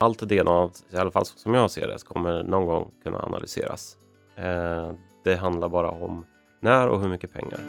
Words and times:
Allt 0.00 0.18
DNA, 0.18 0.70
i 0.90 0.96
alla 0.96 1.10
fall 1.10 1.24
som 1.24 1.54
jag 1.54 1.70
ser 1.70 1.88
det, 1.88 2.04
kommer 2.04 2.42
någon 2.42 2.66
gång 2.66 2.90
kunna 3.02 3.18
analyseras. 3.18 3.96
Eh, 4.36 4.92
det 5.24 5.36
handlar 5.36 5.68
bara 5.68 5.90
om 5.90 6.26
när 6.60 6.88
och 6.88 7.00
hur 7.00 7.08
mycket 7.08 7.32
pengar. 7.32 7.60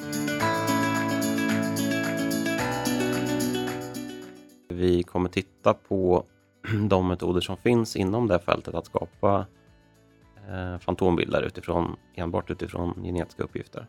Vi 4.68 5.04
kommer 5.04 5.30
titta 5.30 5.74
på 5.74 6.24
de 6.90 7.08
metoder 7.08 7.42
som 7.42 7.58
finns 7.58 7.96
inom 7.96 8.28
det 8.28 8.40
fältet 8.40 8.74
att 8.74 8.86
skapa 8.86 9.46
eh, 10.50 10.80
fantombilder 10.80 11.42
utifrån, 11.42 11.96
enbart 12.16 12.52
utifrån 12.52 13.04
genetiska 13.04 13.44
uppgifter. 13.44 13.88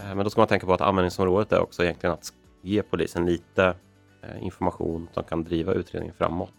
Eh, 0.00 0.14
men 0.14 0.18
då 0.18 0.30
ska 0.30 0.40
man 0.40 0.48
tänka 0.48 0.66
på 0.66 0.74
att 0.74 0.80
användningsområdet 0.80 1.52
är 1.52 1.60
också 1.60 1.84
egentligen 1.84 2.12
att 2.12 2.32
ge 2.66 2.82
polisen 2.82 3.26
lite 3.26 3.74
eh, 4.22 4.44
information 4.44 5.08
som 5.12 5.24
kan 5.24 5.44
driva 5.44 5.72
utredningen 5.72 6.14
framåt. 6.14 6.54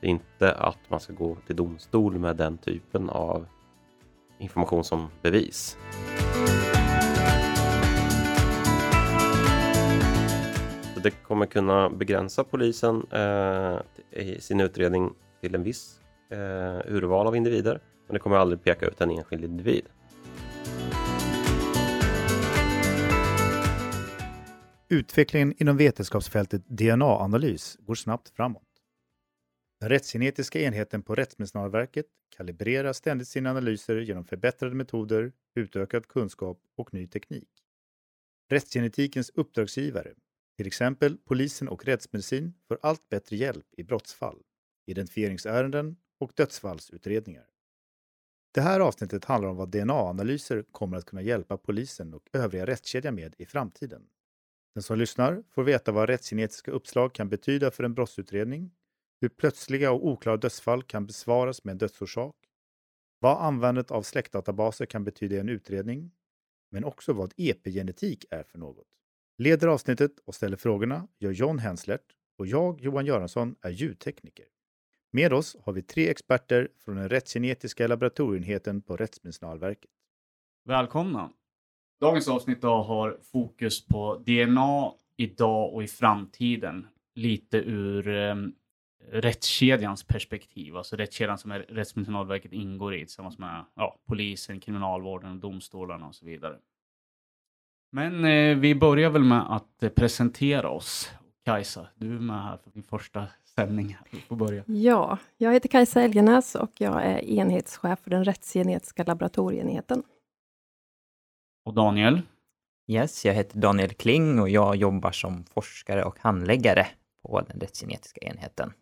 Det 0.00 0.06
är 0.06 0.10
inte 0.10 0.52
att 0.52 0.78
man 0.88 1.00
ska 1.00 1.12
gå 1.12 1.36
till 1.46 1.56
domstol 1.56 2.18
med 2.18 2.36
den 2.36 2.58
typen 2.58 3.10
av 3.10 3.46
information 4.38 4.84
som 4.84 5.08
bevis. 5.22 5.78
Så 10.94 11.00
det 11.00 11.10
kommer 11.10 11.46
kunna 11.46 11.90
begränsa 11.90 12.44
polisen 12.44 13.06
eh, 13.10 13.78
i 14.10 14.40
sin 14.40 14.60
utredning 14.60 15.10
till 15.40 15.54
en 15.54 15.62
viss 15.62 16.00
eh, 16.30 16.92
urval 16.94 17.26
av 17.26 17.36
individer, 17.36 17.80
men 18.06 18.14
det 18.14 18.20
kommer 18.20 18.36
aldrig 18.36 18.64
peka 18.64 18.86
ut 18.86 19.00
en 19.00 19.10
enskild 19.10 19.44
individ. 19.44 19.84
Utvecklingen 24.92 25.54
inom 25.62 25.76
vetenskapsfältet 25.76 26.62
DNA-analys 26.68 27.76
går 27.80 27.94
snabbt 27.94 28.28
framåt. 28.28 28.68
Den 29.80 29.88
rättsgenetiska 29.88 30.60
enheten 30.60 31.02
på 31.02 31.14
Rättsmedicinalverket 31.14 32.06
kalibrerar 32.36 32.92
ständigt 32.92 33.28
sina 33.28 33.50
analyser 33.50 33.96
genom 33.96 34.24
förbättrade 34.24 34.74
metoder, 34.74 35.32
utökad 35.54 36.08
kunskap 36.08 36.60
och 36.76 36.94
ny 36.94 37.06
teknik. 37.06 37.48
Rättsgenetikens 38.48 39.30
uppdragsgivare, 39.34 40.14
till 40.56 40.66
exempel 40.66 41.18
polisen 41.24 41.68
och 41.68 41.84
rättsmedicin, 41.84 42.54
får 42.68 42.78
allt 42.82 43.08
bättre 43.08 43.36
hjälp 43.36 43.66
i 43.76 43.84
brottsfall, 43.84 44.42
identifieringsärenden 44.86 45.96
och 46.18 46.32
dödsfallsutredningar. 46.34 47.46
Det 48.52 48.60
här 48.60 48.80
avsnittet 48.80 49.24
handlar 49.24 49.50
om 49.50 49.56
vad 49.56 49.68
DNA-analyser 49.68 50.64
kommer 50.72 50.96
att 50.96 51.04
kunna 51.04 51.22
hjälpa 51.22 51.56
polisen 51.56 52.14
och 52.14 52.28
övriga 52.32 52.66
rättskedjan 52.66 53.14
med 53.14 53.34
i 53.38 53.46
framtiden. 53.46 54.06
Den 54.74 54.82
som 54.82 54.98
lyssnar 54.98 55.42
får 55.50 55.64
veta 55.64 55.92
vad 55.92 56.08
rättsgenetiska 56.08 56.70
uppslag 56.70 57.14
kan 57.14 57.28
betyda 57.28 57.70
för 57.70 57.84
en 57.84 57.94
brottsutredning, 57.94 58.70
hur 59.20 59.28
plötsliga 59.28 59.92
och 59.92 60.06
oklara 60.06 60.36
dödsfall 60.36 60.82
kan 60.82 61.06
besvaras 61.06 61.64
med 61.64 61.72
en 61.72 61.78
dödsorsak, 61.78 62.36
vad 63.18 63.42
användandet 63.42 63.90
av 63.90 64.02
släktdatabaser 64.02 64.86
kan 64.86 65.04
betyda 65.04 65.36
i 65.36 65.38
en 65.38 65.48
utredning, 65.48 66.10
men 66.70 66.84
också 66.84 67.12
vad 67.12 67.32
epigenetik 67.36 68.24
är 68.30 68.42
för 68.42 68.58
något. 68.58 68.86
Leder 69.38 69.68
avsnittet 69.68 70.12
och 70.24 70.34
ställer 70.34 70.56
frågorna 70.56 71.08
gör 71.18 71.30
John 71.30 71.58
Henslert 71.58 72.14
och 72.38 72.46
jag, 72.46 72.80
Johan 72.80 73.06
Göransson, 73.06 73.56
är 73.60 73.70
ljudtekniker. 73.70 74.46
Med 75.10 75.32
oss 75.32 75.56
har 75.62 75.72
vi 75.72 75.82
tre 75.82 76.08
experter 76.08 76.68
från 76.78 76.96
den 76.96 77.08
rättsgenetiska 77.08 77.86
laboratorieenheten 77.86 78.82
på 78.82 78.96
Rättsmedicinalverket. 78.96 79.90
Välkomna! 80.64 81.32
Dagens 82.00 82.28
avsnitt 82.28 82.62
då 82.62 82.82
har 82.82 83.18
fokus 83.32 83.86
på 83.86 84.22
DNA 84.26 84.92
idag 85.16 85.74
och 85.74 85.82
i 85.82 85.86
framtiden. 85.86 86.86
Lite 87.14 87.56
ur 87.56 88.08
eh, 88.08 88.34
rättskedjans 89.12 90.04
perspektiv, 90.04 90.76
alltså 90.76 90.96
rättskedjan 90.96 91.38
som 91.38 91.50
är 91.50 91.58
Rättsmedicinalverket 91.58 92.52
ingår 92.52 92.94
i 92.94 92.98
tillsammans 92.98 93.38
med 93.38 93.64
ja, 93.74 93.98
polisen, 94.06 94.60
kriminalvården, 94.60 95.40
domstolarna 95.40 96.06
och 96.06 96.14
så 96.14 96.26
vidare. 96.26 96.56
Men 97.92 98.24
eh, 98.24 98.56
vi 98.58 98.74
börjar 98.74 99.10
väl 99.10 99.24
med 99.24 99.52
att 99.52 99.82
eh, 99.82 99.88
presentera 99.88 100.70
oss. 100.70 101.10
Kajsa, 101.44 101.86
du 101.94 102.16
är 102.16 102.20
med 102.20 102.42
här 102.42 102.56
för 102.56 102.70
din 102.70 102.82
första 102.82 103.26
sändning. 103.54 103.96
Du 104.10 104.18
får 104.18 104.36
börja. 104.36 104.64
Ja, 104.66 105.18
jag 105.36 105.52
heter 105.52 105.68
Kajsa 105.68 106.02
Elgenäs 106.02 106.54
och 106.54 106.70
jag 106.78 107.04
är 107.04 107.24
enhetschef 107.24 107.98
för 107.98 108.10
den 108.10 108.24
rättsgenetiska 108.24 109.04
laboratorieenheten. 109.04 110.02
Och 111.70 111.74
Daniel? 111.74 112.22
Yes, 112.86 113.24
jag 113.24 113.34
heter 113.34 113.58
Daniel 113.58 113.90
Kling 113.90 114.40
och 114.40 114.48
jag 114.48 114.76
jobbar 114.76 115.12
som 115.12 115.44
forskare 115.44 116.04
och 116.04 116.18
handläggare 116.18 116.86
på 117.22 117.40
den 117.40 117.60
rättsgenetiska 117.60 118.20
enheten. 118.20 118.72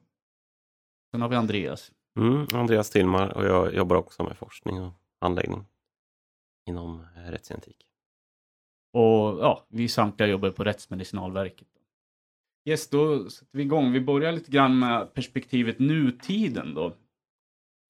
Sen 1.10 1.22
har 1.22 1.28
vi 1.28 1.36
Andreas. 1.36 1.92
Mm, 2.18 2.46
Andreas 2.54 2.90
Tillmar 2.90 3.28
och 3.36 3.44
jag 3.44 3.74
jobbar 3.74 3.96
också 3.96 4.22
med 4.22 4.36
forskning 4.36 4.82
och 4.82 4.92
handläggning 5.20 5.64
inom 6.68 7.06
eh, 7.16 7.30
rättsgenetik. 7.30 7.76
Och 8.92 9.38
ja, 9.40 9.66
vi 9.68 9.88
samtliga 9.88 10.28
jobbar 10.28 10.50
på 10.50 10.64
Rättsmedicinalverket. 10.64 11.68
Yes, 12.64 12.90
då 12.90 13.30
sätter 13.30 13.58
vi 13.58 13.62
igång. 13.62 13.92
Vi 13.92 14.00
börjar 14.00 14.32
lite 14.32 14.50
grann 14.50 14.78
med 14.78 15.14
perspektivet 15.14 15.78
nutiden 15.78 16.74
då. 16.74 16.96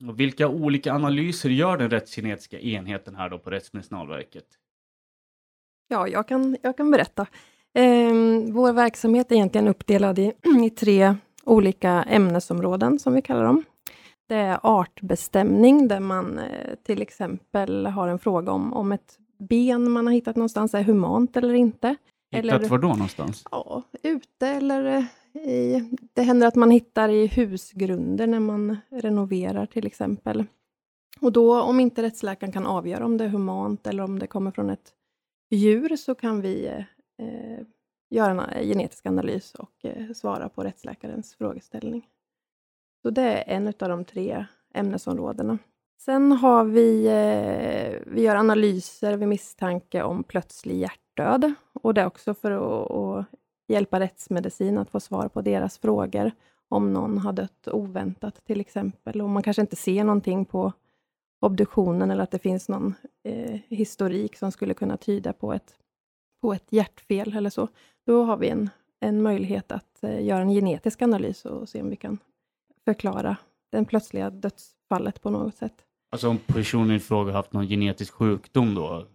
Och 0.08 0.20
vilka 0.20 0.48
olika 0.48 0.92
analyser 0.92 1.50
gör 1.50 1.76
den 1.76 1.90
rättsgenetiska 1.90 2.60
enheten 2.60 3.14
här 3.16 3.30
då 3.30 3.38
på 3.38 3.50
Rättsmedicinalverket? 3.50 4.58
Ja, 5.88 6.08
jag 6.08 6.28
kan, 6.28 6.56
jag 6.62 6.76
kan 6.76 6.90
berätta. 6.90 7.26
Eh, 7.74 8.12
vår 8.52 8.72
verksamhet 8.72 9.32
är 9.32 9.36
egentligen 9.36 9.68
uppdelad 9.68 10.18
i, 10.18 10.32
i 10.66 10.70
tre 10.70 11.14
olika 11.44 12.02
ämnesområden, 12.02 12.98
som 12.98 13.14
vi 13.14 13.22
kallar 13.22 13.44
dem. 13.44 13.64
Det 14.28 14.34
är 14.34 14.60
artbestämning, 14.62 15.88
där 15.88 16.00
man 16.00 16.38
eh, 16.38 16.74
till 16.86 17.02
exempel 17.02 17.86
har 17.86 18.08
en 18.08 18.18
fråga 18.18 18.52
om, 18.52 18.72
om 18.72 18.92
ett 18.92 19.18
ben 19.38 19.90
man 19.90 20.06
har 20.06 20.14
hittat 20.14 20.36
någonstans 20.36 20.74
är 20.74 20.82
humant 20.82 21.36
eller 21.36 21.54
inte. 21.54 21.96
Hittat 22.30 22.54
eller, 22.54 22.68
var 22.68 22.78
då 22.78 22.88
någonstans? 22.88 23.44
Ja, 23.50 23.82
ute 24.02 24.48
eller 24.48 24.84
eh, 24.84 25.04
i... 25.42 25.84
Det 26.12 26.22
händer 26.22 26.46
att 26.46 26.54
man 26.54 26.70
hittar 26.70 27.08
i 27.08 27.26
husgrunder 27.26 28.26
när 28.26 28.40
man 28.40 28.76
renoverar 28.90 29.66
till 29.66 29.86
exempel. 29.86 30.44
Och 31.20 31.32
då, 31.32 31.62
om 31.62 31.80
inte 31.80 32.02
rättsläkaren 32.02 32.52
kan 32.52 32.66
avgöra 32.66 33.04
om 33.04 33.16
det 33.16 33.24
är 33.24 33.28
humant 33.28 33.86
eller 33.86 34.02
om 34.02 34.18
det 34.18 34.26
kommer 34.26 34.50
från 34.50 34.70
ett 34.70 34.92
djur, 35.50 35.96
så 35.96 36.14
kan 36.14 36.40
vi 36.40 36.66
eh, 37.18 37.60
göra 38.10 38.30
en 38.30 38.40
eh, 38.40 38.66
genetisk 38.66 39.06
analys 39.06 39.54
och 39.54 39.84
eh, 39.84 40.12
svara 40.12 40.48
på 40.48 40.64
rättsläkarens 40.64 41.34
frågeställning. 41.34 42.06
Så 43.02 43.10
det 43.10 43.22
är 43.22 43.56
en 43.56 43.66
av 43.66 43.88
de 43.88 44.04
tre 44.04 44.46
ämnesområdena. 44.74 45.58
Sen 46.00 46.32
har 46.32 46.64
vi, 46.64 47.06
eh, 47.06 48.12
vi 48.12 48.22
gör 48.22 48.36
analyser 48.36 49.16
vid 49.16 49.28
misstanke 49.28 50.02
om 50.02 50.24
plötslig 50.24 50.78
hjärtdöd. 50.78 51.54
Och 51.72 51.94
det 51.94 52.00
är 52.00 52.06
också 52.06 52.34
för 52.34 52.50
att, 52.50 52.90
att 52.90 53.26
hjälpa 53.68 54.00
rättsmedicin 54.00 54.78
att 54.78 54.90
få 54.90 55.00
svar 55.00 55.28
på 55.28 55.40
deras 55.40 55.78
frågor. 55.78 56.30
Om 56.68 56.92
någon 56.92 57.18
har 57.18 57.32
dött 57.32 57.68
oväntat 57.68 58.44
till 58.44 58.60
exempel. 58.60 59.22
Och 59.22 59.28
man 59.28 59.42
kanske 59.42 59.62
inte 59.62 59.76
ser 59.76 60.04
någonting 60.04 60.44
på 60.44 60.72
obduktionen 61.40 62.10
eller 62.10 62.22
att 62.22 62.30
det 62.30 62.38
finns 62.38 62.68
någon 62.68 62.94
eh, 63.24 63.60
historik 63.68 64.36
som 64.36 64.52
skulle 64.52 64.74
kunna 64.74 64.96
tyda 64.96 65.32
på 65.32 65.52
ett, 65.52 65.78
på 66.42 66.52
ett 66.52 66.66
hjärtfel 66.72 67.36
eller 67.36 67.50
så. 67.50 67.68
Då 68.06 68.24
har 68.24 68.36
vi 68.36 68.48
en, 68.48 68.70
en 69.00 69.22
möjlighet 69.22 69.72
att 69.72 70.02
eh, 70.02 70.24
göra 70.24 70.40
en 70.40 70.50
genetisk 70.50 71.02
analys 71.02 71.44
och 71.44 71.68
se 71.68 71.82
om 71.82 71.90
vi 71.90 71.96
kan 71.96 72.18
förklara 72.84 73.36
den 73.72 73.84
plötsliga 73.84 74.30
dödsfallet 74.30 75.22
på 75.22 75.30
något 75.30 75.56
sätt. 75.56 75.84
Alltså 76.10 76.28
om 76.28 76.38
personen 76.38 76.96
i 76.96 77.00
fråga 77.00 77.32
haft 77.32 77.52
någon 77.52 77.68
genetisk 77.68 78.12
sjukdom 78.12 78.74
då, 78.74 79.06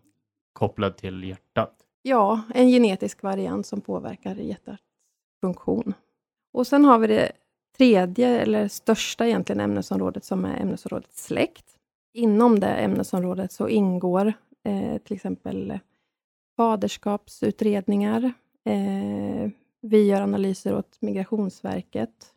kopplad 0.54 0.98
till 0.98 1.24
hjärtat? 1.24 1.76
Ja, 2.02 2.42
en 2.54 2.70
genetisk 2.70 3.24
variant 3.24 3.66
som 3.66 3.82
påverkar 3.82 4.36
hjärtats 4.36 4.84
funktion. 5.42 5.94
Och 6.54 6.68
sen 6.68 6.86
har 6.86 7.00
vi 7.00 7.08
det 7.08 7.32
tredje, 7.78 8.42
eller 8.42 8.68
största 8.68 9.28
egentligen, 9.28 9.60
ämnesområdet 9.60 10.26
som 10.26 10.46
är 10.46 10.62
ämnesområdet 10.62 11.14
släkt. 11.14 11.66
Inom 12.14 12.60
det 12.60 12.68
ämnesområdet 12.68 13.52
så 13.52 13.68
ingår 13.68 14.34
eh, 14.64 14.98
till 14.98 15.16
exempel 15.16 15.80
faderskapsutredningar. 16.58 18.34
Eh, 18.66 19.50
vi 19.82 20.08
gör 20.08 20.22
analyser 20.22 20.78
åt 20.78 21.02
Migrationsverket, 21.02 22.34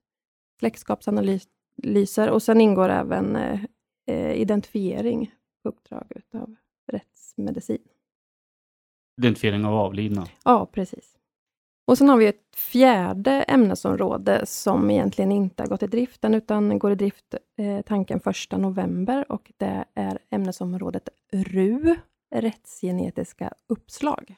släktskapsanalyser 0.59 2.31
och 2.31 2.43
sen 2.43 2.61
ingår 2.61 2.89
även 2.89 3.37
eh, 3.37 3.61
eh, 4.07 4.33
identifiering 4.33 5.35
på 5.63 5.69
uppdrag 5.69 6.23
av 6.35 6.57
rättsmedicin. 6.93 7.83
Identifiering 9.19 9.65
av 9.65 9.75
avlidna? 9.75 10.27
Ja, 10.45 10.67
precis. 10.67 11.17
Och 11.87 11.99
sen 11.99 12.09
har 12.09 12.19
vi 12.19 12.27
ett 12.27 12.57
fjärde 12.57 13.31
ämnesområde 13.31 14.47
som 14.47 14.91
egentligen 14.91 15.33
inte 15.33 15.63
har 15.63 15.69
gått 15.69 15.83
i 15.83 15.87
drift 15.87 16.25
än, 16.25 16.35
utan 16.35 16.79
går 16.79 16.93
i 16.93 16.95
drift 16.95 17.35
eh, 17.59 17.83
tanken 17.83 18.21
1 18.53 18.59
november 18.59 19.33
och 19.33 19.53
det 19.57 19.85
är 19.95 20.19
ämnesområdet 20.31 21.09
RU, 21.33 21.97
rättsgenetiska 22.35 23.53
uppslag. 23.69 24.37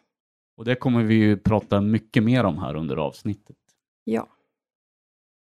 Och 0.56 0.64
det 0.64 0.74
kommer 0.74 1.02
vi 1.02 1.14
ju 1.14 1.36
prata 1.36 1.80
mycket 1.80 2.22
mer 2.22 2.44
om 2.44 2.58
här 2.58 2.74
under 2.74 2.96
avsnittet. 2.96 3.56
Ja. 4.04 4.28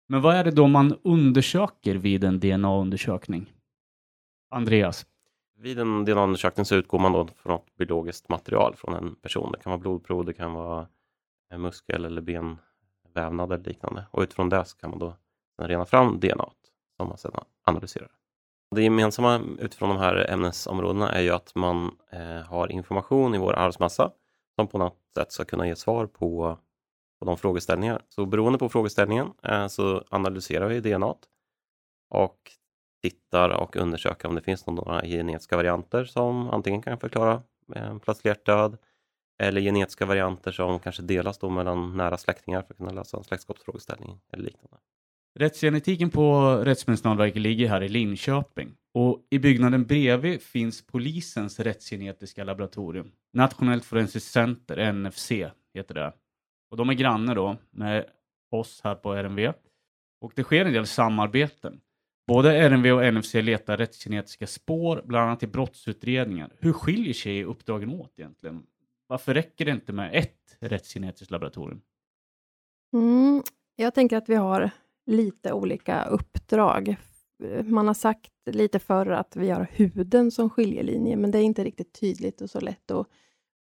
Men 0.07 0.21
vad 0.21 0.35
är 0.35 0.43
det 0.43 0.51
då 0.51 0.67
man 0.67 0.99
undersöker 1.03 1.95
vid 1.95 2.23
en 2.23 2.39
DNA-undersökning? 2.39 3.53
Andreas? 4.49 5.05
Vid 5.57 5.79
en 5.79 6.05
DNA-undersökning 6.05 6.65
så 6.65 6.75
utgår 6.75 6.99
man 6.99 7.11
då 7.11 7.27
från 7.27 7.55
ett 7.55 7.75
biologiskt 7.77 8.29
material 8.29 8.75
från 8.75 8.93
en 8.93 9.15
person. 9.15 9.51
Det 9.51 9.59
kan 9.59 9.69
vara 9.69 9.79
blodprov, 9.79 10.25
det 10.25 10.33
kan 10.33 10.53
vara 10.53 10.87
Eh, 11.51 11.57
muskel 11.57 12.05
eller 12.05 12.21
benvävnad 12.21 13.51
eller 13.51 13.63
liknande. 13.63 14.05
Och 14.11 14.21
utifrån 14.21 14.49
det 14.49 14.65
så 14.65 14.77
kan 14.77 14.89
man 14.89 14.99
då 14.99 15.15
rena 15.61 15.85
fram 15.85 16.19
DNA 16.19 16.49
som 16.97 17.07
man 17.07 17.17
sedan 17.17 17.43
analyserar. 17.63 18.11
Det 18.75 18.83
gemensamma 18.83 19.41
utifrån 19.59 19.89
de 19.89 19.97
här 19.97 20.31
ämnesområdena 20.31 21.11
är 21.11 21.21
ju 21.21 21.29
att 21.29 21.55
man 21.55 21.97
eh, 22.11 22.41
har 22.41 22.71
information 22.71 23.35
i 23.35 23.37
vår 23.37 23.53
arvsmassa 23.53 24.11
som 24.55 24.67
på 24.67 24.77
något 24.77 24.99
sätt 25.15 25.31
ska 25.31 25.45
kunna 25.45 25.67
ge 25.67 25.75
svar 25.75 26.05
på, 26.05 26.57
på 27.19 27.25
de 27.25 27.37
frågeställningar. 27.37 28.01
Så 28.09 28.25
beroende 28.25 28.59
på 28.59 28.69
frågeställningen 28.69 29.27
eh, 29.43 29.67
så 29.67 30.03
analyserar 30.09 30.67
vi 30.67 30.79
DNA 30.79 31.15
och 32.09 32.37
tittar 33.01 33.49
och 33.49 33.75
undersöker 33.75 34.27
om 34.27 34.35
det 34.35 34.41
finns 34.41 34.67
några 34.67 35.01
genetiska 35.01 35.55
varianter 35.55 36.05
som 36.05 36.49
antingen 36.49 36.81
kan 36.81 36.99
förklara 36.99 37.41
eh, 37.75 37.97
plötslig 37.97 38.29
hjärtdöd 38.29 38.77
eller 39.41 39.61
genetiska 39.61 40.05
varianter 40.05 40.51
som 40.51 40.79
kanske 40.79 41.01
delas 41.01 41.37
då 41.37 41.49
mellan 41.49 41.97
nära 41.97 42.17
släktingar 42.17 42.61
för 42.61 42.73
att 42.73 42.77
kunna 42.77 42.91
lösa 42.91 43.17
en 43.17 43.23
släktskapsfrågeställning 43.23 44.19
eller 44.31 44.43
liknande. 44.43 44.77
Rättsgenetiken 45.39 46.09
på 46.09 46.55
Rättsmedicinalverket 46.55 47.41
ligger 47.41 47.67
här 47.67 47.83
i 47.83 47.89
Linköping 47.89 48.75
och 48.93 49.27
i 49.29 49.39
byggnaden 49.39 49.85
bredvid 49.85 50.41
finns 50.41 50.87
polisens 50.87 51.59
rättsgenetiska 51.59 52.43
laboratorium. 52.43 53.11
Nationellt 53.33 53.85
forensiskt 53.85 54.31
center, 54.31 54.93
NFC 54.93 55.31
heter 55.73 55.93
det. 55.93 56.13
Och 56.71 56.77
de 56.77 56.89
är 56.89 56.93
grannar 56.93 57.35
då 57.35 57.57
med 57.71 58.05
oss 58.51 58.81
här 58.83 58.95
på 58.95 59.13
RMV. 59.13 59.53
Och 60.21 60.31
det 60.35 60.43
sker 60.43 60.65
en 60.65 60.73
del 60.73 60.87
samarbeten. 60.87 61.81
Både 62.27 62.69
RMV 62.69 62.91
och 62.91 63.13
NFC 63.13 63.33
letar 63.33 63.77
rättsgenetiska 63.77 64.47
spår, 64.47 65.01
bland 65.05 65.25
annat 65.27 65.43
i 65.43 65.47
brottsutredningar. 65.47 66.51
Hur 66.59 66.73
skiljer 66.73 67.13
sig 67.13 67.43
uppdragen 67.43 67.89
åt 67.89 68.19
egentligen? 68.19 68.63
Varför 69.11 69.33
räcker 69.33 69.65
det 69.65 69.71
inte 69.71 69.93
med 69.93 70.15
ett 70.15 70.57
rättsgenetiskt 70.59 71.31
laboratorium? 71.31 71.81
Mm, 72.93 73.43
jag 73.75 73.93
tänker 73.93 74.17
att 74.17 74.29
vi 74.29 74.35
har 74.35 74.71
lite 75.05 75.53
olika 75.53 76.05
uppdrag. 76.05 76.95
Man 77.63 77.87
har 77.87 77.93
sagt 77.93 78.31
lite 78.45 78.79
förr 78.79 79.11
att 79.11 79.35
vi 79.35 79.49
har 79.49 79.67
huden 79.71 80.31
som 80.31 80.49
skiljelinje, 80.49 81.15
men 81.15 81.31
det 81.31 81.37
är 81.37 81.43
inte 81.43 81.63
riktigt 81.63 81.99
tydligt 81.99 82.41
och 82.41 82.49
så 82.49 82.59
lätt 82.59 82.91
att 82.91 83.07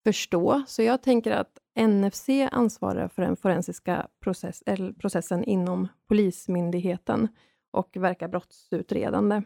förstå. 0.03 0.63
Så 0.67 0.81
jag 0.81 1.01
tänker 1.03 1.31
att 1.31 1.57
NFC 1.79 2.29
ansvarar 2.51 3.07
för 3.07 3.21
den 3.21 3.37
forensiska 3.37 4.07
process, 4.19 4.63
processen 4.99 5.43
inom 5.43 5.87
Polismyndigheten 6.07 7.27
och 7.71 7.97
verkar 7.97 8.27
brottsutredande. 8.27 9.41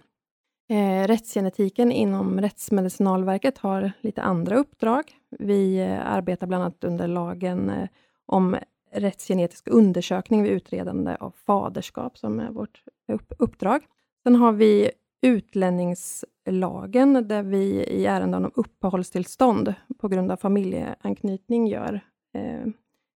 Eh, 0.67 1.07
rättsgenetiken 1.07 1.91
inom 1.91 2.41
Rättsmedicinalverket 2.41 3.57
har 3.57 3.91
lite 4.01 4.21
andra 4.21 4.55
uppdrag. 4.55 5.03
Vi 5.29 5.79
eh, 5.79 6.11
arbetar 6.11 6.47
bland 6.47 6.63
annat 6.63 6.83
under 6.83 7.07
lagen 7.07 7.69
eh, 7.69 7.87
om 8.25 8.57
rättsgenetisk 8.91 9.67
undersökning 9.67 10.43
vid 10.43 10.51
utredande 10.51 11.15
av 11.19 11.35
faderskap, 11.45 12.17
som 12.17 12.39
är 12.39 12.49
vårt 12.49 12.83
upp 13.07 13.33
uppdrag. 13.39 13.81
Sen 14.23 14.35
har 14.35 14.51
vi 14.51 14.91
utlänningslagen, 15.21 17.27
där 17.27 17.43
vi 17.43 17.83
i 17.83 18.05
ärenden 18.05 18.45
om 18.45 18.51
uppehållstillstånd 18.55 19.73
på 19.97 20.07
grund 20.07 20.31
av 20.31 20.37
familjeanknytning 20.37 21.67
gör 21.67 21.99
eh, 22.33 22.67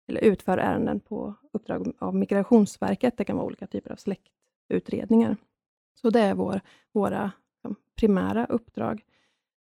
eller 0.09 0.21
utför 0.21 0.59
ärenden 0.59 1.01
på 1.01 1.35
uppdrag 1.53 1.93
av 1.99 2.15
Migrationsverket. 2.15 3.17
Det 3.17 3.25
kan 3.25 3.37
vara 3.37 3.47
olika 3.47 3.67
typer 3.67 3.93
av 3.93 3.97
släktutredningar. 3.97 5.37
Så 6.01 6.11
det 6.11 6.21
är 6.21 6.35
vår, 6.35 6.61
våra 6.93 7.33
liksom, 7.55 7.77
primära 7.97 8.47
uppdrag. 8.47 9.05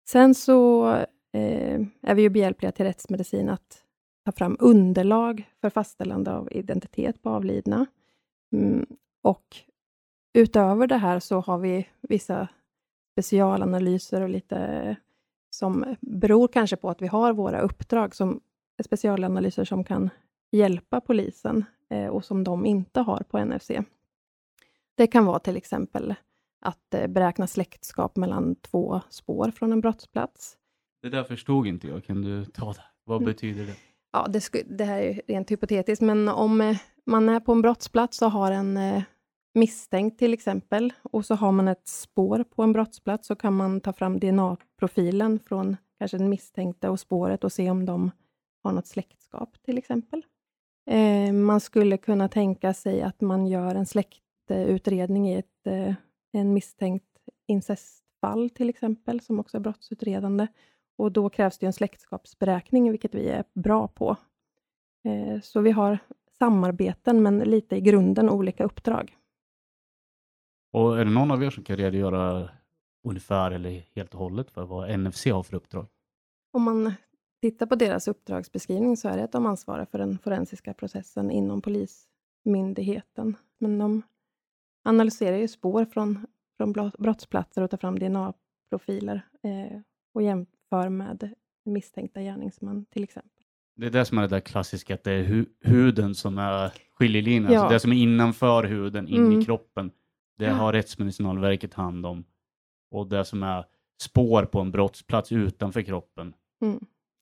Sen 0.08 0.34
så 0.34 0.88
eh, 1.32 1.80
är 2.02 2.14
vi 2.14 2.22
ju 2.22 2.28
behjälpliga 2.28 2.72
till 2.72 2.84
rättsmedicin 2.84 3.48
att 3.48 3.84
ta 4.24 4.32
fram 4.32 4.56
underlag 4.60 5.50
för 5.60 5.70
fastställande 5.70 6.32
av 6.32 6.48
identitet 6.52 7.22
på 7.22 7.30
avlidna. 7.30 7.86
Mm, 8.52 8.86
och 9.22 9.56
utöver 10.32 10.86
det 10.86 10.96
här 10.96 11.20
så 11.20 11.40
har 11.40 11.58
vi 11.58 11.88
vissa 12.00 12.48
specialanalyser 13.12 14.20
och 14.20 14.28
lite 14.28 14.96
som 15.50 15.96
beror 16.00 16.48
kanske 16.48 16.76
på 16.76 16.90
att 16.90 17.02
vi 17.02 17.06
har 17.06 17.32
våra 17.32 17.60
uppdrag 17.60 18.14
som 18.14 18.40
specialanalyser 18.84 19.64
som 19.64 19.84
kan 19.84 20.10
hjälpa 20.52 21.00
polisen 21.00 21.64
eh, 21.88 22.06
och 22.06 22.24
som 22.24 22.44
de 22.44 22.66
inte 22.66 23.00
har 23.00 23.22
på 23.28 23.44
NFC. 23.44 23.70
Det 25.00 25.06
kan 25.06 25.26
vara 25.26 25.38
till 25.38 25.56
exempel 25.56 26.14
att 26.66 26.94
eh, 26.94 27.06
beräkna 27.06 27.46
släktskap 27.46 28.16
mellan 28.16 28.54
två 28.54 29.00
spår 29.08 29.50
från 29.50 29.72
en 29.72 29.80
brottsplats. 29.80 30.56
Det 31.02 31.08
där 31.08 31.24
förstod 31.24 31.66
inte 31.66 31.88
jag. 31.88 32.04
Kan 32.04 32.22
du 32.22 32.44
ta 32.44 32.72
det? 32.72 32.84
Vad 33.04 33.16
Mm. 33.16 33.26
betyder 33.32 33.66
det? 33.66 33.74
Ja, 34.12 34.26
det, 34.28 34.40
sku, 34.40 34.62
det 34.66 34.84
här 34.84 35.02
är 35.02 35.22
rent 35.28 35.50
hypotetiskt, 35.50 36.02
men 36.02 36.28
om 36.28 36.60
eh, 36.60 36.76
man 37.06 37.28
är 37.28 37.40
på 37.40 37.52
en 37.52 37.62
brottsplats 37.62 38.22
och 38.22 38.30
har 38.30 38.52
en 38.52 38.76
eh, 38.76 39.02
misstänkt 39.54 40.18
till 40.18 40.34
exempel, 40.34 40.92
och 41.02 41.24
så 41.26 41.34
har 41.34 41.52
man 41.52 41.68
ett 41.68 41.88
spår 41.88 42.44
på 42.44 42.62
en 42.62 42.72
brottsplats, 42.72 43.26
så 43.26 43.36
kan 43.36 43.56
man 43.56 43.80
ta 43.80 43.92
fram 43.92 44.18
DNA-profilen 44.18 45.38
från 45.38 45.76
kanske 45.98 46.18
den 46.18 46.28
misstänkta 46.28 46.90
och 46.90 47.00
spåret 47.00 47.44
och 47.44 47.52
se 47.52 47.70
om 47.70 47.86
de 47.86 48.10
har 48.62 48.72
något 48.72 48.86
släktskap 48.86 49.62
till 49.64 49.78
exempel. 49.78 50.22
Eh, 50.90 51.32
man 51.32 51.60
skulle 51.60 51.96
kunna 51.96 52.28
tänka 52.28 52.74
sig 52.74 53.02
att 53.02 53.20
man 53.20 53.46
gör 53.46 53.74
en 53.74 53.86
släktutredning 54.50 55.28
i 55.28 55.34
ett, 55.34 55.66
eh, 55.66 55.94
en 56.32 56.52
misstänkt 56.52 57.06
incestfall 57.46 58.50
till 58.50 58.68
exempel, 58.68 59.20
som 59.20 59.40
också 59.40 59.56
är 59.56 59.60
brottsutredande. 59.60 60.46
Och 60.98 61.12
då 61.12 61.30
krävs 61.30 61.58
det 61.58 61.66
en 61.66 61.72
släktskapsberäkning, 61.72 62.90
vilket 62.90 63.14
vi 63.14 63.28
är 63.28 63.44
bra 63.54 63.88
på. 63.88 64.16
Eh, 65.04 65.40
så 65.42 65.60
vi 65.60 65.70
har 65.70 65.98
samarbeten, 66.38 67.22
men 67.22 67.38
lite 67.38 67.76
i 67.76 67.80
grunden 67.80 68.30
olika 68.30 68.64
uppdrag. 68.64 69.16
Och 70.72 71.00
är 71.00 71.04
det 71.04 71.10
någon 71.10 71.30
av 71.30 71.42
er 71.42 71.50
som 71.50 71.64
kan 71.64 71.76
redogöra 71.76 72.50
ungefär 73.08 73.50
eller 73.50 73.82
helt 73.94 74.14
och 74.14 74.20
hållet 74.20 74.50
för 74.50 74.64
vad 74.64 75.00
NFC 75.00 75.26
har 75.26 75.42
för 75.42 75.56
uppdrag? 75.56 75.86
Om 76.52 76.62
man 76.62 76.94
tittar 77.40 77.66
på 77.66 77.74
deras 77.74 78.08
uppdragsbeskrivning 78.08 78.96
så 78.96 79.08
är 79.08 79.16
det 79.16 79.24
att 79.24 79.32
de 79.32 79.46
ansvarar 79.46 79.84
för 79.84 79.98
den 79.98 80.18
forensiska 80.18 80.74
processen 80.74 81.30
inom 81.30 81.62
Polismyndigheten. 81.62 83.36
Men 83.58 83.78
de 83.78 84.02
analyserar 84.82 85.36
ju 85.36 85.48
spår 85.48 85.84
från, 85.84 86.26
från 86.56 86.72
brottsplatser 86.98 87.62
och 87.62 87.70
tar 87.70 87.78
fram 87.78 87.98
DNA-profiler 87.98 89.22
eh, 89.42 89.80
och 90.14 90.22
jämför 90.22 90.88
med 90.88 91.34
misstänkta 91.64 92.20
gärningsman 92.22 92.84
till 92.84 93.04
exempel. 93.04 93.44
Det 93.76 93.86
är 93.86 93.90
det 93.90 94.04
som 94.04 94.18
är 94.18 94.22
det 94.22 94.28
där 94.28 94.40
klassiska, 94.40 94.94
att 94.94 95.04
det 95.04 95.12
är 95.12 95.22
hu 95.22 95.46
huden 95.60 96.14
som 96.14 96.38
är 96.38 96.72
skiljelinjen. 96.92 97.52
Ja. 97.52 97.60
Alltså 97.60 97.72
det 97.74 97.80
som 97.80 97.92
är 97.92 97.96
innanför 97.96 98.64
huden, 98.64 99.08
in 99.08 99.26
Mm. 99.26 99.40
i 99.40 99.44
kroppen. 99.44 99.90
Det 100.38 100.44
Ja. 100.44 100.52
har 100.52 100.72
Rättsmedicinalverket 100.72 101.74
hand 101.74 102.06
om. 102.06 102.24
Och 102.90 103.06
det 103.08 103.24
som 103.24 103.42
är 103.42 103.64
spår 104.02 104.42
på 104.44 104.60
en 104.60 104.70
brottsplats 104.70 105.32
utanför 105.32 105.82
kroppen. 105.82 106.34
Mm. 106.62 106.80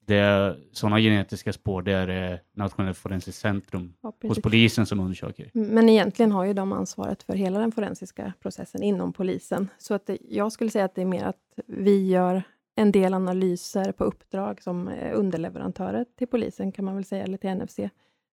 Det 0.09 0.17
är, 0.17 0.57
sådana 0.73 1.01
genetiska 1.01 1.53
spår, 1.53 1.83
det 1.83 1.93
är 1.93 2.07
det 2.07 2.41
Nationellt 2.53 2.99
forensiskt 2.99 3.41
centrum 3.41 3.95
Ja, 4.01 4.13
hos 4.23 4.43
polisen 4.43 4.87
som 4.87 5.01
undersöker. 5.01 5.51
Men 5.53 5.89
egentligen 5.89 6.33
har 6.33 6.45
ju 6.45 6.53
de 6.53 6.73
ansvaret 6.73 7.23
för 7.23 7.33
hela 7.33 7.59
den 7.59 7.73
forensiska 7.73 8.33
processen 8.41 8.83
inom 8.83 9.13
polisen. 9.13 9.69
Så 9.79 9.95
att 9.95 10.07
det, 10.07 10.19
jag 10.29 10.53
skulle 10.53 10.71
säga 10.71 10.85
att 10.85 10.95
det 10.95 11.03
är 11.03 11.07
mer 11.07 11.25
att 11.25 11.61
vi 11.67 12.09
gör 12.09 12.43
en 12.75 12.93
del 12.93 13.15
analyser 13.15 13.93
på 13.93 14.05
uppdrag 14.05 14.63
som 14.63 14.89
eh, 14.89 15.19
underleverantörer 15.19 16.07
till 16.19 16.29
polisen, 16.29 16.73
kan 16.73 16.85
man 16.85 16.95
väl 16.95 17.05
säga, 17.05 17.25
eller 17.25 17.39
till 17.39 17.55
NFC, 17.55 17.81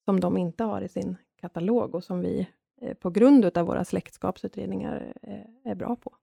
som 0.06 0.20
de 0.20 0.38
inte 0.38 0.64
har 0.64 0.82
i 0.82 0.90
sin 0.90 1.18
katalog 1.42 1.96
och 1.96 2.04
som 2.04 2.22
vi 2.22 2.48
eh, 2.82 2.94
på 2.94 3.10
grund 3.10 3.58
av 3.58 3.66
våra 3.66 3.86
släktskapsutredningar 3.86 5.14
eh, 5.22 5.72
är 5.72 5.76
bra 5.76 5.96
på. 5.96 6.16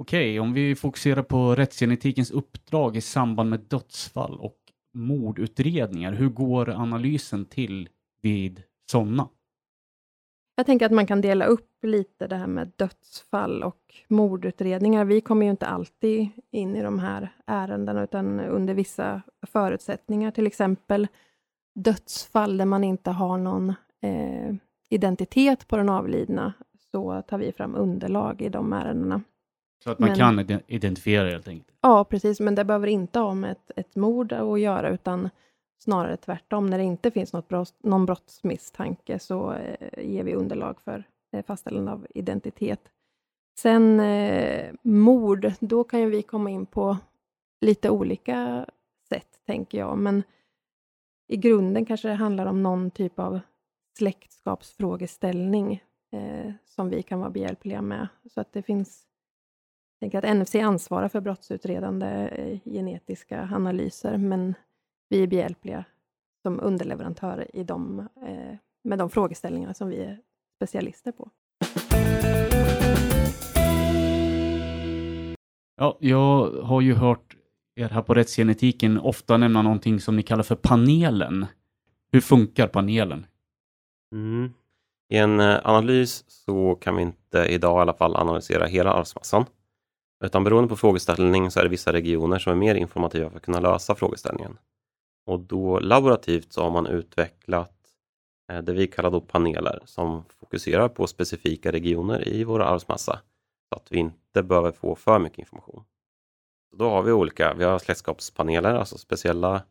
Okej, 0.00 0.40
om 0.40 0.52
vi 0.52 0.74
fokuserar 0.74 1.22
på 1.22 1.54
rättsgenetikens 1.54 2.30
uppdrag 2.30 2.96
i 2.96 3.00
samband 3.00 3.50
med 3.50 3.60
dödsfall 3.60 4.38
och 4.38 4.56
mordutredningar. 4.94 6.12
Hur 6.12 6.28
går 6.28 6.70
analysen 6.70 7.44
till 7.44 7.88
vid 8.22 8.62
sådana? 8.90 9.28
Jag 10.54 10.66
tänker 10.66 10.86
att 10.86 10.92
man 10.92 11.06
kan 11.06 11.20
dela 11.20 11.44
upp 11.44 11.84
lite 11.84 12.26
det 12.26 12.36
här 12.36 12.46
med 12.46 12.72
dödsfall 12.76 13.62
och 13.62 13.94
mordutredningar. 14.08 15.04
Vi 15.04 15.20
kommer 15.20 15.46
ju 15.46 15.50
inte 15.50 15.66
alltid 15.66 16.28
in 16.50 16.76
i 16.76 16.82
de 16.82 16.98
här 16.98 17.28
ärendena, 17.46 18.02
utan 18.02 18.40
under 18.40 18.74
vissa 18.74 19.22
förutsättningar, 19.46 20.30
till 20.30 20.46
exempel 20.46 21.08
dödsfall 21.74 22.56
där 22.56 22.66
man 22.66 22.84
inte 22.84 23.10
har 23.10 23.38
någon 23.38 23.68
eh, 24.02 24.54
identitet 24.88 25.68
på 25.68 25.76
den 25.76 25.88
avlidna, 25.88 26.52
så 26.92 27.22
tar 27.22 27.38
vi 27.38 27.52
fram 27.52 27.74
underlag 27.74 28.42
i 28.42 28.48
de 28.48 28.72
ärendena. 28.72 29.22
Så 29.84 29.90
att 29.90 29.98
man 29.98 30.08
Men- 30.08 30.18
kan 30.18 30.38
ide- 30.40 30.62
identifiera 30.66 31.30
helt 31.30 31.48
enkelt. 31.48 31.78
Ja, 31.80 32.04
precis. 32.04 32.40
Men 32.40 32.54
det 32.54 32.64
behöver 32.64 32.86
inte 32.86 33.18
ha 33.18 33.34
med 33.34 33.50
ett, 33.52 33.70
ett 33.76 33.96
mord 33.96 34.32
att 34.32 34.60
göra, 34.60 34.88
utan 34.90 35.30
snarare 35.78 36.16
tvärtom. 36.16 36.66
När 36.66 36.78
det 36.78 36.84
inte 36.84 37.10
finns 37.10 37.32
något 37.32 37.48
brott, 37.48 37.74
någon 37.78 38.06
brottsmisstanke 38.06 39.18
så 39.18 39.52
eh, 39.52 40.04
ger 40.10 40.24
vi 40.24 40.34
underlag 40.34 40.80
för 40.80 41.04
eh, 41.32 41.44
fastställande 41.44 41.92
av 41.92 42.06
identitet. 42.14 42.80
Sen 43.58 44.00
eh, 44.00 44.70
mord, 44.82 45.52
då 45.60 45.84
kan 45.84 46.00
ju 46.00 46.10
vi 46.10 46.22
komma 46.22 46.50
in 46.50 46.66
på 46.66 46.96
lite 47.60 47.90
olika 47.90 48.66
sätt, 49.08 49.40
tänker 49.46 49.78
jag. 49.78 49.98
Men 49.98 50.22
i 51.28 51.36
grunden 51.36 51.84
kanske 51.86 52.08
det 52.08 52.14
handlar 52.14 52.46
om 52.46 52.62
någon 52.62 52.90
typ 52.90 53.18
av 53.18 53.40
släktskapsfrågeställning 53.98 55.82
eh, 56.12 56.52
som 56.64 56.88
vi 56.90 57.02
kan 57.02 57.20
vara 57.20 57.30
behjälpliga 57.30 57.82
med. 57.82 58.08
Så 58.34 58.40
att 58.40 58.52
det 58.52 58.62
finns 58.62 59.06
tänker 60.00 60.18
att 60.18 60.36
NFC 60.36 60.54
ansvarar 60.54 61.08
för 61.08 61.20
brottsutredande 61.20 62.06
eh, 62.06 62.58
genetiska 62.64 63.48
analyser, 63.52 64.18
men 64.18 64.54
vi 65.08 65.22
är 65.22 65.26
behjälpliga 65.26 65.84
som 66.42 66.60
underleverantör 66.60 67.46
i 67.56 67.64
de, 67.64 67.98
eh, 67.98 68.56
med 68.84 68.98
de 68.98 69.10
frågeställningar 69.10 69.72
som 69.72 69.88
vi 69.88 69.96
är 69.96 70.18
specialister 70.56 71.12
på. 71.12 71.30
Ja, 75.76 75.96
jag 76.00 76.50
har 76.62 76.80
ju 76.80 76.94
hört 76.94 77.36
er 77.76 77.88
här 77.88 78.02
på 78.02 78.14
rättsgenetiken 78.14 78.98
ofta 78.98 79.36
nämna 79.36 79.62
någonting 79.62 80.00
som 80.00 80.16
ni 80.16 80.22
kallar 80.22 80.42
för 80.42 80.56
panelen. 80.56 81.46
Hur 82.12 82.20
funkar 82.20 82.66
panelen? 82.66 83.26
Mm. 84.12 84.52
I 85.12 85.16
en 85.16 85.40
eh, 85.40 85.60
analys 85.64 86.24
så 86.28 86.74
kan 86.74 86.96
vi 86.96 87.02
inte 87.02 87.38
idag 87.38 87.78
i 87.78 87.82
alla 87.82 87.94
fall 87.94 88.16
analysera 88.16 88.66
hela 88.66 88.92
arvsmassan. 88.92 89.44
Utan 90.24 90.44
beroende 90.44 90.68
på 90.68 90.76
frågeställning 90.76 91.50
så 91.50 91.60
är 91.60 91.64
det 91.64 91.70
vissa 91.70 91.92
regioner 91.92 92.38
som 92.38 92.52
är 92.52 92.56
mer 92.56 92.74
informativa 92.74 93.30
för 93.30 93.36
att 93.36 93.42
kunna 93.42 93.60
lösa 93.60 93.94
frågeställningen. 93.94 94.58
Och 95.26 95.40
då 95.40 95.78
laborativt 95.78 96.52
så 96.52 96.62
har 96.62 96.70
man 96.70 96.86
utvecklat 96.86 97.74
eh, 98.52 98.58
det 98.58 98.72
vi 98.72 98.86
kallar 98.86 99.10
då 99.10 99.20
paneler 99.20 99.82
som 99.84 100.24
fokuserar 100.40 100.88
på 100.88 101.06
specifika 101.06 101.72
regioner 101.72 102.28
i 102.28 102.44
vår 102.44 102.60
arvsmassa 102.62 103.20
så 103.68 103.76
att 103.76 103.92
vi 103.92 103.98
inte 103.98 104.42
behöver 104.42 104.72
få 104.72 104.94
för 104.94 105.18
mycket 105.18 105.38
information. 105.38 105.84
Så 106.70 106.76
då 106.76 106.88
har 106.88 107.02
vi 107.02 107.12
olika, 107.12 107.54
vi 107.54 107.64
har 107.64 107.78
släktskapspaneler, 107.78 108.74
alltså 108.74 108.98
speciella 108.98 109.62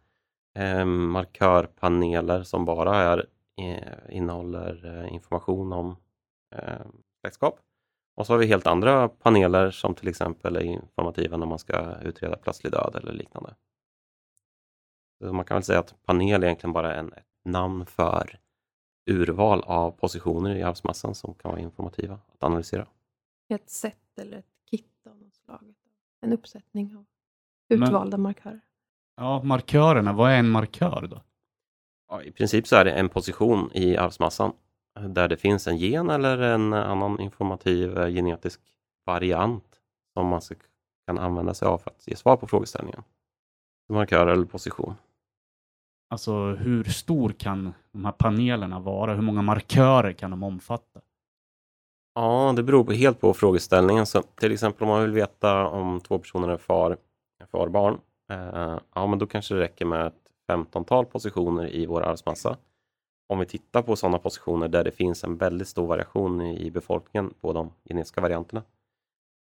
eh, 0.57 0.85
markörpaneler 0.85 2.43
som 2.43 2.65
bara 2.65 2.95
är, 2.95 3.25
eh, 3.57 4.15
innehåller 4.17 5.03
eh, 5.03 5.13
information 5.13 5.73
om 5.73 5.95
eh, 6.55 6.85
släktskap. 7.21 7.59
Och 8.19 8.25
så 8.25 8.33
har 8.33 8.38
vi 8.38 8.45
helt 8.45 8.67
andra 8.67 9.09
paneler 9.09 9.71
som 9.71 9.95
till 9.95 10.07
exempel 10.07 10.55
är 10.55 10.61
informativa 10.61 11.38
när 11.38 11.45
man 11.45 11.59
ska 11.59 11.95
utreda 12.01 12.38
plötslig 12.38 12.71
död 12.71 12.95
eller 12.95 13.13
liknande. 13.13 13.55
Så 15.19 15.33
man 15.33 15.45
kan 15.45 15.55
väl 15.55 15.63
säga 15.63 15.79
att 15.79 15.95
panel 16.05 16.43
är 16.43 16.47
egentligen 16.47 16.73
bara 16.73 16.95
en, 16.95 17.13
ett 17.13 17.25
namn 17.45 17.85
för 17.85 18.39
urval 19.09 19.61
av 19.63 19.91
positioner 19.91 20.55
i 20.55 20.63
arvsmassan 20.63 21.15
som 21.15 21.33
kan 21.33 21.51
vara 21.51 21.61
informativa 21.61 22.19
att 22.33 22.43
analysera. 22.43 22.88
Ett 23.49 23.69
sätt 23.69 24.19
eller 24.21 24.38
ett 24.38 24.51
kit 24.71 25.07
av 25.09 25.17
något 25.17 25.35
slag. 25.35 25.73
En 26.21 26.33
uppsättning 26.33 26.95
av 26.95 27.05
Men- 27.69 27.83
utvalda 27.83 28.17
markörer. 28.17 28.61
Ja, 29.15 29.43
markörerna, 29.43 30.13
vad 30.13 30.31
är 30.31 30.39
en 30.39 30.49
markör 30.49 31.07
då? 31.11 31.21
Ja, 32.09 32.23
I 32.23 32.31
princip 32.31 32.67
så 32.67 32.75
är 32.75 32.85
det 32.85 32.91
en 32.91 33.09
position 33.09 33.71
i 33.73 33.97
arvsmassan 33.97 34.53
där 34.96 35.27
det 35.27 35.38
finns 35.38 35.67
en 35.67 35.77
gen 35.77 36.10
eller 36.10 36.38
en 36.38 36.74
annan 36.74 37.19
informativ 37.19 37.98
eh, 37.98 38.08
genetisk 38.08 38.62
variant 39.05 39.79
som 40.13 40.27
man 40.27 40.41
kan 41.08 41.17
använda 41.17 41.53
sig 41.53 41.67
av 41.67 41.77
för 41.77 41.91
att 41.91 42.08
ge 42.08 42.15
svar 42.15 42.38
på 42.38 42.48
frågeställningen. 42.48 43.03
Markör 43.89 44.27
eller 44.27 44.46
position. 44.46 44.96
Alltså 46.10 46.55
hur 46.55 46.84
stor 46.84 47.29
kan 47.29 47.74
de 47.91 48.05
här 48.05 48.12
panelerna 48.12 48.79
vara? 48.79 49.13
Hur 49.13 49.22
många 49.22 49.41
markörer 49.41 50.13
kan 50.13 50.31
de 50.31 50.43
omfatta? 50.43 51.01
Ja, 52.15 52.53
det 52.55 52.63
beror 52.63 52.84
på, 52.84 52.91
helt 52.91 53.19
på 53.19 53.34
frågeställningen. 53.34 54.05
Så 54.05 54.22
till 54.22 54.51
exempel 54.51 54.84
om 54.84 54.89
man 54.89 55.01
vill 55.01 55.12
veta 55.12 55.67
om 55.67 56.00
två 56.01 56.19
personer 56.19 56.48
är 56.48 56.58
far, 56.58 56.98
far 57.51 57.67
barn, 57.67 58.00
eh, 58.31 58.79
ja 58.96 59.08
men 59.08 59.19
då 59.19 59.27
kanske 59.27 59.53
det 59.53 59.62
räcker 59.62 59.86
med 59.86 60.08
ett 60.08 60.31
15-tal 60.51 61.05
positioner 61.05 61.75
i 61.75 61.86
vår 61.86 62.01
arvsmassa. 62.01 62.58
Om 63.29 63.39
vi 63.39 63.45
tittar 63.45 63.81
på 63.81 63.95
sådana 63.95 64.17
positioner 64.17 64.67
där 64.67 64.83
det 64.83 64.91
finns 64.91 65.24
en 65.24 65.38
väldigt 65.38 65.67
stor 65.67 65.88
variation 65.88 66.41
i, 66.41 66.65
i 66.65 66.71
befolkningen 66.71 67.33
på 67.41 67.53
de 67.53 67.71
genetiska 67.86 68.21
varianterna. 68.21 68.63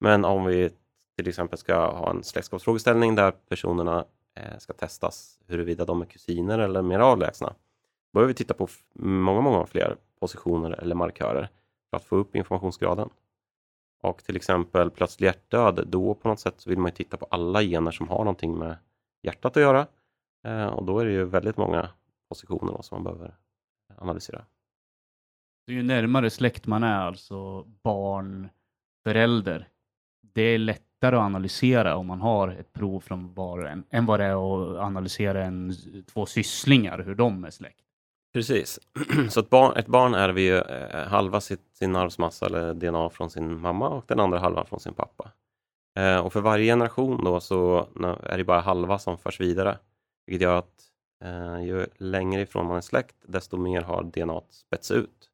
Men 0.01 0.25
om 0.25 0.45
vi 0.45 0.71
till 1.17 1.29
exempel 1.29 1.59
ska 1.59 1.75
ha 1.75 2.11
en 2.11 2.25
släktskapsfrågeställning 2.25 3.15
där 3.15 3.31
personerna 3.31 4.05
eh, 4.35 4.59
ska 4.59 4.73
testas 4.73 5.41
huruvida 5.47 5.85
de 5.85 6.03
är 6.03 6.07
kusiner 6.07 6.59
eller 6.59 6.83
mer 6.83 6.99
avlägsna. 6.99 7.47
Då 7.49 7.55
behöver 8.13 8.29
vi 8.29 8.35
titta 8.35 8.55
på 8.55 8.69
många, 8.95 9.41
många 9.41 9.67
fler 9.67 9.97
positioner 10.21 10.71
eller 10.71 10.95
markörer 10.95 11.49
för 11.91 11.97
att 11.97 12.05
få 12.05 12.17
upp 12.17 12.37
informationsgraden. 12.37 13.11
Och 14.03 14.25
till 14.25 14.37
exempel 14.37 14.91
plötslig 14.91 15.27
hjärtdöd, 15.27 15.85
då 15.87 16.15
på 16.15 16.29
något 16.29 16.41
sätt 16.41 16.55
så 16.57 16.71
vill 16.71 16.79
man 16.79 16.91
ju 16.91 16.95
titta 16.95 17.17
på 17.17 17.27
alla 17.31 17.63
gener 17.63 17.91
som 17.91 18.09
har 18.09 18.19
någonting 18.19 18.59
med 18.59 18.77
hjärtat 19.23 19.57
att 19.57 19.63
göra. 19.63 19.87
Eh, 20.47 20.67
och 20.67 20.85
då 20.85 20.99
är 20.99 21.05
det 21.05 21.13
ju 21.13 21.25
väldigt 21.25 21.57
många 21.57 21.89
positioner 22.29 22.73
då 22.73 22.83
som 22.83 22.97
man 22.97 23.05
behöver 23.05 23.35
analysera. 24.01 24.45
Så 25.65 25.73
ju 25.73 25.83
närmare 25.83 26.31
släkt 26.31 26.67
man 26.67 26.83
är, 26.83 27.01
alltså 27.01 27.65
barn, 27.83 28.49
förälder, 29.05 29.69
det 30.35 30.43
är 30.43 30.59
lättare 30.59 31.17
att 31.17 31.23
analysera 31.23 31.97
om 31.97 32.07
man 32.07 32.21
har 32.21 32.49
ett 32.49 32.73
prov 32.73 33.01
från 33.01 33.35
var 33.35 33.59
och 33.59 33.69
en, 33.69 33.85
än 33.91 34.07
vad 34.07 34.21
det 34.21 34.25
är 34.25 34.33
att 34.33 34.79
analysera 34.79 35.45
en, 35.45 35.73
två 36.13 36.27
sysslingar, 36.27 36.99
hur 36.99 37.15
de 37.15 37.45
är 37.45 37.51
släkt. 37.51 37.85
Precis. 38.33 38.79
Så 39.31 39.41
ett 39.41 39.51
barn, 39.51 39.77
ett 39.77 39.87
barn 39.87 40.15
ärver 40.15 40.41
ju 40.41 40.59
eh, 40.59 41.09
halva 41.09 41.41
sitt, 41.41 41.77
sin 41.77 41.97
arvsmassa 41.97 42.47
eller 42.47 42.75
DNA 42.75 43.11
från 43.11 43.31
sin 43.31 43.61
mamma 43.61 43.89
och 43.89 44.05
den 44.09 44.21
andra 44.21 44.39
halvan 44.39 44.67
från 44.67 44.81
sin 44.81 44.95
pappa. 44.95 45.33
Eh, 45.99 46.19
och 46.19 46.33
för 46.33 46.41
varje 46.41 46.73
generation 46.73 47.25
då 47.25 47.41
så 47.41 47.89
är 48.23 48.39
det 48.39 48.45
bara 48.45 48.61
halva 48.61 48.99
som 48.99 49.19
förs 49.19 49.41
vidare. 49.41 49.79
Vilket 50.27 50.43
gör 50.43 50.59
att 50.59 50.88
ju 51.63 51.87
längre 51.97 52.41
ifrån 52.41 52.67
man 52.67 52.77
är 52.77 52.81
släkt, 52.81 53.17
desto 53.23 53.57
mer 53.57 53.83
har 53.83 54.03
DNA 54.03 54.41
spets 54.51 54.91
ut. 54.91 55.31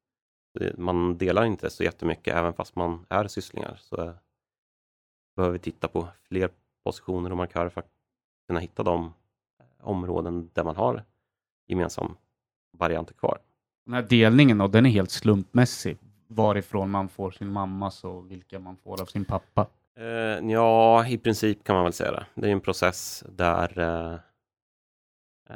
Man 0.77 1.19
delar 1.19 1.45
inte 1.45 1.71
så 1.71 1.85
jättemycket 1.85 2.35
även 2.35 2.55
fast 2.55 2.77
man 2.77 3.07
är 3.09 3.29
sysslingar. 3.29 3.77
Så 3.81 4.03
eh, 4.03 4.15
behöver 5.37 5.53
vi 5.53 5.59
titta 5.59 5.89
på 5.89 6.09
fler 6.29 6.51
positioner 6.85 7.31
och 7.31 7.37
markörer 7.37 7.69
för 7.69 7.81
att 7.81 7.91
kunna 8.47 8.61
hitta 8.61 8.83
de 8.83 9.05
eh, 9.61 9.89
områden 9.89 10.51
där 10.53 10.65
man 10.65 10.77
har 10.77 11.05
gemensam 11.67 12.17
varianter 12.79 13.15
kvar. 13.15 13.39
Den 13.85 13.95
här 13.95 14.03
delningen 14.03 14.59
då, 14.59 14.69
den 14.69 14.87
är 14.87 14.91
helt 14.91 15.11
slumpmässig. 15.11 15.99
Varifrån 16.27 16.91
man 16.91 17.09
får 17.09 17.31
sin 17.31 17.49
mammas 17.49 18.05
och 18.05 18.31
vilka 18.31 18.59
man 18.59 18.77
får 18.77 19.03
av 19.03 19.07
sin 19.07 19.25
pappa. 19.25 19.67
Eh, 19.97 20.51
ja, 20.51 21.07
i 21.07 21.19
princip 21.19 21.65
kan 21.65 21.75
man 21.75 21.85
väl 21.85 21.93
säga 21.93 22.13
det. 22.13 22.27
Det 22.35 22.49
är 22.49 22.53
en 22.53 22.61
process 22.61 23.25
där, 23.29 23.79
eh, 23.79 24.19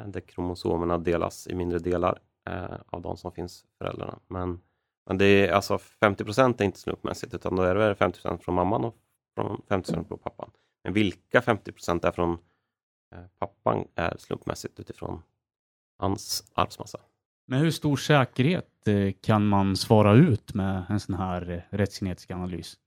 där 0.05 0.19
kromosomerna 0.19 0.97
delas 0.97 1.47
i 1.47 1.55
mindre 1.55 1.79
delar 1.79 2.19
eh, 2.49 2.75
av 2.85 3.01
de 3.01 3.17
som 3.17 3.31
finns 3.31 3.65
föräldrarna. 3.77 4.19
Men, 4.27 4.61
men 5.05 5.17
det 5.17 5.25
är 5.25 5.51
alltså 5.51 5.77
50 5.77 6.23
procent 6.23 6.61
är 6.61 6.65
inte 6.65 6.79
slumpmässigt 6.79 7.33
utan 7.33 7.55
då 7.55 7.63
är 7.63 7.75
det 7.75 7.95
50 7.95 8.21
procent 8.21 8.43
från 8.43 8.55
mamman 8.55 8.85
och 8.85 8.95
från 9.35 9.61
50 9.69 9.85
procent 9.85 10.07
från 10.07 10.17
pappan. 10.17 10.51
Men 10.83 10.93
vilka 10.93 11.41
50 11.41 11.71
procent 11.71 12.05
är 12.05 12.11
från 12.11 12.37
eh, 13.15 13.23
pappan 13.39 13.87
är 13.95 14.17
slumpmässigt 14.17 14.79
utifrån 14.79 15.21
hans 15.97 16.51
arvsmassa. 16.53 16.99
Med 17.47 17.59
hur 17.59 17.71
stor 17.71 17.97
säkerhet 17.97 18.87
eh, 18.87 19.13
kan 19.21 19.47
man 19.47 19.75
svara 19.75 20.13
ut 20.13 20.53
med 20.53 20.85
en 20.89 20.99
sån 20.99 21.15
här 21.15 21.49
eh, 21.49 21.77
rättsgenetisk 21.77 22.31
analys? 22.31 22.77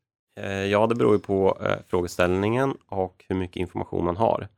Eh, 0.41 0.65
Ja, 0.65 0.87
det 0.87 0.95
beror 0.95 1.13
ju 1.13 1.19
på 1.19 1.59
eh, 1.61 1.79
frågeställningen 1.89 2.77
och 2.87 3.25
hur 3.29 3.37
mycket 3.37 3.57
information 3.57 4.05
man 4.05 4.17
har. 4.17 4.49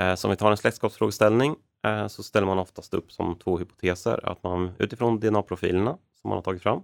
Eh, 0.00 0.14
så 0.14 0.28
om 0.28 0.30
vi 0.30 0.36
tar 0.36 0.50
en 0.50 0.56
släktskapsfrågeställning 0.56 1.56
eh, 1.84 2.06
så 2.06 2.22
ställer 2.22 2.46
man 2.46 2.58
oftast 2.58 2.94
upp 2.94 3.12
som 3.12 3.38
två 3.38 3.58
hypoteser. 3.58 4.28
Att 4.28 4.42
man 4.42 4.72
utifrån 4.78 5.20
DNA-profilerna 5.20 5.98
som 6.20 6.28
man 6.28 6.36
har 6.36 6.42
tagit 6.42 6.62
fram 6.62 6.82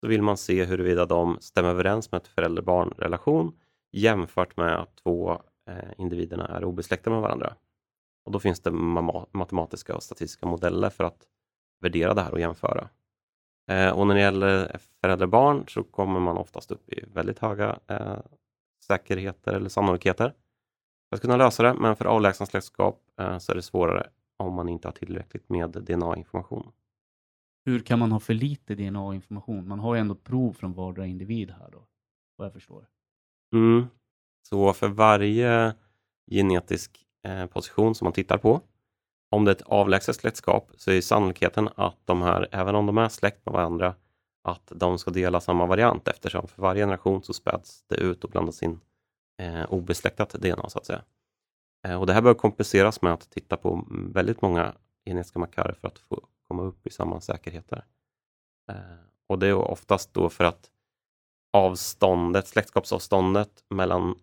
så 0.00 0.06
vill 0.06 0.22
man 0.22 0.36
se 0.36 0.64
huruvida 0.64 1.06
de 1.06 1.38
stämmer 1.40 1.68
överens 1.68 2.12
med 2.12 2.20
ett 2.20 2.28
förälder-barn-relation 2.28 3.52
jämfört 3.92 4.56
med 4.56 4.80
att 4.80 4.96
två 4.96 5.32
eh, 5.68 5.90
individerna 5.98 6.46
är 6.46 6.64
obesläktade 6.64 7.14
med 7.14 7.22
varandra. 7.22 7.54
Och 8.24 8.32
då 8.32 8.38
finns 8.38 8.60
det 8.60 8.70
matematiska 9.32 9.96
och 9.96 10.02
statistiska 10.02 10.46
modeller 10.46 10.90
för 10.90 11.04
att 11.04 11.26
värdera 11.80 12.14
det 12.14 12.22
här 12.22 12.32
och 12.32 12.40
jämföra. 12.40 12.88
Och 13.94 14.06
när 14.06 14.14
det 14.14 14.20
gäller 14.20 14.78
förälder-barn 15.00 15.64
så 15.68 15.82
kommer 15.82 16.20
man 16.20 16.36
oftast 16.36 16.70
upp 16.70 16.88
i 16.88 17.04
väldigt 17.14 17.38
höga 17.38 17.78
säkerheter 18.86 19.52
eller 19.52 19.68
sannolikheter 19.68 20.34
att 21.16 21.22
kunna 21.22 21.36
lösa 21.36 21.62
det. 21.62 21.74
Men 21.74 21.96
för 21.96 22.04
avlägsna 22.04 22.46
släktskap 22.46 23.02
eh, 23.20 23.38
så 23.38 23.52
är 23.52 23.56
det 23.56 23.62
svårare 23.62 24.06
om 24.36 24.54
man 24.54 24.68
inte 24.68 24.88
har 24.88 24.92
tillräckligt 24.92 25.48
med 25.48 25.70
DNA-information. 25.70 26.72
Hur 27.64 27.80
kan 27.80 27.98
man 27.98 28.12
ha 28.12 28.20
för 28.20 28.34
lite 28.34 28.74
DNA-information? 28.74 29.68
Man 29.68 29.80
har 29.80 29.94
ju 29.94 30.00
ändå 30.00 30.14
prov 30.14 30.52
från 30.52 30.72
vardera 30.72 31.06
individ 31.06 31.50
här 31.50 31.70
då, 31.72 31.86
vad 32.36 32.46
jag 32.46 32.52
förstår. 32.52 32.86
Mm. 33.54 33.86
Så 34.48 34.72
för 34.72 34.88
varje 34.88 35.74
genetisk 36.30 37.06
eh, 37.28 37.46
position 37.46 37.94
som 37.94 38.04
man 38.04 38.12
tittar 38.12 38.38
på, 38.38 38.60
om 39.30 39.44
det 39.44 39.50
är 39.50 39.54
ett 39.54 39.62
avlägset 39.62 40.16
släktskap, 40.16 40.70
så 40.76 40.90
är 40.90 41.00
sannolikheten 41.00 41.68
att 41.74 41.98
de 42.04 42.22
här, 42.22 42.48
även 42.52 42.74
om 42.74 42.86
de 42.86 42.98
är 42.98 43.08
släkt 43.08 43.46
med 43.46 43.52
varandra, 43.52 43.94
att 44.42 44.72
de 44.74 44.98
ska 44.98 45.10
dela 45.10 45.40
samma 45.40 45.66
variant 45.66 46.08
eftersom 46.08 46.48
för 46.48 46.62
varje 46.62 46.82
generation 46.82 47.22
så 47.22 47.32
späds 47.32 47.84
det 47.88 47.96
ut 47.96 48.24
och 48.24 48.30
blandas 48.30 48.62
in 48.62 48.80
eh, 49.40 49.72
obesläktat 49.72 50.30
DNA 50.30 50.68
så 50.68 50.78
att 50.78 50.86
säga. 50.86 51.02
Eh, 51.86 52.00
och 52.00 52.06
det 52.06 52.12
här 52.12 52.22
bör 52.22 52.34
kompenseras 52.34 53.02
med 53.02 53.12
att 53.12 53.30
titta 53.30 53.56
på 53.56 53.86
väldigt 53.90 54.42
många 54.42 54.74
genetiska 55.06 55.38
markörer 55.38 55.72
för 55.72 55.88
att 55.88 55.98
få 55.98 56.28
komma 56.48 56.62
upp 56.62 56.86
i 56.86 56.90
samma 56.90 57.20
säkerheter. 57.20 57.84
Eh, 58.70 58.76
och 59.26 59.38
det 59.38 59.46
är 59.46 59.54
oftast 59.54 60.14
då 60.14 60.28
för 60.28 60.44
att 60.44 60.70
avståndet, 61.52 62.46
släktskapsavståndet 62.46 63.64
mellan 63.68 64.14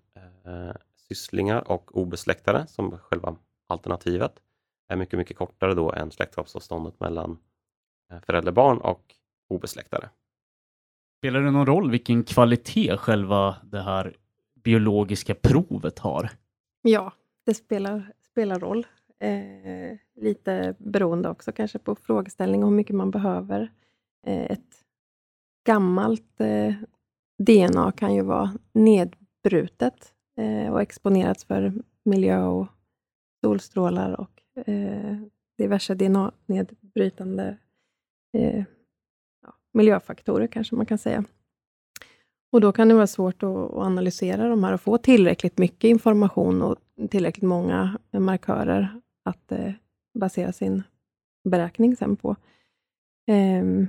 eh, 0.45 0.75
sysslingar 0.95 1.71
och 1.71 1.97
obesläktade, 1.97 2.67
som 2.67 2.97
själva 2.97 3.35
alternativet, 3.67 4.39
är 4.87 4.95
mycket, 4.95 5.19
mycket 5.19 5.37
kortare 5.37 5.73
då 5.73 5.91
än 5.91 6.11
släktskapsavståndet 6.11 6.99
mellan 6.99 7.39
eh, 8.11 8.19
förälderbarn 8.19 8.77
och 8.77 9.15
obesläktade. 9.49 10.09
Spelar 11.17 11.41
det 11.41 11.51
någon 11.51 11.65
roll 11.65 11.91
vilken 11.91 12.23
kvalitet 12.23 12.97
själva 12.97 13.55
det 13.63 13.81
här 13.81 14.17
biologiska 14.67 15.35
provet 15.35 15.99
har? 15.99 16.29
Ja, 16.81 17.13
det 17.45 17.53
spelar, 17.53 18.11
spelar 18.31 18.59
roll. 18.59 18.87
Eh, 19.19 19.97
lite 20.21 20.75
beroende 20.77 21.29
också 21.29 21.51
kanske 21.51 21.79
på 21.79 21.95
frågeställning 21.95 22.63
och 22.63 22.69
hur 22.69 22.75
mycket 22.75 22.95
man 22.95 23.11
behöver. 23.11 23.71
Eh, 24.27 24.51
ett 24.51 24.83
gammalt 25.65 26.41
eh, 26.41 26.73
DNA 27.43 27.91
kan 27.91 28.15
ju 28.15 28.21
vara 28.21 28.51
nedbrutet 28.73 30.13
eh, 30.39 30.73
och 30.73 30.81
exponerats 30.81 31.45
för 31.45 31.73
miljö 32.05 32.43
och 32.43 32.67
solstrålar 33.45 34.19
och 34.19 34.67
eh, 34.67 35.17
diverse 35.57 35.95
DNA-nedbrytande 35.95 37.57
eh, 38.37 38.63
ja, 39.41 39.53
miljöfaktorer 39.73 40.47
kanske 40.47 40.75
man 40.75 40.85
kan 40.85 40.97
säga. 40.97 41.23
Och 42.51 42.61
Då 42.61 42.71
kan 42.71 42.87
det 42.87 42.93
vara 42.93 43.07
svårt 43.07 43.43
att, 43.43 43.73
analysera 43.73 44.49
de 44.49 44.63
här 44.63 44.73
och 44.73 44.81
få 44.81 44.97
tillräckligt 44.97 45.57
mycket 45.57 45.87
information 45.87 46.61
och 46.61 46.75
tillräckligt 47.09 47.47
många 47.47 47.97
markörer 48.11 49.01
att 49.25 49.51
eh, 49.51 49.71
basera 50.19 50.51
sin 50.51 50.83
beräkning 51.49 51.95
sen 51.95 52.15
på. 52.15 52.35
Ehm, 53.27 53.87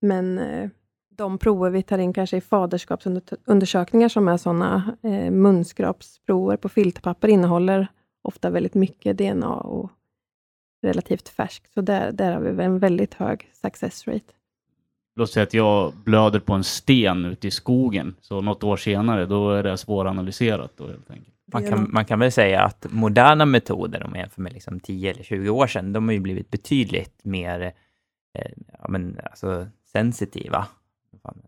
men 0.00 0.38
eh, 0.38 0.70
de 1.08 1.38
prover 1.38 1.70
vi 1.70 1.82
tar 1.82 1.98
in 1.98 2.12
kanske 2.12 2.36
i 2.36 2.40
faderskapsundersökningar 2.40 4.08
som 4.08 4.28
är 4.28 4.36
sådana 4.36 4.96
eh, 5.02 5.30
munskrapsprover 5.30 6.56
på 6.56 6.68
filterpapper 6.68 7.28
innehåller 7.28 7.88
ofta 8.22 8.50
väldigt 8.50 8.74
mycket 8.74 9.18
DNA 9.18 9.54
och 9.54 9.90
relativt 10.82 11.28
färskt. 11.28 11.72
Så 11.72 11.80
där, 11.80 12.12
där 12.12 12.32
har 12.32 12.40
vi 12.40 12.64
en 12.64 12.78
väldigt 12.78 13.14
hög 13.14 13.50
success 13.52 14.08
rate. 14.08 14.32
Låt 15.16 15.30
säga 15.30 15.42
att 15.42 15.54
jag 15.54 15.92
blöder 16.04 16.40
på 16.40 16.52
en 16.52 16.64
sten 16.64 17.24
ute 17.24 17.48
i 17.48 17.50
skogen, 17.50 18.16
så 18.20 18.40
något 18.40 18.64
år 18.64 18.76
senare, 18.76 19.26
då 19.26 19.50
är 19.50 19.62
det 19.62 19.76
svåranalyserat. 19.76 20.72
Då, 20.76 20.86
helt 20.86 21.10
enkelt. 21.10 21.34
Man 21.52 21.66
kan, 21.66 21.88
man 21.92 22.04
kan 22.04 22.18
väl 22.18 22.32
säga 22.32 22.62
att 22.62 22.86
moderna 22.90 23.46
metoder, 23.46 24.04
om 24.04 24.10
man 24.10 24.20
jämför 24.20 24.42
med 24.42 24.52
liksom 24.52 24.80
10 24.80 25.10
eller 25.10 25.22
20 25.22 25.48
år 25.48 25.66
sedan, 25.66 25.92
de 25.92 26.08
har 26.08 26.12
ju 26.12 26.20
blivit 26.20 26.50
betydligt 26.50 27.24
mer 27.24 27.60
eh, 28.38 28.50
ja, 28.78 28.88
men, 28.88 29.18
alltså, 29.24 29.66
sensitiva, 29.92 30.66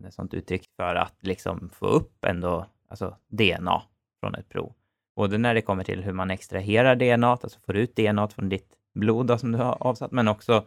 ett 0.07 0.13
sånt 0.13 0.33
uttryck, 0.33 0.69
för 0.75 0.95
att 0.95 1.15
liksom 1.19 1.69
få 1.73 1.85
upp 1.85 2.25
ändå 2.25 2.65
alltså, 2.89 3.15
DNA 3.27 3.81
från 4.19 4.35
ett 4.35 4.49
prov. 4.49 4.73
Både 5.15 5.37
när 5.37 5.53
det 5.53 5.61
kommer 5.61 5.83
till 5.83 6.03
hur 6.03 6.13
man 6.13 6.31
extraherar 6.31 6.95
DNA, 6.95 7.27
alltså 7.27 7.59
får 7.65 7.75
ut 7.75 7.95
DNA 7.95 8.27
från 8.27 8.49
ditt 8.49 8.69
blod 8.93 9.27
då, 9.27 9.37
som 9.37 9.51
du 9.51 9.57
har 9.57 9.77
avsatt, 9.79 10.11
men 10.11 10.27
också 10.27 10.65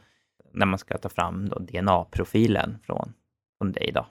när 0.53 0.67
man 0.67 0.79
ska 0.79 0.99
ta 0.99 1.09
fram 1.09 1.49
DNA-profilen 1.49 2.79
från, 2.83 3.13
från 3.59 3.73
dig. 3.73 3.93
Då. 3.95 4.07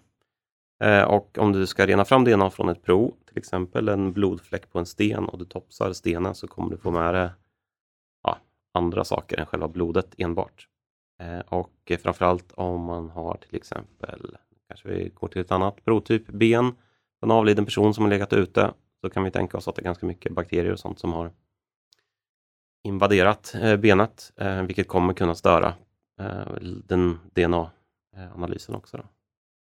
Eh, 0.83 1.03
och 1.03 1.37
om 1.37 1.51
du 1.51 1.67
ska 1.67 1.85
rena 1.85 2.05
fram 2.05 2.23
DNA 2.23 2.49
från 2.49 2.69
ett 2.69 2.83
prov, 2.83 3.13
till 3.27 3.37
exempel 3.37 3.89
en 3.89 4.13
blodfläck 4.13 4.71
på 4.71 4.79
en 4.79 4.85
sten 4.85 5.25
och 5.25 5.39
du 5.39 5.45
topsar 5.45 5.93
stenen 5.93 6.35
så 6.35 6.47
kommer 6.47 6.71
du 6.71 6.77
få 6.77 6.91
med 6.91 7.13
dig 7.13 7.29
ja, 8.23 8.37
andra 8.73 9.03
saker 9.03 9.39
än 9.39 9.45
själva 9.45 9.67
blodet 9.67 10.13
enbart. 10.17 10.67
Eh, 11.21 11.39
och 11.39 11.91
framförallt 12.03 12.51
om 12.51 12.81
man 12.81 13.09
har 13.09 13.37
till 13.37 13.55
exempel, 13.55 14.37
kanske 14.67 14.89
vi 14.89 15.09
går 15.09 15.27
till 15.27 15.41
ett 15.41 15.51
annat 15.51 15.85
provtyp, 15.85 16.27
ben, 16.27 16.75
en 17.21 17.31
avliden 17.31 17.65
person 17.65 17.93
som 17.93 18.03
har 18.03 18.09
legat 18.09 18.33
ute, 18.33 18.73
så 19.01 19.09
kan 19.09 19.23
vi 19.23 19.31
tänka 19.31 19.57
oss 19.57 19.67
att 19.67 19.75
det 19.75 19.81
är 19.81 19.83
ganska 19.83 20.05
mycket 20.05 20.31
bakterier 20.31 20.71
och 20.71 20.79
sånt 20.79 20.99
som 20.99 21.13
har 21.13 21.31
invaderat 22.83 23.55
eh, 23.61 23.77
benet, 23.77 24.33
vilket 24.67 24.87
kommer 24.87 25.13
kunna 25.13 25.35
störa 25.35 25.73
den 26.61 27.19
DNA-analysen 27.33 28.75
också. 28.75 28.97
Då. 28.97 29.03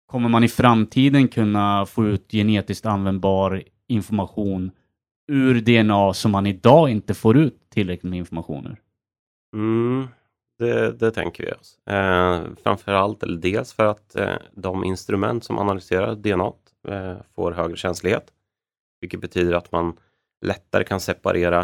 Kommer 0.06 0.28
man 0.28 0.44
i 0.44 0.48
framtiden 0.48 1.28
kunna 1.28 1.86
få 1.86 2.06
ut 2.06 2.32
genetiskt 2.32 2.86
användbar 2.86 3.62
information 3.86 4.70
ur 5.28 5.60
DNA 5.60 6.14
som 6.14 6.30
man 6.30 6.46
idag 6.46 6.90
inte 6.90 7.14
får 7.14 7.36
ut 7.36 7.70
tillräckligt 7.70 8.10
med 8.10 8.18
information 8.18 8.66
ur? 8.66 8.80
Mm, 9.56 10.08
det, 10.58 10.92
det, 10.92 11.10
tänker 11.10 11.44
vi 11.44 11.52
oss. 11.52 11.78
Eh, 11.86 12.42
framförallt, 12.62 13.22
eller 13.22 13.38
dels 13.38 13.72
för 13.72 13.86
att 13.86 14.16
eh, 14.16 14.36
de 14.54 14.84
instrument 14.84 15.44
som 15.44 15.58
analyserar 15.58 16.14
DNA 16.14 16.52
eh, 16.88 17.16
får 17.34 17.52
högre 17.52 17.76
känslighet, 17.76 18.32
vilket 19.00 19.20
betyder 19.20 19.52
att 19.52 19.72
man 19.72 19.96
lättare 20.44 20.84
kan 20.84 21.00
separera 21.00 21.60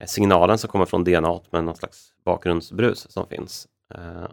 eh, 0.00 0.06
signalen 0.06 0.58
som 0.58 0.70
kommer 0.70 0.86
från 0.86 1.04
DNA 1.04 1.40
med 1.50 1.64
någon 1.64 1.76
slags 1.76 2.14
bakgrundsbrus 2.24 3.10
som 3.10 3.26
finns. 3.26 3.68
Eh, 3.94 4.28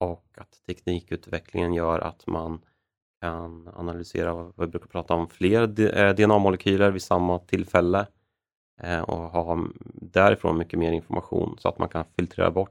och 0.00 0.26
att 0.36 0.62
teknikutvecklingen 0.66 1.74
gör 1.74 1.98
att 1.98 2.26
man 2.26 2.64
kan 3.20 3.68
analysera 3.68 4.34
vad 4.34 4.52
vi 4.56 4.66
brukar 4.66 4.86
prata 4.86 5.14
om, 5.14 5.28
fler 5.28 5.80
eh, 5.80 6.14
DNA-molekyler 6.14 6.90
vid 6.90 7.02
samma 7.02 7.38
tillfälle 7.38 8.06
eh, 8.80 9.00
och 9.00 9.18
ha 9.18 9.66
därifrån 9.94 10.58
mycket 10.58 10.78
mer 10.78 10.92
information 10.92 11.56
så 11.58 11.68
att 11.68 11.78
man 11.78 11.88
kan 11.88 12.04
filtrera 12.16 12.50
bort 12.50 12.70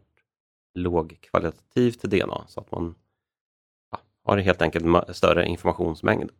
lågkvalitativt 0.74 2.02
DNA 2.02 2.48
så 2.48 2.60
att 2.60 2.72
man 2.72 2.96
ja, 3.92 4.00
har 4.24 4.38
helt 4.38 4.62
enkelt 4.62 5.16
större 5.16 5.46
informationsmängd. 5.46 6.32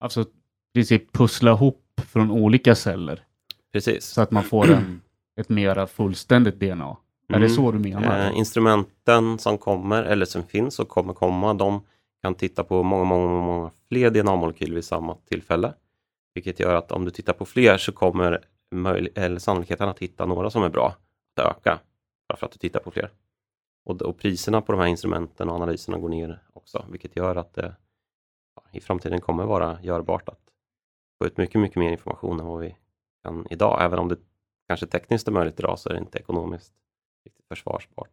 Alltså 0.00 0.20
i 0.22 0.26
princip 0.72 1.12
pussla 1.12 1.50
ihop 1.50 2.00
från 2.06 2.30
olika 2.30 2.74
celler? 2.74 3.26
Precis. 3.72 4.04
Så 4.04 4.22
att 4.22 4.30
man 4.30 4.44
får 4.44 4.72
en, 4.72 5.02
ett 5.40 5.48
mera 5.48 5.86
fullständigt 5.86 6.60
DNA? 6.60 6.96
Är 7.28 7.32
det 7.32 7.46
mm. 7.46 7.48
så 7.48 7.72
du 7.72 7.78
menar? 7.78 8.26
Eh, 8.26 8.38
instrumenten 8.38 9.38
som 9.38 9.58
kommer, 9.58 10.02
eller 10.02 10.26
som 10.26 10.42
finns 10.42 10.78
och 10.78 10.88
kommer 10.88 11.12
komma, 11.12 11.54
de 11.54 11.80
kan 12.22 12.34
titta 12.34 12.64
på 12.64 12.82
många, 12.82 13.04
många, 13.04 13.28
många 13.28 13.70
fler 13.88 14.10
DNA-molekyler 14.10 14.74
vid 14.74 14.84
samma 14.84 15.14
tillfälle. 15.14 15.74
Vilket 16.34 16.60
gör 16.60 16.74
att 16.74 16.92
om 16.92 17.04
du 17.04 17.10
tittar 17.10 17.32
på 17.32 17.44
fler 17.44 17.76
så 17.76 17.92
kommer 17.92 18.44
eller 19.14 19.38
sannolikheten 19.38 19.88
att 19.88 19.98
hitta 19.98 20.26
några 20.26 20.50
som 20.50 20.62
är 20.62 20.68
bra 20.68 20.96
att 21.36 21.44
öka. 21.44 21.78
Bara 22.28 22.36
för 22.36 22.46
att 22.46 22.52
du 22.52 22.58
tittar 22.58 22.80
på 22.80 22.90
fler. 22.90 23.10
Och, 23.84 24.02
och 24.02 24.18
priserna 24.18 24.60
på 24.60 24.72
de 24.72 24.80
här 24.80 24.86
instrumenten 24.86 25.48
och 25.48 25.54
analyserna 25.54 25.98
går 25.98 26.08
ner 26.08 26.42
också, 26.52 26.84
vilket 26.90 27.16
gör 27.16 27.36
att 27.36 27.54
det 27.54 27.74
i 28.72 28.80
framtiden 28.80 29.20
kommer 29.20 29.44
vara 29.44 29.78
görbart 29.82 30.28
att 30.28 30.40
få 31.18 31.26
ut 31.26 31.36
mycket, 31.36 31.60
mycket 31.60 31.76
mer 31.76 31.90
information 31.90 32.40
än 32.40 32.46
vad 32.46 32.60
vi 32.60 32.76
kan 33.22 33.46
idag. 33.50 33.82
Även 33.82 33.98
om 33.98 34.08
det 34.08 34.16
kanske 34.68 34.86
tekniskt 34.86 35.28
är 35.28 35.32
möjligt 35.32 35.60
idag 35.60 35.78
så 35.78 35.88
är 35.88 35.92
det 35.92 35.98
inte 36.00 36.18
ekonomiskt 36.18 36.72
försvarsbart. 37.48 38.10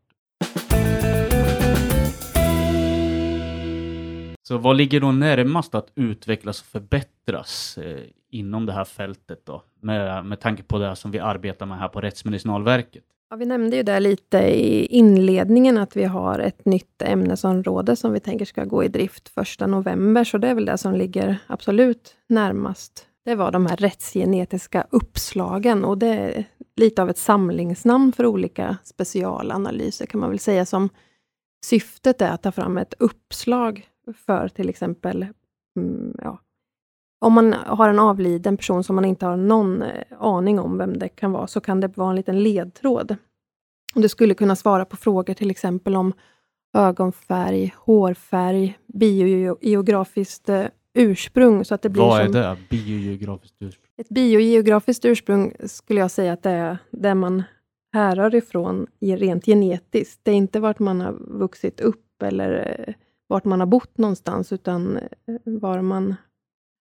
Så 4.43 4.57
vad 4.57 4.75
ligger 4.75 4.99
då 4.99 5.11
närmast 5.11 5.75
att 5.75 5.91
utvecklas 5.95 6.61
och 6.61 6.67
förbättras 6.67 7.77
eh, 7.77 7.99
inom 8.29 8.65
det 8.65 8.73
här 8.73 8.85
fältet 8.85 9.45
då? 9.45 9.63
Med, 9.81 10.25
med 10.25 10.39
tanke 10.39 10.63
på 10.63 10.77
det 10.77 10.95
som 10.95 11.11
vi 11.11 11.19
arbetar 11.19 11.65
med 11.65 11.79
här 11.79 11.87
på 11.87 12.01
Rättsmedicinalverket. 12.01 13.03
Ja, 13.29 13.35
vi 13.35 13.45
nämnde 13.45 13.75
ju 13.75 13.83
det 13.83 13.99
lite 13.99 14.37
i 14.37 14.85
inledningen, 14.85 15.77
att 15.77 15.95
vi 15.95 16.03
har 16.03 16.39
ett 16.39 16.65
nytt 16.65 17.01
ämnesområde 17.01 17.95
som 17.95 18.13
vi 18.13 18.19
tänker 18.19 18.45
ska 18.45 18.65
gå 18.65 18.83
i 18.83 18.87
drift 18.87 19.31
1 19.61 19.69
november, 19.69 20.23
så 20.23 20.37
det 20.37 20.47
är 20.47 20.55
väl 20.55 20.65
det 20.65 20.77
som 20.77 20.93
ligger 20.95 21.37
absolut 21.47 22.15
närmast. 22.27 23.07
Det 23.25 23.35
var 23.35 23.51
de 23.51 23.65
här 23.65 23.77
rättsgenetiska 23.77 24.87
uppslagen 24.89 25.85
och 25.85 25.97
det 25.97 26.07
är 26.07 26.45
lite 26.75 27.01
av 27.01 27.09
ett 27.09 27.17
samlingsnamn 27.17 28.11
för 28.11 28.25
olika 28.25 28.77
specialanalyser, 28.83 30.05
kan 30.05 30.19
man 30.19 30.29
väl 30.29 30.39
säga, 30.39 30.65
som 30.65 30.89
syftet 31.65 32.21
är 32.21 32.31
att 32.31 32.43
ta 32.43 32.51
fram 32.51 32.77
ett 32.77 32.93
uppslag 32.99 33.87
för 34.25 34.47
till 34.47 34.69
exempel, 34.69 35.25
mm, 35.77 36.15
ja, 36.17 36.39
om 37.25 37.33
man 37.33 37.53
har 37.53 37.89
en 37.89 37.99
avliden 37.99 38.57
person 38.57 38.83
som 38.83 38.95
man 38.95 39.05
inte 39.05 39.25
har 39.25 39.37
någon 39.37 39.81
eh, 39.81 40.03
aning 40.19 40.59
om 40.59 40.77
vem 40.77 40.99
det 40.99 41.09
kan 41.09 41.31
vara, 41.31 41.47
så 41.47 41.61
kan 41.61 41.79
det 41.79 41.97
vara 41.97 42.09
en 42.09 42.15
liten 42.15 42.43
ledtråd. 42.43 43.15
Det 43.95 44.09
skulle 44.09 44.33
kunna 44.33 44.55
svara 44.55 44.85
på 44.85 44.97
frågor 44.97 45.33
till 45.33 45.51
exempel 45.51 45.95
om 45.95 46.13
ögonfärg, 46.77 47.73
hårfärg, 47.77 48.77
biogeografiskt 48.87 50.49
eh, 50.49 50.65
ursprung. 50.93 51.65
Så 51.65 51.75
att 51.75 51.81
det 51.81 51.89
blir 51.89 52.01
Vad 52.03 52.19
är 52.21 52.23
som 52.25 52.33
det? 52.33 52.57
Biogeografiskt 52.69 53.55
ursprung? 53.59 53.91
Ett 53.97 54.09
biogeografiskt 54.09 55.05
ursprung 55.05 55.53
skulle 55.65 55.99
jag 55.99 56.11
säga 56.11 56.33
att 56.33 56.43
det 56.43 56.49
är 56.49 56.77
där 56.91 57.15
man 57.15 57.43
härrör 57.93 58.35
ifrån 58.35 58.87
rent 59.01 59.45
genetiskt. 59.45 60.19
Det 60.23 60.31
är 60.31 60.35
inte 60.35 60.59
vart 60.59 60.79
man 60.79 61.01
har 61.01 61.13
vuxit 61.13 61.79
upp 61.79 62.21
eller 62.23 62.75
eh, 62.87 62.93
vart 63.27 63.45
man 63.45 63.59
har 63.59 63.67
bott 63.67 63.97
någonstans, 63.97 64.51
utan 64.53 64.97
eh, 64.97 65.03
var 65.43 65.81
man 65.81 66.15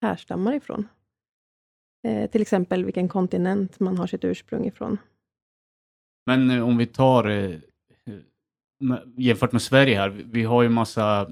härstammar 0.03 0.53
ifrån. 0.55 0.89
Eh, 2.09 2.31
till 2.31 2.43
exempel 2.43 2.85
vilken 2.85 3.09
kontinent 3.09 3.81
man 3.81 3.99
har 3.99 4.07
sitt 4.07 4.25
ursprung 4.25 4.67
ifrån. 4.67 4.99
Men 6.27 6.51
eh, 6.51 6.69
om 6.69 6.77
vi 6.77 6.87
tar 6.87 7.29
eh, 7.29 7.57
jämfört 9.17 9.53
med 9.53 9.63
Sverige 9.63 9.97
här, 9.99 10.09
vi- 10.09 10.23
vi 10.23 10.43
har 10.45 10.63
ju 10.63 10.69
massa 10.69 11.31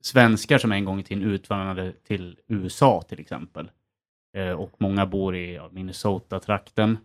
svenskar 0.00 0.58
som 0.58 0.72
en 0.72 0.84
gång 0.84 1.00
i 1.00 1.02
tiden 1.02 1.24
utvandrade 1.24 1.92
till 1.92 2.38
USA 2.46 3.02
till 3.02 3.20
exempel. 3.20 3.70
Eh, 4.36 4.52
och 4.52 4.70
många 4.78 5.06
bor 5.06 5.36
i 5.36 5.60
Minnesota-trakten 5.70 6.98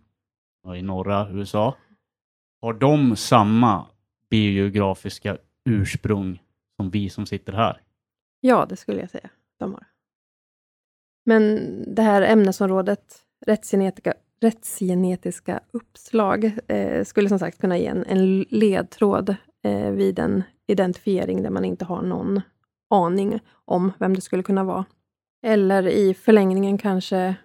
och 0.63 0.77
i 0.77 0.81
norra 0.81 1.29
USA. 1.31 1.75
Har 2.61 2.73
de 2.73 3.15
samma 3.15 3.85
biogeografiska 4.29 5.37
ursprung 5.65 6.43
som 6.77 6.89
vi 6.89 7.09
som 7.09 7.25
sitter 7.25 7.53
här? 7.53 7.81
Ja, 8.39 8.65
det 8.65 8.75
skulle 8.75 8.99
jag 8.99 9.09
säga. 9.09 9.29
De 9.59 9.73
har. 9.73 9.85
Men 11.25 11.59
det 11.95 12.01
här 12.01 12.21
ämnesområdet, 12.21 13.21
rättsgenetika, 13.45 14.13
rättsgenetiska 14.41 15.59
uppslag, 15.71 16.51
eh, 16.67 17.03
skulle 17.03 17.29
som 17.29 17.39
sagt 17.39 17.61
kunna 17.61 17.77
ge 17.77 17.87
en, 17.87 18.05
en 18.05 18.41
ledtråd 18.41 19.35
eh, 19.63 19.91
vid 19.91 20.19
en 20.19 20.43
identifiering 20.67 21.43
där 21.43 21.49
man 21.49 21.65
inte 21.65 21.85
har 21.85 22.01
någon 22.01 22.41
aning 22.89 23.39
om 23.65 23.91
vem 23.99 24.13
det 24.15 24.21
skulle 24.21 24.43
kunna 24.43 24.63
vara. 24.63 24.85
Eller 25.45 25.87
i 25.87 26.13
förlängningen 26.13 26.77
kanske 26.77 27.35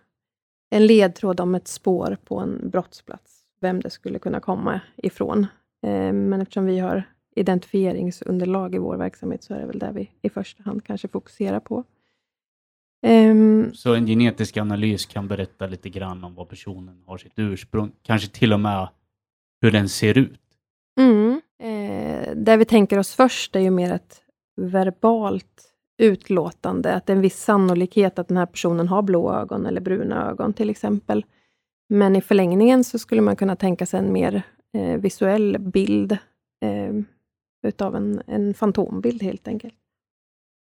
en 0.71 0.87
ledtråd 0.87 1.41
om 1.41 1.55
ett 1.55 1.69
spår 1.69 2.17
på 2.25 2.39
en 2.39 2.71
brottsplats, 2.71 3.43
vem 3.61 3.81
det 3.81 3.91
skulle 3.91 4.19
kunna 4.19 4.41
komma 4.41 4.81
ifrån. 4.97 5.47
Eh, 5.87 6.13
men 6.13 6.41
eftersom 6.41 6.67
vi 6.67 6.79
har 6.79 7.03
identifieringsunderlag 7.37 8.75
i 8.75 8.79
vår 8.79 8.97
verksamhet 8.97 9.43
så 9.43 9.55
är 9.55 9.61
det 9.61 9.67
väl 9.67 9.79
där 9.79 9.93
vi 9.93 10.11
i 10.23 10.29
första 10.31 10.63
hand 10.63 10.85
kanske 10.85 11.09
fokuserar 11.09 11.61
på. 11.61 11.85
Ehm, 13.07 13.71
Så 13.75 13.95
en 13.95 14.07
genetisk 14.07 14.57
analys 14.57 15.07
kan 15.07 15.29
berätta 15.29 15.67
lite 15.67 15.89
grann 15.89 16.25
om 16.25 16.35
vad 16.35 16.49
personen 16.49 17.03
har 17.07 17.19
sitt 17.19 17.33
ursprung, 17.39 17.93
kanske 18.03 18.29
till 18.29 18.53
och 18.53 18.61
med 18.61 18.89
hur 19.63 19.71
den 19.71 19.89
ser 19.89 20.19
ut. 20.19 20.41
mm, 21.01 21.41
eh, 21.63 22.35
det 22.37 22.57
vi 22.57 22.65
tänker 22.65 22.99
oss 22.99 23.15
först 23.15 23.57
är 23.57 23.61
ju 23.61 23.71
mer 23.71 23.93
ett 23.93 24.20
verbalt 24.61 25.73
utlåtande, 25.99 26.95
att 26.95 27.07
det 27.07 27.13
är 27.13 27.17
en 27.17 27.23
viss 27.23 27.43
sannolikhet 27.43 28.19
att 28.19 28.29
den 28.29 28.37
här 28.37 28.47
personen 28.47 28.89
har 28.89 29.03
blå 29.03 29.35
ögon 29.35 29.67
eller 29.67 29.81
bruna 29.81 30.31
ögon 30.31 30.53
till 30.53 30.71
exempel. 30.71 31.25
Men 31.89 32.17
i 32.17 32.21
förlängningen 32.21 32.85
så 32.85 32.99
skulle 32.99 33.21
man 33.21 33.37
kunna 33.37 33.57
tänka 33.57 33.87
sig 33.87 34.01
en 34.01 34.13
mer 34.13 34.43
eh, 34.75 35.01
visuell 35.01 35.59
bild 35.59 36.13
eh, 36.65 36.95
utav 37.67 37.97
en, 37.97 38.23
en 38.27 38.55
fantombild 38.55 39.23
helt 39.23 39.49
enkelt. 39.49 39.75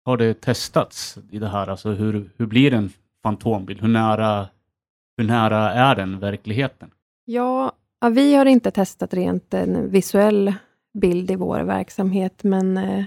Har 0.04 0.16
det 0.16 0.40
testats 0.40 1.18
i 1.30 1.38
det 1.38 1.48
här? 1.48 1.66
Alltså 1.66 1.90
hur, 1.90 2.30
hur 2.36 2.46
blir 2.46 2.72
en 2.72 2.90
fantombild? 3.22 3.80
Hur 3.80 3.88
nära, 3.88 4.48
hur 5.16 5.24
nära 5.24 5.72
är 5.72 5.96
den 5.96 6.18
verkligheten? 6.18 6.90
Ja, 7.24 7.72
vi 8.10 8.34
har 8.34 8.46
inte 8.46 8.70
testat 8.70 9.14
rent 9.14 9.54
en 9.54 9.90
visuell 9.90 10.54
bild 10.94 11.30
i 11.30 11.36
vår 11.36 11.60
verksamhet, 11.60 12.44
men 12.44 12.76
eh, 12.76 13.04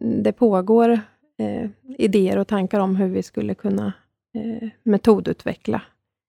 det 0.00 0.32
pågår 0.32 1.00
eh, 1.38 1.70
idéer 1.98 2.38
och 2.38 2.48
tankar 2.48 2.80
om 2.80 2.96
hur 2.96 3.08
vi 3.08 3.22
skulle 3.22 3.54
kunna 3.54 3.92
eh, 4.34 4.68
metodutveckla 4.82 5.82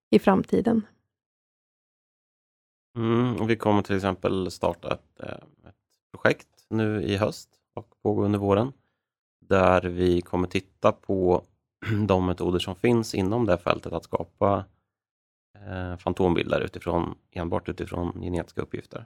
i 0.10 0.20
framtiden. 0.20 0.86
Mm, 2.98 3.36
och 3.36 3.50
vi 3.50 3.56
kommer 3.56 3.82
till 3.82 3.96
exempel 3.96 4.52
starta 4.52 4.94
ett, 4.94 5.20
eh, 5.20 5.70
ett 5.70 5.76
projekt 6.12 6.66
nu 6.70 7.04
i 7.04 7.18
höst 7.18 7.50
och 7.74 7.94
pågå 8.04 8.24
under 8.24 8.40
våren 8.40 8.74
där 9.46 9.82
vi 9.82 10.22
kommer 10.22 10.48
titta 10.48 10.92
på 10.92 11.44
de 12.08 12.26
metoder 12.26 12.60
som 12.60 12.76
finns 12.76 13.16
inom 13.16 13.46
det 13.46 13.58
fältet 13.58 13.94
att 13.94 14.04
skapa 14.04 14.66
eh, 15.58 15.98
fantombilder 15.98 16.62
utifrån, 16.62 17.16
enbart 17.32 17.70
utifrån 17.70 18.22
genetiska 18.22 18.62
uppgifter. 18.62 19.06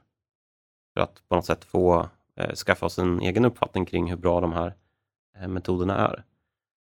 För 0.94 1.02
att 1.02 1.24
på 1.28 1.36
något 1.36 1.46
sätt 1.46 1.66
få 1.66 2.10
Eh, 2.42 2.56
skaffa 2.56 2.86
oss 2.86 3.00
en 3.00 3.22
egen 3.22 3.46
uppfattning 3.46 3.86
kring 3.86 4.10
hur 4.10 4.18
bra 4.18 4.42
de 4.42 4.54
här 4.54 4.76
eh, 5.38 5.48
metoderna 5.48 5.96
är. 5.96 6.24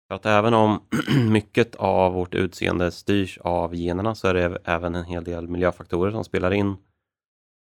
För 0.08 0.14
att 0.14 0.26
även 0.26 0.54
om 0.54 0.82
mycket 1.30 1.74
av 1.74 2.12
vårt 2.12 2.34
utseende 2.34 2.90
styrs 2.90 3.38
av 3.38 3.74
generna 3.74 4.14
så 4.14 4.28
är 4.28 4.34
det 4.34 4.58
även 4.64 4.94
en 4.94 5.04
hel 5.04 5.24
del 5.24 5.48
miljöfaktorer 5.48 6.10
som 6.10 6.24
spelar 6.24 6.50
in 6.52 6.76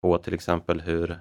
på 0.01 0.17
till 0.17 0.33
exempel 0.33 0.81
hur 0.81 1.11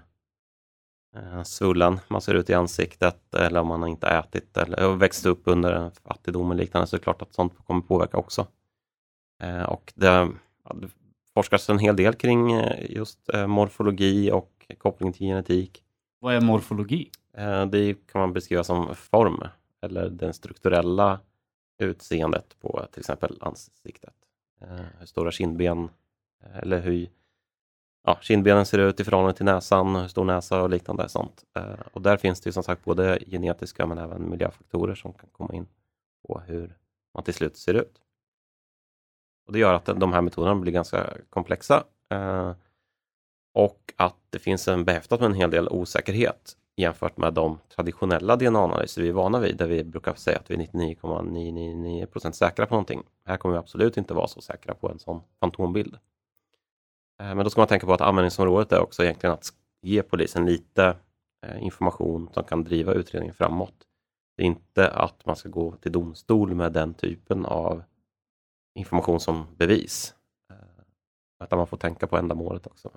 eh, 1.16 1.42
svullen 1.42 2.00
man 2.09 2.20
ser 2.20 2.35
ut 2.35 2.50
i 2.50 2.54
ansiktet 2.54 3.35
eller 3.35 3.61
om 3.61 3.66
man 3.66 3.83
har 3.83 3.88
inte 3.88 4.09
ätit 4.09 4.56
eller 4.56 4.96
växt 4.96 5.26
upp 5.26 5.42
under 5.44 5.72
en 5.72 5.90
fattigdom 5.90 6.50
och 6.50 6.56
liknande 6.56 6.87
så 6.87 6.96
är 6.96 6.98
det 6.98 7.04
klart 7.04 7.22
att 7.22 7.35
sånt 7.35 7.52
kommer 7.66 7.80
påverka 7.80 8.16
också. 8.16 8.46
Och 9.66 9.92
det, 9.96 10.06
ja, 10.64 10.74
det 10.74 10.88
forskas 11.35 11.70
en 11.70 11.78
hel 11.78 11.96
del 11.96 12.14
kring 12.14 12.50
just 12.88 13.30
morfologi 13.46 14.30
och 14.30 14.66
koppling 14.78 15.12
till 15.12 15.26
genetik. 15.26 15.83
Vad 16.22 16.35
är 16.35 16.40
morfologi? 16.40 17.11
Eh, 17.33 17.66
det 17.66 17.94
kan 17.94 18.20
man 18.20 18.33
beskriva 18.33 18.64
som 18.64 18.94
form 18.94 19.42
eller 19.80 20.11
det 20.11 20.33
strukturella 20.33 21.20
utseendet 21.78 22.56
på 22.61 22.87
till 22.92 23.00
exempel 23.00 23.38
ansiktet. 23.40 24.14
Eh, 24.61 24.85
hur 24.98 25.06
stora 25.06 25.30
kindben 25.30 25.88
eh, 26.42 26.59
eller 26.59 26.80
hur 26.80 27.11
ja, 28.04 28.18
kindbenen 28.22 28.66
ser 28.66 28.78
ut 28.78 29.00
i 29.00 29.04
förhållande 29.04 29.37
till 29.37 29.44
näsan, 29.44 29.96
hur 29.96 30.09
stor 30.09 30.24
näsa 30.24 30.62
och 30.62 30.70
liknande 30.70 31.09
sånt. 31.09 31.44
Och 31.92 32.02
där 32.02 32.16
finns 32.16 32.40
det 32.40 32.48
ju 32.48 32.52
som 32.52 32.62
sagt 32.62 32.85
både 32.85 33.18
genetiska 33.26 33.87
men 33.87 33.98
även 33.98 34.30
miljöfaktorer 34.30 34.94
som 34.94 35.12
kan 35.12 35.28
komma 35.33 35.54
in 35.54 35.66
på 36.28 36.40
hur 36.46 36.76
man 37.14 37.24
till 37.24 37.35
slut 37.35 37.56
ser 37.56 37.74
ut. 37.74 38.00
Och 39.46 39.52
Det 39.52 39.59
gör 39.59 39.74
att 39.74 39.85
de 39.85 40.12
här 40.12 40.20
metoderna 40.20 40.54
blir 40.54 40.72
ganska 40.72 41.16
komplexa 41.30 41.85
eh, 42.11 42.52
och 43.52 43.94
att 43.96 44.16
det 44.30 44.38
finns 44.38 44.68
en 44.68 44.84
behäftat 44.84 45.20
med 45.20 45.26
en 45.26 45.34
hel 45.34 45.50
del 45.50 45.68
osäkerhet 45.68 46.56
jämfört 46.80 47.16
med 47.16 47.34
de 47.34 47.58
traditionella 47.68 48.36
DNA-analyser 48.36 49.02
vi 49.02 49.08
är 49.08 49.12
vana 49.12 49.40
vid, 49.40 49.56
där 49.56 49.66
vi 49.66 49.84
brukar 49.84 50.14
säga 50.14 50.38
att 50.38 50.50
vi 50.50 50.54
är 50.54 50.58
99,999% 50.58 52.32
säkra 52.32 52.66
på 52.66 52.74
någonting. 52.74 53.02
Här 53.24 53.36
kommer 53.36 53.52
vi 53.52 53.58
absolut 53.58 53.96
inte 53.96 54.14
vara 54.14 54.28
så 54.28 54.40
säkra 54.40 54.74
på 54.74 54.90
en 54.90 54.98
sån 54.98 55.20
fantombild. 55.40 55.94
Eh, 57.20 57.34
men 57.34 57.38
då 57.38 57.50
ska 57.50 57.60
man 57.60 57.68
tänka 57.68 57.86
på 57.86 57.92
att 57.92 58.00
användningsområdet 58.00 58.72
är 58.72 58.80
också 58.80 59.02
egentligen 59.02 59.32
att 59.32 59.48
ge 59.82 60.02
polisen 60.02 60.46
lite 60.46 60.96
eh, 61.46 61.64
information 61.64 62.28
som 62.32 62.44
kan 62.44 62.64
driva 62.64 62.92
utredningen 62.92 63.34
framåt. 63.34 63.74
Det 64.36 64.42
är 64.42 64.46
inte 64.46 64.90
att 64.90 65.26
man 65.26 65.36
ska 65.36 65.48
gå 65.48 65.76
till 65.76 65.92
domstol 65.92 66.54
med 66.54 66.72
den 66.72 66.94
typen 66.94 67.46
av 67.46 67.82
information 68.74 69.20
som 69.20 69.46
bevis. 69.56 70.14
Eh, 70.50 71.44
utan 71.44 71.56
man 71.58 71.66
får 71.66 71.76
tänka 71.76 72.06
på 72.06 72.16
ändamålet 72.16 72.66
också. 72.66 72.90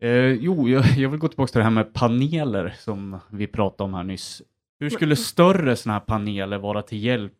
Eh, 0.00 0.32
jo, 0.32 0.68
jag, 0.68 0.84
jag 0.96 1.08
vill 1.08 1.20
gå 1.20 1.28
tillbaka 1.28 1.52
till 1.52 1.58
det 1.58 1.64
här 1.64 1.70
med 1.70 1.94
paneler 1.94 2.74
som 2.78 3.18
vi 3.30 3.46
pratade 3.46 3.84
om 3.84 3.94
här 3.94 4.02
nyss. 4.02 4.42
Hur 4.78 4.90
skulle 4.90 5.16
större 5.16 5.76
sådana 5.76 5.98
här 5.98 6.06
paneler 6.06 6.58
vara 6.58 6.82
till 6.82 7.04
hjälp? 7.04 7.32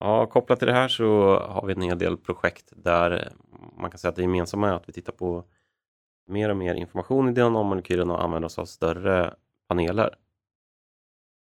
Ja, 0.00 0.26
kopplat 0.26 0.58
till 0.58 0.68
det 0.68 0.74
här 0.74 0.88
så 0.88 1.38
har 1.38 1.66
vi 1.66 1.72
en 1.72 1.82
hel 1.82 1.98
del 1.98 2.16
projekt 2.16 2.72
där 2.76 3.32
man 3.78 3.90
kan 3.90 3.98
säga 3.98 4.10
att 4.10 4.16
det 4.16 4.22
gemensamma 4.22 4.68
är 4.68 4.72
att 4.72 4.88
vi 4.88 4.92
tittar 4.92 5.12
på 5.12 5.44
mer 6.26 6.48
och 6.48 6.56
mer 6.56 6.74
information 6.74 7.28
i 7.28 7.32
DNA-molekylen 7.32 8.10
och 8.10 8.24
använder 8.24 8.46
oss 8.46 8.58
av 8.58 8.64
större 8.64 9.34
paneler. 9.68 10.14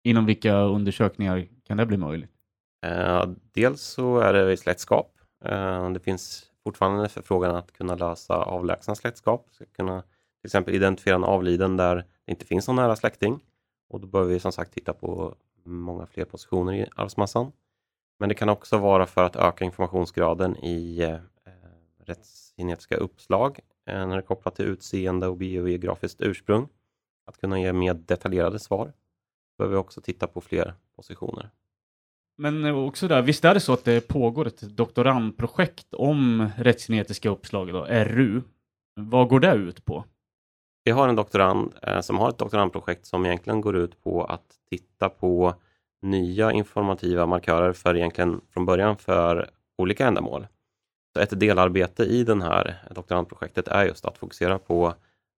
Inom 0.05 0.27
vilka 0.27 0.55
undersökningar 0.55 1.49
kan 1.67 1.77
det 1.77 1.87
bli 1.87 1.97
möjligt? 1.97 2.31
Eh, 2.87 3.25
dels 3.53 3.83
så 3.83 4.19
är 4.19 4.33
det 4.33 4.53
i 4.53 4.57
släktskap. 4.57 5.16
Eh, 5.45 5.91
det 5.91 6.01
finns 6.01 6.51
fortfarande 6.65 7.09
förfrågan 7.09 7.57
att 7.57 7.73
kunna 7.73 7.95
lösa 7.95 8.35
avlägsna 8.35 8.95
släktskap. 8.95 9.49
Ska 9.51 9.65
kunna 9.65 10.03
till 10.03 10.49
exempel 10.49 10.75
identifiera 10.75 11.17
en 11.17 11.25
avliden 11.25 11.77
där 11.77 11.97
det 11.97 12.33
inte 12.33 12.47
finns 12.47 12.69
någon 12.69 12.77
nära 12.77 12.97
släkting. 12.97 13.41
Och 13.89 14.01
då 14.01 14.07
behöver 14.07 14.33
vi 14.33 14.41
som 14.41 14.53
sagt 14.53 14.73
titta 14.73 14.93
på 14.93 15.35
många 15.65 16.07
fler 16.07 16.25
positioner 16.25 16.73
i 16.73 16.87
arvsmassan. 16.97 17.53
Men 18.19 18.29
det 18.29 18.35
kan 18.35 18.49
också 18.49 18.79
vara 18.79 19.07
för 19.07 19.25
att 19.25 19.37
öka 19.37 19.65
informationsgraden 19.65 20.57
i 20.57 21.03
eh, 21.03 21.19
rättsgenetiska 22.05 22.97
uppslag 22.97 23.61
eh, 23.87 24.07
när 24.07 24.17
det 24.17 24.23
är 24.23 24.23
kopplat 24.23 24.57
till 24.57 24.65
utseende 24.65 25.27
och 25.27 25.37
biogeografiskt 25.37 26.21
ursprung. 26.21 26.69
Att 27.27 27.41
kunna 27.41 27.61
ge 27.61 27.73
mer 27.73 27.95
detaljerade 27.95 28.59
svar. 28.59 28.93
Behöver 29.59 29.77
vi 29.77 29.81
också 29.81 30.01
titta 30.01 30.27
på 30.27 30.41
fler 30.41 30.75
positioner. 30.97 31.51
Men 32.39 32.75
också 32.75 33.09
där, 33.09 33.23
visst 33.23 33.45
är 33.45 33.55
det 33.55 33.61
så 33.61 33.73
att 33.73 33.85
det 33.85 34.09
pågår 34.09 34.47
ett 34.47 34.61
doktorandprojekt 34.61 35.95
om 35.95 36.51
rättsgenetiska 36.57 37.31
uppslag, 37.31 37.73
då, 37.73 37.85
RU? 37.85 38.43
Vad 38.95 39.29
går 39.29 39.41
det 39.41 39.55
ut 39.55 39.85
på? 39.85 40.05
vi 40.87 40.93
har 40.93 41.09
en 41.09 41.17
doktorand 41.17 41.75
eh, 41.83 42.01
som 42.01 42.19
har 42.19 42.29
ett 42.29 42.39
doktorandprojekt 42.39 43.07
som 43.07 43.27
egentligen 43.27 43.61
går 43.61 43.77
ut 43.77 44.03
på 44.03 44.25
att 44.25 44.55
titta 44.71 45.09
på 45.09 45.55
nya 46.03 46.53
informativa 46.53 47.27
markörer 47.27 47.73
för 47.73 47.97
egentligen 47.97 48.41
från 48.51 48.67
början 48.67 48.97
för 48.97 49.51
olika 49.79 50.07
ändamål. 50.07 50.47
Så 51.13 51.21
ett 51.21 51.41
delarbete 51.41 52.05
i 52.05 52.25
det 52.25 52.45
här 52.45 52.77
doktorandprojektet 52.91 53.69
är 53.69 53.85
just 53.85 54.05
att 54.05 54.19
fokusera 54.19 54.59
på 54.59 54.95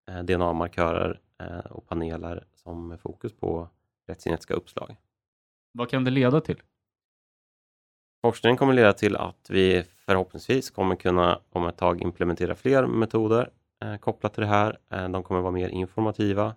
eh, 0.10 0.24
DNA-markörer 0.24 1.20
eh, 1.44 1.72
och 1.72 1.88
paneler 1.88 2.44
som 2.56 2.88
med 2.88 3.00
fokus 3.00 3.34
på 3.34 3.70
rättsgenetiska 4.08 4.54
uppslag. 4.54 4.96
Vad 5.72 5.90
kan 5.90 6.04
det 6.04 6.12
leda 6.12 6.42
till? 6.42 6.62
Forskningen 8.22 8.58
kommer 8.58 8.74
leda 8.74 8.94
till 8.94 9.16
att 9.16 9.50
vi 9.50 9.84
förhoppningsvis 10.06 10.70
kommer 10.70 10.96
kunna 10.96 11.40
om 11.50 11.68
ett 11.68 11.78
tag 11.78 12.02
implementera 12.02 12.56
fler 12.56 12.88
metoder 12.88 13.50
eh, 13.84 13.98
kopplat 13.98 14.34
till 14.34 14.42
det 14.42 14.48
här. 14.48 14.78
Eh, 14.92 15.10
de 15.10 15.24
kommer 15.24 15.42
vara 15.42 15.52
mer 15.52 15.70
informativa 15.70 16.56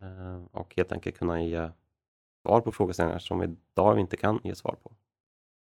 eh, 0.00 0.44
och 0.52 0.74
helt 0.76 0.92
enkelt 0.92 1.18
kunna 1.18 1.42
ge 1.42 1.70
svar 2.42 2.60
på 2.60 2.72
frågeställningar 2.72 3.18
som 3.18 3.42
idag 3.42 3.94
vi 3.94 4.00
inte 4.00 4.16
kan 4.16 4.40
ge 4.44 4.54
svar 4.54 4.76
på. 4.82 4.92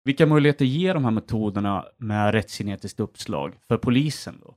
Vilka 0.03 0.25
möjligheter 0.25 0.65
ger 0.65 0.93
de 0.93 1.03
här 1.03 1.11
metoderna 1.11 1.85
med 1.97 2.33
rättsgenetiskt 2.33 2.99
uppslag 2.99 3.55
för 3.67 3.77
polisen? 3.77 4.41
Då? 4.43 4.55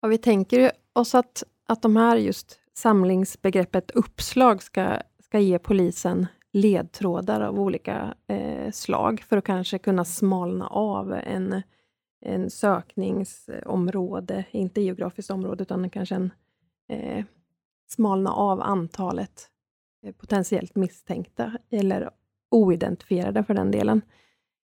Ja, 0.00 0.08
vi 0.08 0.18
tänker 0.18 0.72
oss 0.92 1.14
att, 1.14 1.42
att 1.66 1.82
de 1.82 1.96
här 1.96 2.16
just 2.16 2.58
samlingsbegreppet 2.74 3.90
uppslag 3.90 4.62
ska, 4.62 4.98
ska 5.20 5.38
ge 5.38 5.58
polisen 5.58 6.26
ledtrådar 6.52 7.40
av 7.40 7.60
olika 7.60 8.14
eh, 8.26 8.70
slag 8.70 9.20
för 9.28 9.36
att 9.36 9.44
kanske 9.44 9.78
kunna 9.78 10.04
smalna 10.04 10.66
av 10.66 11.12
en, 11.12 11.62
en 12.20 12.50
sökningsområde, 12.50 14.44
inte 14.50 14.80
geografiskt 14.80 15.30
område, 15.30 15.62
utan 15.62 15.90
kanske 15.90 16.14
en 16.14 16.30
eh, 16.88 17.24
smalna 17.88 18.32
av 18.32 18.60
antalet 18.62 19.48
eh, 20.06 20.12
potentiellt 20.12 20.74
misstänkta 20.74 21.52
eller 21.70 22.10
oidentifierade 22.50 23.44
för 23.44 23.54
den 23.54 23.70
delen. 23.70 24.02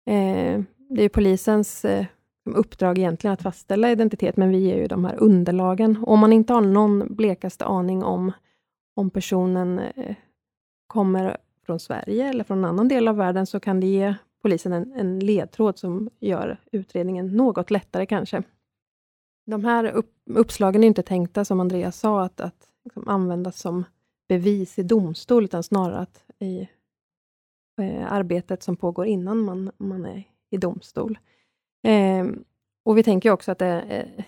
Eh, 0.07 0.63
det 0.91 1.05
är 1.05 1.09
polisens 1.09 1.85
eh, 1.85 2.07
uppdrag 2.55 2.99
egentligen 2.99 3.35
att 3.35 3.43
fastställa 3.43 3.91
identitet, 3.91 4.37
men 4.37 4.51
vi 4.51 4.59
ger 4.59 4.77
ju 4.77 4.87
de 4.87 5.05
här 5.05 5.17
underlagen. 5.23 5.97
och 5.97 6.13
Om 6.13 6.21
man 6.21 6.33
inte 6.33 6.53
har 6.53 6.61
någon 6.61 7.15
blekaste 7.15 7.65
aning 7.65 8.05
om, 8.05 8.33
om 8.95 9.11
personen 9.11 9.79
eh, 9.79 10.17
kommer 10.87 11.37
från 11.69 11.81
Sverige 11.81 12.29
eller 12.29 12.45
från 12.45 12.59
en 12.59 12.65
annan 12.65 12.89
del 12.89 13.09
av 13.09 13.17
världen, 13.17 13.47
så 13.47 13.61
kan 13.61 13.81
det 13.81 13.87
ge 13.87 14.15
polisen 14.43 14.73
en, 14.73 14.93
en 14.93 15.19
ledtråd 15.19 15.79
som 15.79 16.11
gör 16.21 16.57
utredningen 16.73 17.37
något 17.37 17.71
lättare 17.71 18.07
kanske. 18.07 18.43
De 19.47 19.65
här 19.65 19.85
upp, 19.85 20.13
uppslagen 20.31 20.83
är 20.83 20.87
inte 20.87 21.03
tänkta, 21.03 21.45
som 21.45 21.61
Andreas 21.61 21.99
sa, 21.99 22.23
att, 22.23 22.41
att 22.41 22.69
liksom 22.85 23.09
användas 23.09 23.61
som 23.61 23.85
bevis 24.29 24.79
i 24.79 24.83
domstol, 24.83 25.45
utan 25.45 25.63
snarare 25.63 25.99
att 25.99 26.25
i 26.39 26.69
eh, 27.81 28.13
arbetet 28.13 28.63
som 28.63 28.77
pågår 28.77 29.07
innan 29.07 29.39
man, 29.39 29.71
man 29.79 30.05
är 30.05 30.25
i 30.51 30.57
domstol. 30.57 31.19
Eh, 31.83 32.27
och 32.85 32.99
vi 32.99 33.03
tänker 33.03 33.31
också 33.31 33.53
att 33.53 33.59
det 33.59 33.67
är 33.67 34.13
eh, 34.17 34.25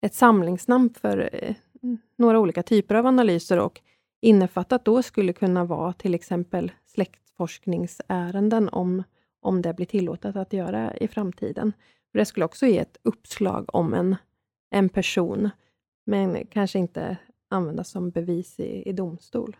ett 0.00 0.14
samlingsnamn 0.14 0.94
för 0.94 1.30
eh, 1.32 1.54
några 2.16 2.40
olika 2.40 2.62
typer 2.62 2.94
av 2.94 3.06
analyser 3.06 3.58
och 3.58 3.80
innefattat 4.24 4.84
då 4.84 5.02
skulle 5.02 5.32
kunna 5.32 5.64
vara 5.64 5.92
till 5.92 6.14
exempel 6.14 6.72
släktforskningsärenden 6.86 8.68
om, 8.68 9.02
om 9.40 9.62
det 9.62 9.74
blir 9.74 9.86
tillåtet 9.86 10.36
att 10.36 10.52
göra 10.52 10.96
i 10.96 11.08
framtiden. 11.08 11.72
För 12.12 12.18
det 12.18 12.24
skulle 12.24 12.44
också 12.44 12.66
ge 12.66 12.78
ett 12.78 12.96
uppslag 13.02 13.74
om 13.74 13.94
en, 13.94 14.16
en 14.70 14.88
person, 14.88 15.50
men 16.06 16.46
kanske 16.46 16.78
inte 16.78 17.16
användas 17.50 17.90
som 17.90 18.10
bevis 18.10 18.60
i, 18.60 18.88
i 18.88 18.92
domstol. 18.92 19.56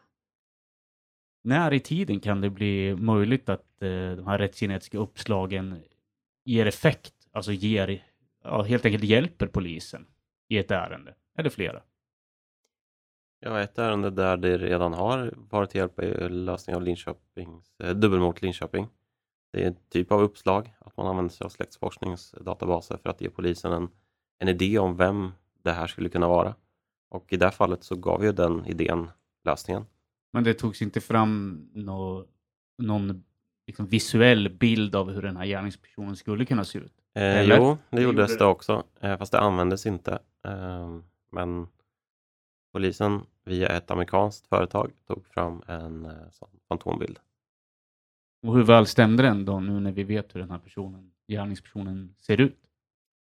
När 1.42 1.72
i 1.72 1.81
tiden 1.81 2.20
kan 2.20 2.40
det 2.40 2.50
bli 2.50 2.94
möjligt 2.94 3.48
att 3.48 3.83
eh, 3.83 3.88
de 3.88 4.27
här 4.27 4.38
rättsgenetiska 4.38 4.98
uppslagen 4.98 5.83
ger 6.44 6.66
effekt, 6.66 7.14
alltså 7.33 7.53
ger, 7.53 8.05
ja, 8.44 8.62
helt 8.62 8.85
enkelt 8.85 9.05
hjälper 9.05 9.46
polisen 9.46 10.07
i 10.48 10.59
ett 10.59 10.70
ärende, 10.70 11.14
eller 11.38 11.50
flera? 11.50 11.83
Ja, 13.46 13.61
ett 13.61 13.78
ärende 13.78 14.11
där 14.11 14.37
det 14.37 14.59
redan 14.59 14.92
har 14.92 15.35
varit 15.37 15.74
hjälp 15.74 15.98
är 15.98 16.28
lösning 16.28 16.76
av 16.76 16.83
Linköpings, 16.83 17.74
eh, 17.78 17.94
dubbelmord 17.94 18.42
Linköping. 18.42 18.88
Det 19.52 19.62
är 19.62 19.66
en 19.66 19.76
typ 19.90 20.12
av 20.12 20.20
uppslag, 20.22 20.74
att 20.78 20.96
man 20.96 21.07
använder 21.07 21.35
sig 21.35 21.44
av 21.44 21.48
släktforskningsdatabaser 21.48 22.96
för 22.96 23.11
att 23.11 23.20
ge 23.20 23.30
polisen 23.30 23.72
en, 23.72 23.88
en 24.38 24.48
idé 24.48 24.78
om 24.78 24.96
vem 24.96 25.33
det 25.62 25.72
här 25.72 25.87
skulle 25.87 26.09
kunna 26.09 26.28
vara. 26.28 26.54
Och 27.09 27.33
i 27.33 27.37
det 27.37 27.44
här 27.44 27.52
fallet 27.52 27.85
så 27.85 27.96
gav 27.96 28.24
ju 28.24 28.33
den 28.33 28.66
idén 28.66 29.11
lösningen. 29.44 29.87
Men 30.33 30.44
det 30.44 30.54
togs 30.54 30.83
inte 30.83 31.00
fram 31.00 31.62
nå, 31.74 32.24
någon 32.78 33.24
liksom 33.66 33.87
visuell 33.87 34.48
bild 34.48 34.94
av 34.96 35.11
hur 35.11 35.22
den 35.22 35.37
här 35.37 35.46
gärningspersonen 35.46 36.16
skulle 36.16 36.44
kunna 36.44 36.64
se 36.64 36.78
ut? 36.78 36.94
Eh, 37.14 37.42
jo, 37.42 37.78
det, 37.90 37.96
det 37.96 38.02
gjordes 38.02 38.30
gjorde 38.30 38.44
det 38.44 38.50
också, 38.50 38.85
eh, 39.00 39.18
fast 39.18 39.33
det 39.33 39.40
användes 39.40 39.87
inte. 39.87 40.18
Eh, 40.44 40.98
men 41.30 41.66
polisen 42.72 43.26
via 43.44 43.68
ett 43.68 43.90
amerikanskt 43.90 44.46
företag 44.46 44.92
tog 45.07 45.26
fram 45.26 45.62
en 45.66 46.04
eh, 46.04 46.30
sån 46.30 46.48
fantombild. 46.68 47.18
Och 48.42 48.54
hur 48.54 48.64
väl 48.64 48.87
stämde 48.87 49.22
den 49.22 49.44
då 49.44 49.61
nu 49.61 49.80
när 49.80 49.92
vi 49.92 50.04
vet 50.04 50.35
hur 50.35 50.40
den 50.40 50.50
här 50.50 50.59
personen, 50.59 51.11
gärningspersonen 51.28 52.14
ser 52.20 52.40
ut? 52.40 52.59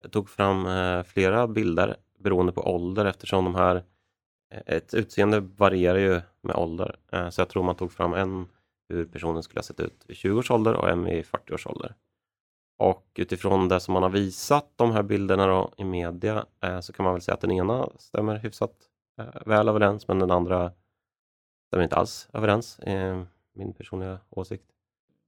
Jag 0.03 0.13
tog 0.13 0.29
fram 0.29 0.67
eh, 0.67 1.03
flera 1.03 1.49
bilder 1.49 1.97
beroende 2.19 2.53
på 2.53 2.75
ålder 2.75 3.05
eftersom 3.05 3.45
de 3.45 3.55
här 3.55 3.77
eh, 4.55 4.63
ett 4.67 4.95
utseende 4.95 5.41
varierar 5.41 5.99
ju 5.99 6.21
med 6.41 6.57
ålder. 6.57 6.97
Så 7.31 7.41
jag 7.41 7.49
tror 7.49 7.63
man 7.63 7.77
tog 7.77 7.93
fram 7.93 8.15
en 8.15 8.47
hur 8.89 9.05
personen 9.05 9.43
skulle 9.43 9.59
ha 9.59 9.63
sett 9.63 9.81
ut 9.81 10.05
vid 10.07 10.17
20 10.17 10.39
års 10.39 10.51
ålder 10.51 10.75
och 10.75 10.91
en 10.91 11.05
vid 11.05 11.27
40 11.27 11.55
års 11.55 11.67
ålder. 11.67 11.95
Och 12.79 13.07
utifrån 13.15 13.69
det 13.69 13.81
som 13.81 13.95
man 13.95 14.03
har 14.03 14.11
visat 14.11 14.73
de 14.77 14.91
här 14.91 15.03
bilderna 15.03 15.47
då, 15.47 15.73
i 15.77 15.85
media 15.85 16.47
så 16.83 16.93
kan 16.93 17.05
man 17.05 17.15
väl 17.15 17.23
säga 17.23 17.35
att 17.35 17.41
den 17.41 17.51
ena 17.51 17.89
stämmer 17.99 18.39
hyfsat 18.39 18.75
väl 19.47 19.69
överens 19.69 20.09
men 20.09 20.19
den 20.19 20.31
andra 20.31 20.73
stämmer 21.67 21.85
inte 21.85 21.97
alls 21.97 22.29
överens. 22.33 22.79
Eh, 22.79 23.23
min 23.55 23.73
personliga 23.73 24.19
åsikt. 24.31 24.65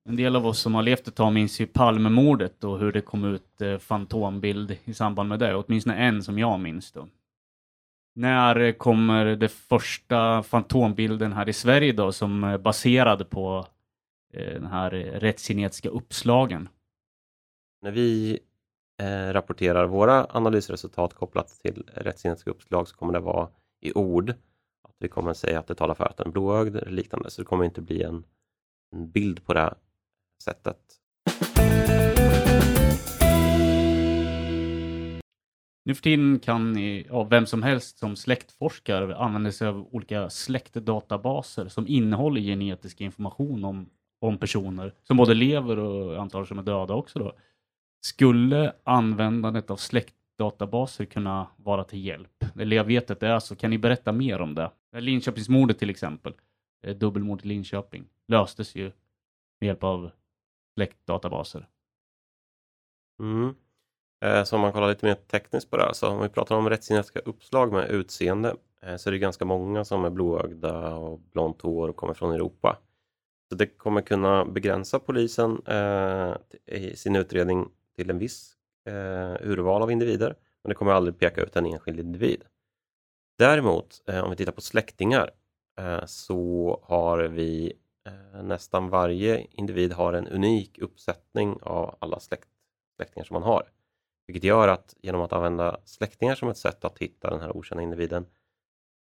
En 0.09 0.16
del 0.16 0.37
av 0.37 0.47
oss 0.47 0.61
som 0.61 0.75
har 0.75 0.83
levt 0.83 1.09
ett 1.09 1.14
tag 1.14 1.33
minns 1.33 1.61
ju 1.61 1.66
Palmemordet 1.66 2.64
och 2.64 2.79
hur 2.79 2.92
det 2.92 3.01
kom 3.01 3.25
ut 3.25 3.61
eh, 3.61 3.79
fantombild 3.79 4.79
i 4.85 4.94
samband 4.94 5.29
med 5.29 5.38
det. 5.38 5.55
Åtminstone 5.55 5.97
en 5.97 6.23
som 6.23 6.38
jag 6.38 6.61
minns 6.61 6.92
då. 6.92 7.09
När 8.14 8.73
kommer 8.73 9.25
det 9.25 9.49
första 9.49 10.42
fantombilden 10.42 11.33
här 11.33 11.49
i 11.49 11.53
Sverige 11.53 11.92
då 11.92 12.12
som 12.12 12.44
är 12.44 12.59
baserad 12.59 13.31
på 13.31 13.66
eh, 14.35 14.53
den 14.53 14.66
här 14.66 14.90
rättsgenetiska 14.90 15.88
uppslagen? 15.88 16.68
När 17.83 17.90
vi 17.90 18.38
eh, 19.03 19.33
rapporterar 19.33 19.87
våra 19.87 20.27
analysresultat 20.31 21.14
kopplat 21.14 21.49
till 21.49 21.85
rättsgenetiska 21.94 22.51
uppslag 22.51 22.88
så 22.88 22.97
kommer 22.97 23.12
det 23.12 23.20
vara 23.20 23.49
i 23.85 23.92
ord. 23.94 24.31
Att 24.83 24.97
vi 24.99 25.09
kommer 25.09 25.35
säga 25.35 25.59
att 25.59 25.66
det 25.66 25.75
talar 25.75 25.94
för 25.94 26.05
att 26.05 26.16
den 26.16 26.27
är 26.27 26.33
blåögd 26.33 26.77
eller 26.77 26.90
liknande, 26.90 27.31
så 27.31 27.42
det 27.42 27.47
kommer 27.47 27.64
inte 27.64 27.81
bli 27.81 28.03
en, 28.03 28.25
en 28.92 29.11
bild 29.11 29.44
på 29.44 29.55
det 29.55 29.75
sättet. 30.42 30.79
Nu 35.87 35.94
för 35.94 36.03
tiden 36.03 36.38
kan 36.38 36.77
ja, 37.09 37.25
vem 37.25 37.47
som 37.47 37.62
helst 37.62 37.99
som 37.99 38.16
släktforskare 38.16 39.16
använda 39.16 39.53
sig 39.53 39.68
av 39.68 39.88
olika 39.90 40.31
släktdatabaser 40.31 41.68
som 41.68 41.88
innehåller 41.88 42.40
genetisk 42.40 43.01
information 43.01 43.64
om, 43.64 43.90
om 44.20 44.38
personer 44.38 44.94
som 45.03 45.16
både 45.16 45.35
lever 45.35 45.79
och 45.79 46.23
antagligen 46.23 46.47
som 46.47 46.59
är 46.59 46.62
döda 46.62 46.94
också. 46.94 47.18
Då. 47.18 47.33
Skulle 48.07 48.73
användandet 48.85 49.70
av 49.70 49.77
databaser 50.38 51.05
kunna 51.05 51.47
vara 51.57 51.85
till 51.85 52.05
hjälp? 52.05 52.44
Eller 52.61 52.77
jag 52.77 52.85
vet 52.85 53.11
att 53.11 53.20
det 53.20 53.29
är 53.29 53.38
så. 53.38 53.57
Kan 53.57 53.70
ni 53.70 53.79
berätta 53.79 54.12
mer 54.12 54.40
om 54.40 54.55
det? 54.55 54.70
Linköpingsmordet 54.92 55.79
till 55.79 55.90
exempel, 55.90 56.35
eh, 56.83 56.97
dubbelmordet 56.97 57.44
i 57.44 57.49
Linköping, 57.49 58.05
löstes 58.29 58.75
ju 58.75 58.92
med 59.61 59.66
hjälp 59.66 59.85
av 59.85 60.11
släktdatabaser. 60.75 61.68
Mm. 63.20 63.55
Eh, 64.25 64.44
så 64.44 64.57
om 64.57 64.62
man 64.62 64.73
kollar 64.73 64.88
lite 64.88 65.07
mer 65.07 65.14
tekniskt 65.14 65.70
på 65.70 65.77
det 65.77 65.83
här, 65.83 65.92
så 65.92 66.09
om 66.09 66.23
vi 66.23 66.29
pratar 66.29 66.57
om 66.57 66.70
rättsgenetiska 66.70 67.20
uppslag 67.20 67.73
med 67.73 67.90
utseende 67.90 68.57
eh, 68.83 68.97
så 68.97 69.11
är 69.11 69.12
det 69.12 69.18
ganska 69.18 69.44
många 69.44 69.85
som 69.85 70.05
är 70.05 70.11
blåögda 70.11 70.94
och 70.94 71.20
blont 71.20 71.62
hår 71.62 71.88
och 71.88 71.97
kommer 71.97 72.14
från 72.14 72.35
Europa. 72.35 72.79
Så 73.49 73.55
det 73.55 73.66
kommer 73.66 74.01
kunna 74.01 74.44
begränsa 74.44 74.99
polisen 74.99 75.62
eh, 75.66 76.37
i 76.66 76.97
sin 76.97 77.16
utredning 77.16 77.68
till 77.97 78.11
en 78.11 78.18
viss 78.18 78.57
Eh, 78.87 79.37
urval 79.40 79.83
av 79.83 79.90
individer, 79.90 80.37
men 80.62 80.68
det 80.68 80.75
kommer 80.75 80.92
aldrig 80.92 81.18
peka 81.18 81.42
ut 81.42 81.57
en 81.57 81.66
enskild 81.66 82.01
individ. 82.01 82.44
Däremot, 83.38 84.03
eh, 84.07 84.25
om 84.25 84.31
vi 84.31 84.37
tittar 84.37 84.53
på 84.53 84.61
släktingar, 84.61 85.31
eh, 85.79 86.05
så 86.07 86.81
har 86.85 87.18
vi 87.18 87.73
nästan 88.42 88.88
varje 88.88 89.47
individ 89.51 89.92
har 89.92 90.12
en 90.12 90.29
unik 90.29 90.79
uppsättning 90.79 91.59
av 91.62 91.97
alla 91.99 92.20
släkt, 92.20 92.49
släktingar 92.97 93.25
som 93.25 93.35
man 93.35 93.42
har. 93.42 93.70
Vilket 94.27 94.44
gör 94.44 94.68
att 94.68 94.94
genom 95.03 95.20
att 95.20 95.33
använda 95.33 95.81
släktingar 95.85 96.35
som 96.35 96.49
ett 96.49 96.57
sätt 96.57 96.85
att 96.85 96.99
hitta 96.99 97.31
den 97.31 97.40
här 97.40 97.57
okända 97.57 97.83
individen 97.83 98.27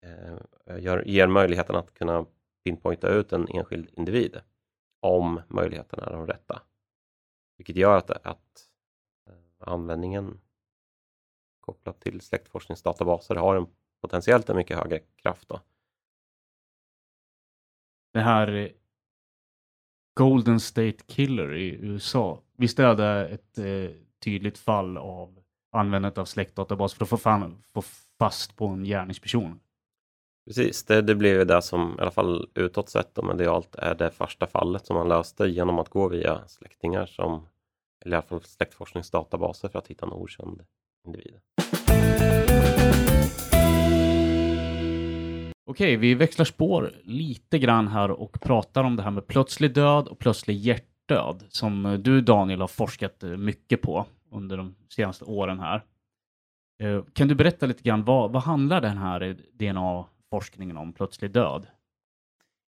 eh, 0.06 0.78
gör, 0.78 1.08
ger 1.08 1.26
möjligheten 1.26 1.76
att 1.76 1.94
kunna 1.94 2.26
pinpointa 2.64 3.08
ut 3.08 3.32
en 3.32 3.48
enskild 3.48 3.90
individ 3.92 4.40
om 5.00 5.42
möjligheterna 5.48 6.06
är 6.06 6.12
de 6.12 6.26
rätta. 6.26 6.62
Vilket 7.56 7.76
gör 7.76 7.96
att, 7.96 8.10
att 8.10 8.68
användningen 9.68 10.40
kopplat 11.61 12.00
till 12.00 12.20
släktforskningsdatabaser 12.20 13.35
har 13.35 13.57
en 13.57 13.66
potentiellt 14.00 14.48
en 14.48 14.57
mycket 14.57 14.79
högre 14.79 14.98
kraft. 14.98 15.48
Då. 15.48 15.61
Det 18.12 18.20
här 18.20 18.72
Golden 20.14 20.61
State 20.61 20.96
Killer 21.07 21.55
i 21.55 21.68
USA, 21.68 22.42
visst 22.57 22.79
är 22.79 22.94
det 22.94 23.29
ett 23.29 23.59
eh, 23.59 23.96
tydligt 24.24 24.59
fall 24.59 24.96
av 24.96 25.42
användandet 25.72 26.18
av 26.18 26.24
släktdatabas 26.24 26.94
för 26.94 27.05
att 27.05 27.09
få, 27.09 27.16
fan, 27.16 27.62
få 27.72 27.83
fast 28.18 28.57
på 28.57 28.66
en 28.66 28.85
gärningsperson? 28.85 29.61
Precis, 30.46 30.85
det, 30.85 31.02
det 31.02 31.14
blev 31.14 31.38
ju 31.38 31.44
det 31.44 31.62
som 31.62 31.96
i 31.98 32.02
alla 32.02 32.11
fall 32.11 32.48
utåt 32.55 32.88
sett 32.88 33.18
och 33.18 33.24
medialt 33.24 33.74
är 33.74 33.94
det 33.94 34.11
första 34.11 34.46
fallet 34.46 34.87
som 34.87 34.96
man 34.96 35.09
löste 35.09 35.46
genom 35.46 35.79
att 35.79 35.88
gå 35.88 36.09
via 36.09 36.48
släktingar 36.48 37.07
som, 37.07 37.46
eller 38.06 38.16
i 38.16 38.18
alla 38.18 38.26
fall 38.26 38.42
släktforskningsdatabaser 38.42 39.68
för 39.68 39.78
att 39.78 39.88
hitta 39.88 40.06
en 40.06 40.12
okänd 40.12 40.62
individ. 41.06 41.34
Okej, 45.70 45.96
vi 45.96 46.14
växlar 46.14 46.44
spår 46.44 46.92
lite 47.04 47.58
grann 47.58 47.88
här 47.88 48.10
och 48.10 48.40
pratar 48.40 48.84
om 48.84 48.96
det 48.96 49.02
här 49.02 49.10
med 49.10 49.26
plötslig 49.26 49.74
död 49.74 50.08
och 50.08 50.18
plötslig 50.18 50.56
hjärtdöd 50.56 51.44
som 51.48 52.00
du 52.02 52.20
Daniel 52.20 52.60
har 52.60 52.68
forskat 52.68 53.22
mycket 53.22 53.82
på 53.82 54.06
under 54.30 54.56
de 54.56 54.74
senaste 54.88 55.24
åren 55.24 55.60
här. 55.60 55.84
Eh, 56.82 57.02
kan 57.12 57.28
du 57.28 57.34
berätta 57.34 57.66
lite 57.66 57.82
grann, 57.82 58.04
vad, 58.04 58.32
vad 58.32 58.42
handlar 58.42 58.80
den 58.80 58.98
här 58.98 59.36
DNA-forskningen 59.52 60.76
om, 60.76 60.92
plötslig 60.92 61.30
död? 61.30 61.66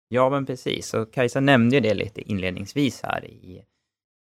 Ja, 0.09 0.31
men 0.31 0.47
precis. 0.47 0.95
Och 0.95 1.13
Kajsa 1.13 1.41
nämnde 1.41 1.77
ju 1.77 1.81
det 1.81 1.95
lite 1.95 2.31
inledningsvis 2.31 3.03
här 3.03 3.25
i, 3.25 3.65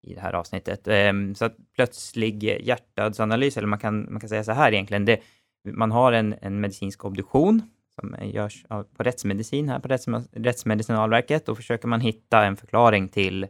i 0.01 0.13
det 0.13 0.21
här 0.21 0.33
avsnittet. 0.33 0.87
Ehm, 0.87 1.35
så 1.35 1.45
att 1.45 1.55
plötslig 1.75 2.43
hjärtdödsanalys, 2.43 3.57
eller 3.57 3.67
man 3.67 3.79
kan, 3.79 4.11
man 4.11 4.19
kan 4.19 4.29
säga 4.29 4.43
så 4.43 4.51
här 4.51 4.71
egentligen, 4.71 5.05
det, 5.05 5.19
man 5.63 5.91
har 5.91 6.11
en, 6.11 6.35
en 6.41 6.59
medicinsk 6.59 7.05
obduktion 7.05 7.61
som 7.95 8.15
görs 8.21 8.65
på 8.67 9.03
rättsmedicin 9.03 9.69
här 9.69 9.79
på 9.79 9.87
Rättsmedicinalverket. 10.31 11.45
Då 11.45 11.55
försöker 11.55 11.87
man 11.87 12.01
hitta 12.01 12.45
en 12.45 12.57
förklaring 12.57 13.07
till 13.07 13.47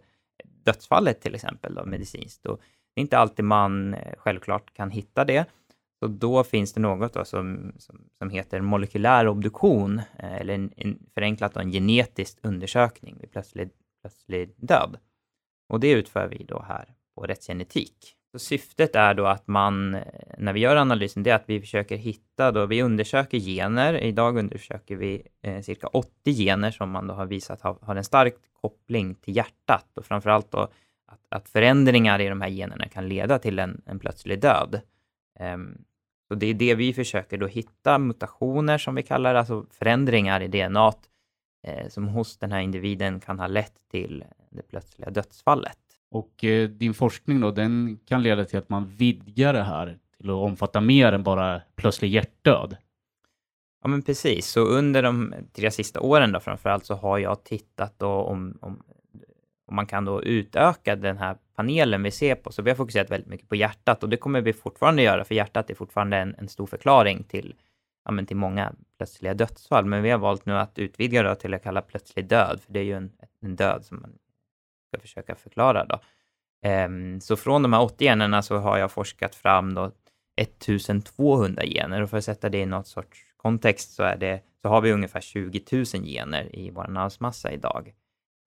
dödsfallet 0.63 1.21
till 1.21 1.35
exempel, 1.35 1.75
då, 1.75 1.85
medicinskt. 1.85 2.45
Och 2.45 2.61
det 2.95 2.99
är 2.99 3.01
inte 3.01 3.17
alltid 3.17 3.45
man 3.45 3.93
eh, 3.93 4.13
självklart 4.17 4.73
kan 4.73 4.91
hitta 4.91 5.25
det. 5.25 5.45
Så 5.99 6.07
då 6.07 6.43
finns 6.43 6.73
det 6.73 6.79
något 6.79 7.13
då 7.13 7.25
som, 7.25 7.73
som, 7.77 7.99
som 8.17 8.29
heter 8.29 8.61
molekylär 8.61 9.27
obduktion, 9.27 10.01
eh, 10.19 10.35
eller 10.35 10.53
en, 10.53 10.71
en, 10.77 10.99
förenklat 11.13 11.53
då, 11.53 11.59
en 11.59 11.71
genetisk 11.71 12.37
undersökning 12.41 13.17
vid 13.21 13.31
plötslig, 13.31 13.69
plötslig 14.01 14.53
död. 14.57 14.97
Och 15.67 15.79
det 15.79 15.91
utför 15.91 16.27
vi 16.27 16.43
då 16.43 16.65
här 16.67 16.93
på 17.15 17.23
rättsgenetik. 17.23 18.13
Så 18.31 18.39
syftet 18.39 18.95
är 18.95 19.13
då 19.13 19.25
att 19.25 19.47
man, 19.47 19.95
eh, 19.95 20.01
när 20.37 20.53
vi 20.53 20.59
gör 20.59 20.75
analysen, 20.75 21.23
det 21.23 21.29
är 21.29 21.35
att 21.35 21.49
vi 21.49 21.61
försöker 21.61 21.97
hitta 21.97 22.51
då, 22.51 22.65
vi 22.65 22.81
undersöker 22.81 23.37
gener. 23.37 23.93
Idag 23.93 24.37
undersöker 24.37 24.95
vi 24.95 25.27
eh, 25.41 25.61
cirka 25.61 25.87
80 25.87 26.33
gener 26.33 26.71
som 26.71 26.89
man 26.89 27.07
då 27.07 27.13
har 27.13 27.25
visat 27.25 27.61
har, 27.61 27.77
har 27.81 27.95
en 27.95 28.03
stark 28.03 28.35
koppling 28.61 29.15
till 29.15 29.35
hjärtat 29.35 29.97
och 29.97 30.05
framförallt 30.05 30.51
då 30.51 30.59
att, 31.07 31.25
att 31.29 31.49
förändringar 31.49 32.21
i 32.21 32.27
de 32.27 32.41
här 32.41 32.49
generna 32.49 32.87
kan 32.87 33.09
leda 33.09 33.39
till 33.39 33.59
en, 33.59 33.81
en 33.85 33.99
plötslig 33.99 34.41
död. 34.41 34.81
Um, 35.39 35.77
så 36.27 36.35
det 36.35 36.47
är 36.47 36.53
det 36.53 36.75
vi 36.75 36.93
försöker 36.93 37.37
då 37.37 37.47
hitta, 37.47 37.97
mutationer 37.97 38.77
som 38.77 38.95
vi 38.95 39.03
kallar 39.03 39.33
det, 39.33 39.39
alltså 39.39 39.65
förändringar 39.71 40.41
i 40.41 40.47
DNA 40.47 40.93
eh, 41.67 41.87
som 41.87 42.07
hos 42.07 42.37
den 42.37 42.51
här 42.51 42.59
individen 42.59 43.19
kan 43.19 43.39
ha 43.39 43.47
lett 43.47 43.89
till 43.91 44.23
det 44.57 44.69
plötsliga 44.69 45.09
dödsfallet. 45.09 45.77
Och 46.11 46.43
eh, 46.43 46.69
din 46.69 46.93
forskning 46.93 47.39
då, 47.39 47.51
den 47.51 47.99
kan 48.05 48.23
leda 48.23 48.45
till 48.45 48.59
att 48.59 48.69
man 48.69 48.87
vidgar 48.87 49.53
det 49.53 49.63
här 49.63 49.97
till 50.17 50.29
att 50.29 50.35
omfatta 50.35 50.81
mer 50.81 51.11
än 51.11 51.23
bara 51.23 51.61
plötslig 51.75 52.09
hjärtdöd. 52.09 52.77
Ja, 53.81 53.87
men 53.87 54.01
precis. 54.01 54.47
Så 54.47 54.59
under 54.59 55.03
de 55.03 55.33
tre 55.53 55.71
sista 55.71 55.99
åren 55.99 56.31
då 56.31 56.39
framförallt 56.39 56.85
så 56.85 56.95
har 56.95 57.17
jag 57.17 57.43
tittat 57.43 57.99
då 57.99 58.07
om, 58.07 58.57
om, 58.61 58.83
om 59.65 59.75
man 59.75 59.85
kan 59.85 60.05
då 60.05 60.23
utöka 60.23 60.95
den 60.95 61.17
här 61.17 61.37
panelen 61.55 62.03
vi 62.03 62.11
ser 62.11 62.35
på. 62.35 62.51
Så 62.51 62.61
vi 62.61 62.69
har 62.69 62.75
fokuserat 62.75 63.11
väldigt 63.11 63.29
mycket 63.29 63.49
på 63.49 63.55
hjärtat 63.55 64.03
och 64.03 64.09
det 64.09 64.17
kommer 64.17 64.41
vi 64.41 64.53
fortfarande 64.53 65.01
göra, 65.01 65.23
för 65.23 65.35
hjärtat 65.35 65.69
är 65.69 65.75
fortfarande 65.75 66.17
en, 66.17 66.35
en 66.37 66.47
stor 66.47 66.65
förklaring 66.67 67.23
till, 67.23 67.55
ja, 68.05 68.11
men 68.11 68.25
till 68.25 68.37
många 68.37 68.73
plötsliga 68.97 69.33
dödsfall. 69.33 69.85
Men 69.85 70.03
vi 70.03 70.09
har 70.09 70.19
valt 70.19 70.45
nu 70.45 70.53
att 70.53 70.79
utvidga 70.79 71.23
det 71.23 71.35
till 71.35 71.53
att 71.53 71.63
kalla 71.63 71.81
plötslig 71.81 72.27
död, 72.27 72.61
för 72.65 72.73
det 72.73 72.79
är 72.79 72.83
ju 72.83 72.93
en, 72.93 73.11
en 73.41 73.55
död 73.55 73.85
som 73.85 74.01
man 74.01 74.11
ska 74.87 74.99
försöka 74.99 75.35
förklara. 75.35 75.85
Då. 75.85 75.99
Um, 76.69 77.21
så 77.21 77.35
från 77.35 77.61
de 77.61 77.73
här 77.73 77.81
80 77.81 78.03
generna 78.03 78.41
så 78.41 78.57
har 78.57 78.77
jag 78.77 78.91
forskat 78.91 79.35
fram 79.35 79.73
då 79.73 79.91
1200 80.35 81.63
gener 81.65 82.01
och 82.01 82.09
för 82.09 82.17
att 82.17 82.23
sätta 82.23 82.49
det 82.49 82.57
i 82.57 82.65
något 82.65 82.87
sorts 82.87 83.33
kontext 83.37 83.91
så, 83.91 84.03
är 84.03 84.17
det, 84.17 84.41
så 84.61 84.69
har 84.69 84.81
vi 84.81 84.91
ungefär 84.91 85.21
20 85.21 85.63
000 85.71 85.85
gener 85.85 86.55
i 86.55 86.71
vår 86.71 86.97
arvsmassa 86.97 87.51
idag. 87.51 87.93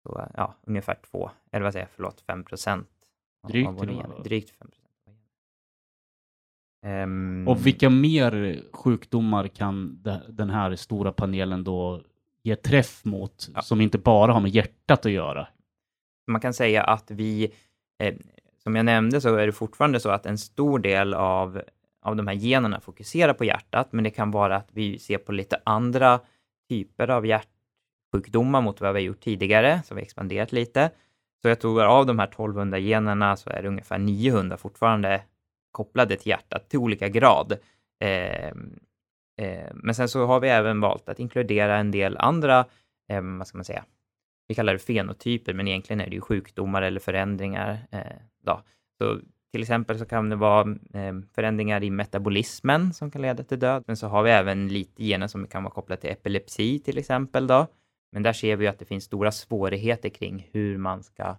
Så, 0.02 0.28
ja, 0.36 0.54
ungefär 0.66 0.98
två, 1.10 1.30
eller 1.52 1.64
vad 1.64 1.72
säger 1.72 1.86
jag, 1.86 1.90
förlåt, 1.94 2.20
5 2.20 2.44
procent. 2.44 2.88
Drygt, 3.48 3.68
av 3.68 3.86
gener. 3.86 4.22
Drygt 4.24 4.50
5 4.50 4.68
procent. 4.68 4.88
Um, 6.86 7.48
och 7.48 7.66
vilka 7.66 7.90
mer 7.90 8.62
sjukdomar 8.72 9.48
kan 9.48 10.02
den 10.28 10.50
här 10.50 10.76
stora 10.76 11.12
panelen 11.12 11.64
då 11.64 12.02
ge 12.42 12.56
träff 12.56 13.04
mot, 13.04 13.48
ja. 13.54 13.62
som 13.62 13.80
inte 13.80 13.98
bara 13.98 14.32
har 14.32 14.40
med 14.40 14.50
hjärtat 14.50 15.06
att 15.06 15.12
göra? 15.12 15.48
Man 16.26 16.40
kan 16.40 16.54
säga 16.54 16.82
att 16.82 17.10
vi, 17.10 17.52
eh, 17.98 18.14
som 18.62 18.76
jag 18.76 18.84
nämnde, 18.84 19.20
så 19.20 19.36
är 19.36 19.46
det 19.46 19.52
fortfarande 19.52 20.00
så 20.00 20.10
att 20.10 20.26
en 20.26 20.38
stor 20.38 20.78
del 20.78 21.14
av, 21.14 21.62
av 22.02 22.16
de 22.16 22.26
här 22.26 22.34
generna 22.34 22.80
fokuserar 22.80 23.34
på 23.34 23.44
hjärtat, 23.44 23.88
men 23.90 24.04
det 24.04 24.10
kan 24.10 24.30
vara 24.30 24.56
att 24.56 24.68
vi 24.72 24.98
ser 24.98 25.18
på 25.18 25.32
lite 25.32 25.60
andra 25.64 26.20
typer 26.68 27.10
av 27.10 27.26
hjärtsjukdomar 27.26 28.60
mot 28.60 28.80
vad 28.80 28.94
vi 28.94 29.00
har 29.00 29.06
gjort 29.06 29.20
tidigare, 29.20 29.82
så 29.84 29.94
vi 29.94 30.00
har 30.00 30.04
expanderat 30.04 30.52
lite. 30.52 30.90
Så 31.42 31.48
jag 31.48 31.60
tror 31.60 31.82
att 31.82 31.88
av 31.88 32.06
de 32.06 32.18
här 32.18 32.26
1200 32.26 32.78
generna 32.78 33.36
så 33.36 33.50
är 33.50 33.62
det 33.62 33.68
ungefär 33.68 33.98
900 33.98 34.56
fortfarande 34.56 35.22
kopplade 35.72 36.16
till 36.16 36.28
hjärtat 36.28 36.68
till 36.68 36.78
olika 36.78 37.08
grad. 37.08 37.52
Eh, 38.00 38.48
eh, 39.38 39.70
men 39.74 39.94
sen 39.94 40.08
så 40.08 40.26
har 40.26 40.40
vi 40.40 40.48
även 40.48 40.80
valt 40.80 41.08
att 41.08 41.18
inkludera 41.18 41.76
en 41.76 41.90
del 41.90 42.16
andra, 42.16 42.64
eh, 43.08 43.22
vad 43.38 43.46
ska 43.46 43.58
man 43.58 43.64
säga, 43.64 43.84
vi 44.52 44.56
kallar 44.56 44.72
det 44.72 44.78
fenotyper, 44.78 45.54
men 45.54 45.68
egentligen 45.68 46.00
är 46.00 46.06
det 46.06 46.14
ju 46.14 46.20
sjukdomar 46.20 46.82
eller 46.82 47.00
förändringar. 47.00 47.78
Eh, 47.90 48.00
då. 48.44 48.62
Så 48.98 49.20
till 49.52 49.62
exempel 49.62 49.98
så 49.98 50.04
kan 50.04 50.28
det 50.28 50.36
vara 50.36 50.76
eh, 50.94 51.14
förändringar 51.34 51.82
i 51.82 51.90
metabolismen 51.90 52.94
som 52.94 53.10
kan 53.10 53.22
leda 53.22 53.44
till 53.44 53.58
död, 53.58 53.84
men 53.86 53.96
så 53.96 54.06
har 54.06 54.22
vi 54.22 54.30
även 54.30 54.68
lite 54.68 55.04
gener 55.04 55.26
som 55.26 55.46
kan 55.46 55.62
vara 55.62 55.74
kopplade 55.74 56.00
till 56.00 56.10
epilepsi 56.10 56.78
till 56.78 56.98
exempel. 56.98 57.46
Då. 57.46 57.66
Men 58.12 58.22
där 58.22 58.32
ser 58.32 58.56
vi 58.56 58.66
att 58.66 58.78
det 58.78 58.84
finns 58.84 59.04
stora 59.04 59.32
svårigheter 59.32 60.08
kring 60.08 60.48
hur 60.52 60.78
man 60.78 61.02
ska 61.02 61.36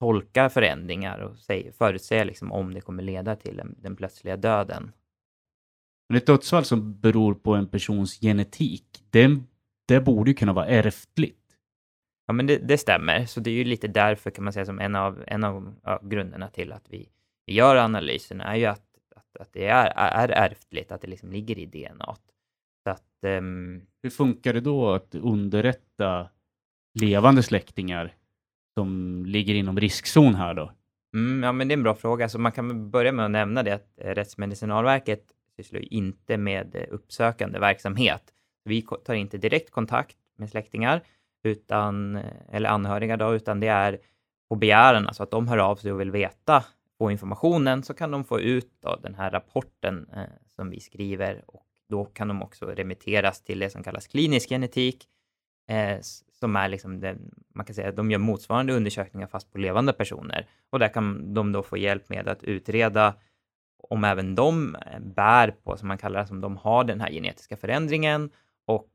tolka 0.00 0.50
förändringar 0.50 1.18
och 1.18 1.36
förutsäga 1.78 2.24
liksom 2.24 2.52
om 2.52 2.74
det 2.74 2.80
kommer 2.80 3.02
leda 3.02 3.36
till 3.36 3.62
den 3.76 3.96
plötsliga 3.96 4.36
döden. 4.36 4.92
Men 6.08 6.16
ett 6.16 6.26
dödsfall 6.26 6.64
som 6.64 7.00
beror 7.00 7.34
på 7.34 7.54
en 7.54 7.68
persons 7.68 8.20
genetik, 8.20 9.04
det, 9.10 9.40
det 9.88 10.00
borde 10.00 10.30
ju 10.30 10.34
kunna 10.34 10.52
vara 10.52 10.66
ärftligt. 10.66 11.47
Ja, 12.28 12.34
men 12.34 12.46
det, 12.46 12.56
det, 12.58 12.78
stämmer. 12.78 13.26
Så 13.26 13.40
det 13.40 13.50
är 13.50 13.54
ju 13.54 13.64
lite 13.64 13.88
därför 13.88 14.30
kan 14.30 14.44
man 14.44 14.52
säga 14.52 14.66
som 14.66 14.80
en 14.80 14.96
av, 14.96 15.24
en 15.26 15.44
av 15.44 15.74
ja, 15.84 16.00
grunderna 16.02 16.48
till 16.48 16.72
att 16.72 16.84
vi, 16.88 17.08
vi 17.46 17.54
gör 17.54 17.76
analysen 17.76 18.40
är 18.40 18.56
ju 18.56 18.64
att, 18.64 18.84
att, 19.16 19.36
att 19.40 19.52
det 19.52 19.66
är, 19.66 19.92
är 19.96 20.28
ärftligt, 20.28 20.92
att 20.92 21.00
det 21.00 21.06
liksom 21.06 21.32
ligger 21.32 21.58
i 21.58 21.66
DNA. 21.66 22.16
Så 22.84 22.90
att, 22.90 23.38
um... 23.38 23.82
Hur 24.02 24.10
funkar 24.10 24.52
det 24.52 24.60
då 24.60 24.90
att 24.90 25.14
underrätta 25.14 26.28
levande 27.00 27.42
släktingar 27.42 28.14
som 28.74 29.22
ligger 29.26 29.54
inom 29.54 29.80
riskzon 29.80 30.34
här 30.34 30.54
då? 30.54 30.72
Mm, 31.14 31.42
ja, 31.42 31.52
men 31.52 31.68
det 31.68 31.72
är 31.72 31.76
en 31.76 31.82
bra 31.82 31.94
fråga. 31.94 32.28
Så 32.28 32.38
man 32.38 32.52
kan 32.52 32.90
börja 32.90 33.12
med 33.12 33.24
att 33.24 33.30
nämna 33.30 33.62
det 33.62 33.74
att 33.74 33.92
Rättsmedicinalverket 33.96 35.24
sysslar 35.56 35.92
inte 35.92 36.36
med 36.36 36.86
uppsökande 36.90 37.58
verksamhet. 37.58 38.22
Vi 38.64 38.82
tar 38.82 39.14
inte 39.14 39.38
direkt 39.38 39.70
kontakt 39.70 40.16
med 40.36 40.50
släktingar, 40.50 41.02
utan, 41.42 42.18
eller 42.52 42.68
anhöriga 42.68 43.16
då, 43.16 43.34
utan 43.34 43.60
det 43.60 43.68
är 43.68 43.98
på 44.48 44.56
begäran, 44.56 45.06
alltså 45.06 45.22
att 45.22 45.30
de 45.30 45.48
hör 45.48 45.58
av 45.58 45.76
sig 45.76 45.92
och 45.92 46.00
vill 46.00 46.10
veta, 46.10 46.64
på 46.98 47.10
informationen, 47.10 47.82
så 47.82 47.94
kan 47.94 48.10
de 48.10 48.24
få 48.24 48.40
ut 48.40 48.72
då 48.80 48.96
den 49.02 49.14
här 49.14 49.30
rapporten 49.30 50.06
eh, 50.14 50.22
som 50.56 50.70
vi 50.70 50.80
skriver 50.80 51.44
och 51.46 51.64
då 51.88 52.04
kan 52.04 52.28
de 52.28 52.42
också 52.42 52.66
remitteras 52.66 53.42
till 53.42 53.58
det 53.58 53.70
som 53.70 53.82
kallas 53.82 54.06
klinisk 54.06 54.48
genetik, 54.48 55.08
eh, 55.70 55.98
som 56.40 56.56
är 56.56 56.68
liksom 56.68 57.00
den, 57.00 57.30
man 57.54 57.66
kan 57.66 57.74
säga 57.74 57.88
att 57.88 57.96
de 57.96 58.10
gör 58.10 58.18
motsvarande 58.18 58.72
undersökningar 58.72 59.26
fast 59.26 59.52
på 59.52 59.58
levande 59.58 59.92
personer. 59.92 60.46
Och 60.70 60.78
där 60.78 60.88
kan 60.88 61.34
de 61.34 61.52
då 61.52 61.62
få 61.62 61.76
hjälp 61.76 62.08
med 62.08 62.28
att 62.28 62.44
utreda 62.44 63.14
om 63.88 64.04
även 64.04 64.34
de 64.34 64.74
eh, 64.74 65.00
bär 65.00 65.50
på, 65.50 65.76
som 65.76 65.88
man 65.88 65.98
kallar 65.98 66.20
det, 66.20 66.26
som 66.26 66.40
de 66.40 66.56
har 66.56 66.84
den 66.84 67.00
här 67.00 67.10
genetiska 67.10 67.56
förändringen 67.56 68.30
och 68.66 68.88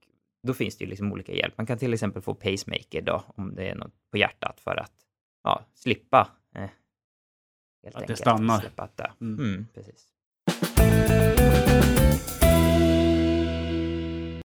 då 0.44 0.54
finns 0.54 0.78
det 0.78 0.84
ju 0.84 0.90
liksom 0.90 1.12
olika 1.12 1.34
hjälp. 1.34 1.58
Man 1.58 1.66
kan 1.66 1.78
till 1.78 1.94
exempel 1.94 2.22
få 2.22 2.34
pacemaker 2.34 3.02
då, 3.02 3.24
om 3.36 3.56
det 3.56 3.70
är 3.70 3.76
något 3.76 3.94
på 4.12 4.18
hjärtat 4.18 4.60
för 4.60 4.76
att 4.76 4.94
ja, 5.44 5.66
slippa 5.74 6.30
eh, 6.56 6.62
helt 6.62 6.76
Att 7.84 7.94
det 7.94 8.00
enkelt 8.00 8.20
stannar. 8.20 8.60
Slippa 8.60 8.84
att. 8.84 9.22
Mm. 9.22 9.40
Mm, 9.40 9.68
precis. 9.74 10.08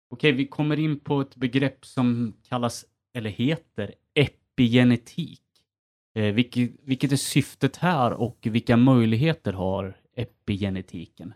Okej, 0.10 0.32
vi 0.32 0.48
kommer 0.48 0.80
in 0.80 1.00
på 1.00 1.22
ett 1.22 1.36
begrepp 1.36 1.86
som 1.86 2.34
kallas, 2.50 2.86
eller 3.14 3.30
heter, 3.30 3.94
epigenetik. 4.14 5.42
Eh, 6.16 6.34
vilket, 6.34 6.72
vilket 6.84 7.12
är 7.12 7.16
syftet 7.16 7.78
här 7.78 8.14
och 8.14 8.38
vilka 8.42 8.78
möjligheter 8.78 9.54
har 9.54 9.98
epigenetiken? 10.16 11.34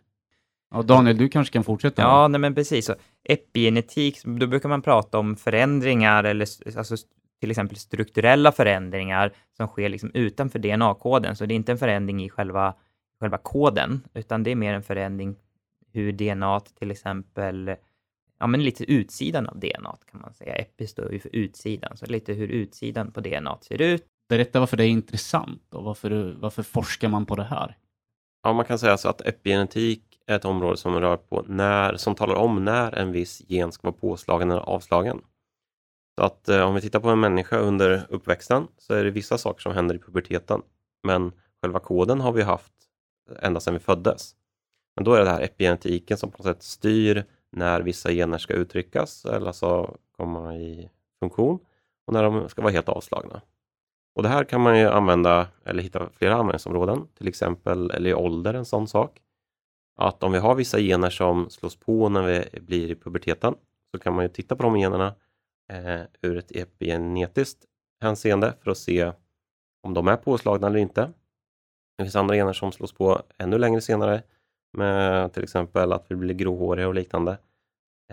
Ja, 0.71 0.81
Daniel, 0.81 1.17
du 1.17 1.29
kanske 1.29 1.53
kan 1.53 1.63
fortsätta? 1.63 2.01
Ja, 2.01 2.27
nej 2.27 2.39
men 2.39 2.55
precis. 2.55 2.85
Så 2.85 2.95
epigenetik, 3.23 4.23
då 4.23 4.47
brukar 4.47 4.69
man 4.69 4.81
prata 4.81 5.19
om 5.19 5.35
förändringar 5.35 6.23
eller 6.23 6.47
alltså, 6.77 6.95
till 7.39 7.51
exempel 7.51 7.77
strukturella 7.77 8.51
förändringar 8.51 9.33
som 9.57 9.67
sker 9.67 9.89
liksom 9.89 10.11
utanför 10.13 10.59
DNA-koden. 10.59 11.35
Så 11.35 11.45
det 11.45 11.53
är 11.53 11.55
inte 11.55 11.71
en 11.71 11.77
förändring 11.77 12.23
i 12.23 12.29
själva, 12.29 12.73
själva 13.19 13.37
koden, 13.37 14.03
utan 14.13 14.43
det 14.43 14.51
är 14.51 14.55
mer 14.55 14.73
en 14.73 14.83
förändring 14.83 15.35
hur 15.93 16.11
DNA 16.11 16.59
till 16.59 16.91
exempel, 16.91 17.75
ja 18.39 18.47
men 18.47 18.63
lite 18.63 18.91
utsidan 18.91 19.47
av 19.47 19.59
DNA 19.59 19.97
kan 20.11 20.21
man 20.21 20.33
säga. 20.33 20.55
Epi 20.55 20.87
står 20.87 21.13
ju 21.13 21.19
för 21.19 21.35
utsidan, 21.35 21.97
så 21.97 22.05
lite 22.05 22.33
hur 22.33 22.47
utsidan 22.47 23.11
på 23.11 23.19
DNA 23.19 23.57
ser 23.61 23.81
ut. 23.81 24.05
Berätta 24.29 24.59
varför 24.59 24.77
det 24.77 24.85
är 24.85 24.89
intressant 24.89 25.73
och 25.73 25.83
varför, 25.83 26.35
varför 26.39 26.63
forskar 26.63 27.07
man 27.07 27.25
på 27.25 27.35
det 27.35 27.43
här? 27.43 27.77
Ja, 28.43 28.53
man 28.53 28.65
kan 28.65 28.79
säga 28.79 28.97
så 28.97 29.09
att 29.09 29.21
epigenetik 29.21 30.06
ett 30.27 30.45
område 30.45 30.77
som 30.77 31.01
rör 31.01 31.17
på 31.17 31.45
när, 31.47 31.97
som 31.97 32.15
talar 32.15 32.35
om 32.35 32.65
när 32.65 32.95
en 32.95 33.11
viss 33.11 33.41
gen 33.47 33.71
ska 33.71 33.87
vara 33.87 33.97
påslagen 33.99 34.51
eller 34.51 34.61
avslagen. 34.61 35.21
Så 36.19 36.23
att 36.23 36.49
eh, 36.49 36.61
om 36.61 36.75
vi 36.75 36.81
tittar 36.81 36.99
på 36.99 37.09
en 37.09 37.19
människa 37.19 37.57
under 37.57 38.05
uppväxten 38.09 38.67
så 38.77 38.93
är 38.93 39.03
det 39.03 39.11
vissa 39.11 39.37
saker 39.37 39.61
som 39.61 39.73
händer 39.73 39.95
i 39.95 39.99
puberteten. 39.99 40.61
Men 41.03 41.31
själva 41.61 41.79
koden 41.79 42.21
har 42.21 42.31
vi 42.31 42.41
haft 42.41 42.73
ända 43.41 43.59
sedan 43.59 43.73
vi 43.73 43.79
föddes. 43.79 44.35
Men 44.95 45.03
då 45.03 45.13
är 45.13 45.23
det 45.23 45.29
här 45.29 45.41
epigenetiken 45.41 46.17
som 46.17 46.31
på 46.31 46.37
något 46.37 46.45
sätt 46.45 46.63
styr 46.63 47.25
när 47.51 47.81
vissa 47.81 48.11
gener 48.11 48.37
ska 48.37 48.53
uttryckas 48.53 49.25
eller 49.25 49.47
alltså 49.47 49.97
komma 50.17 50.55
i 50.55 50.89
funktion 51.19 51.59
och 52.07 52.13
när 52.13 52.23
de 52.23 52.49
ska 52.49 52.61
vara 52.61 52.73
helt 52.73 52.89
avslagna. 52.89 53.41
Och 54.15 54.23
det 54.23 54.29
här 54.29 54.43
kan 54.43 54.61
man 54.61 54.79
ju 54.79 54.87
använda 54.87 55.47
eller 55.65 55.83
hitta 55.83 56.09
flera 56.13 56.33
användningsområden, 56.33 57.07
till 57.17 57.27
exempel 57.27 57.91
eller 57.91 58.09
i 58.09 58.13
ålder 58.13 58.53
en 58.53 58.65
sån 58.65 58.87
sak. 58.87 59.21
Att 59.97 60.23
om 60.23 60.31
vi 60.31 60.37
har 60.37 60.55
vissa 60.55 60.79
gener 60.79 61.09
som 61.09 61.49
slås 61.49 61.75
på 61.75 62.09
när 62.09 62.23
vi 62.23 62.59
blir 62.59 62.91
i 62.91 62.95
puberteten 62.95 63.55
så 63.91 63.99
kan 63.99 64.15
man 64.15 64.25
ju 64.25 64.29
titta 64.29 64.55
på 64.55 64.63
de 64.63 64.75
generna 64.79 65.15
eh, 65.71 66.01
ur 66.21 66.37
ett 66.37 66.51
epigenetiskt 66.51 67.65
hänseende 68.01 68.53
för 68.63 68.71
att 68.71 68.77
se 68.77 69.11
om 69.83 69.93
de 69.93 70.07
är 70.07 70.15
påslagna 70.15 70.67
eller 70.67 70.79
inte. 70.79 71.11
Det 71.97 72.03
finns 72.03 72.15
andra 72.15 72.35
gener 72.35 72.53
som 72.53 72.71
slås 72.71 72.91
på 72.93 73.21
ännu 73.37 73.57
längre 73.57 73.81
senare 73.81 74.23
med 74.73 75.33
till 75.33 75.43
exempel 75.43 75.93
att 75.93 76.05
vi 76.07 76.15
blir 76.15 76.35
gråhåriga 76.35 76.87
och 76.87 76.95
liknande. 76.95 77.31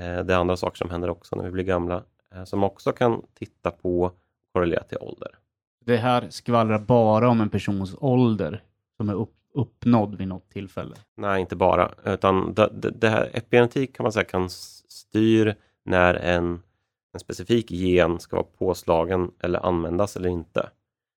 Eh, 0.00 0.24
det 0.24 0.34
är 0.34 0.38
andra 0.38 0.56
saker 0.56 0.76
som 0.76 0.90
händer 0.90 1.10
också 1.10 1.36
när 1.36 1.44
vi 1.44 1.50
blir 1.50 1.64
gamla 1.64 2.02
eh, 2.34 2.44
som 2.44 2.64
också 2.64 2.92
kan 2.92 3.22
titta 3.34 3.70
på 3.70 4.02
och 4.02 4.18
korrelera 4.52 4.82
till 4.82 4.98
ålder. 5.00 5.38
Det 5.84 5.96
här 5.96 6.26
skvallrar 6.30 6.78
bara 6.78 7.28
om 7.28 7.40
en 7.40 7.50
persons 7.50 7.96
ålder 7.98 8.62
som 8.96 9.08
är 9.08 9.14
upp, 9.14 9.34
uppnådd 9.54 10.14
vid 10.14 10.28
något 10.28 10.50
tillfälle. 10.50 10.94
Nej, 11.16 11.40
inte 11.40 11.56
bara, 11.56 11.94
utan 12.04 12.54
det, 12.54 12.70
det, 12.72 12.90
det 12.90 13.08
här 13.08 13.30
epigenetik 13.32 13.96
kan 13.96 14.04
man 14.04 14.12
säga 14.12 14.24
kan 14.24 14.50
styr 14.50 15.54
när 15.84 16.14
en, 16.14 16.62
en 17.12 17.20
specifik 17.20 17.70
gen 17.70 18.20
ska 18.20 18.36
vara 18.36 18.46
påslagen 18.58 19.30
eller 19.40 19.66
användas 19.66 20.16
eller 20.16 20.28
inte. 20.28 20.70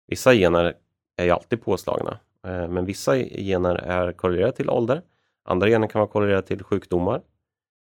Vissa 0.06 0.34
gener 0.34 0.74
är 1.16 1.24
ju 1.24 1.30
alltid 1.30 1.62
påslagna, 1.62 2.18
eh, 2.46 2.68
men 2.68 2.84
vissa 2.84 3.16
gener 3.16 3.74
är 3.74 4.12
korrelerade 4.12 4.52
till 4.52 4.70
ålder. 4.70 5.02
Andra 5.44 5.68
gener 5.68 5.86
kan 5.88 5.98
vara 5.98 6.10
korrelerade 6.10 6.46
till 6.46 6.62
sjukdomar 6.62 7.22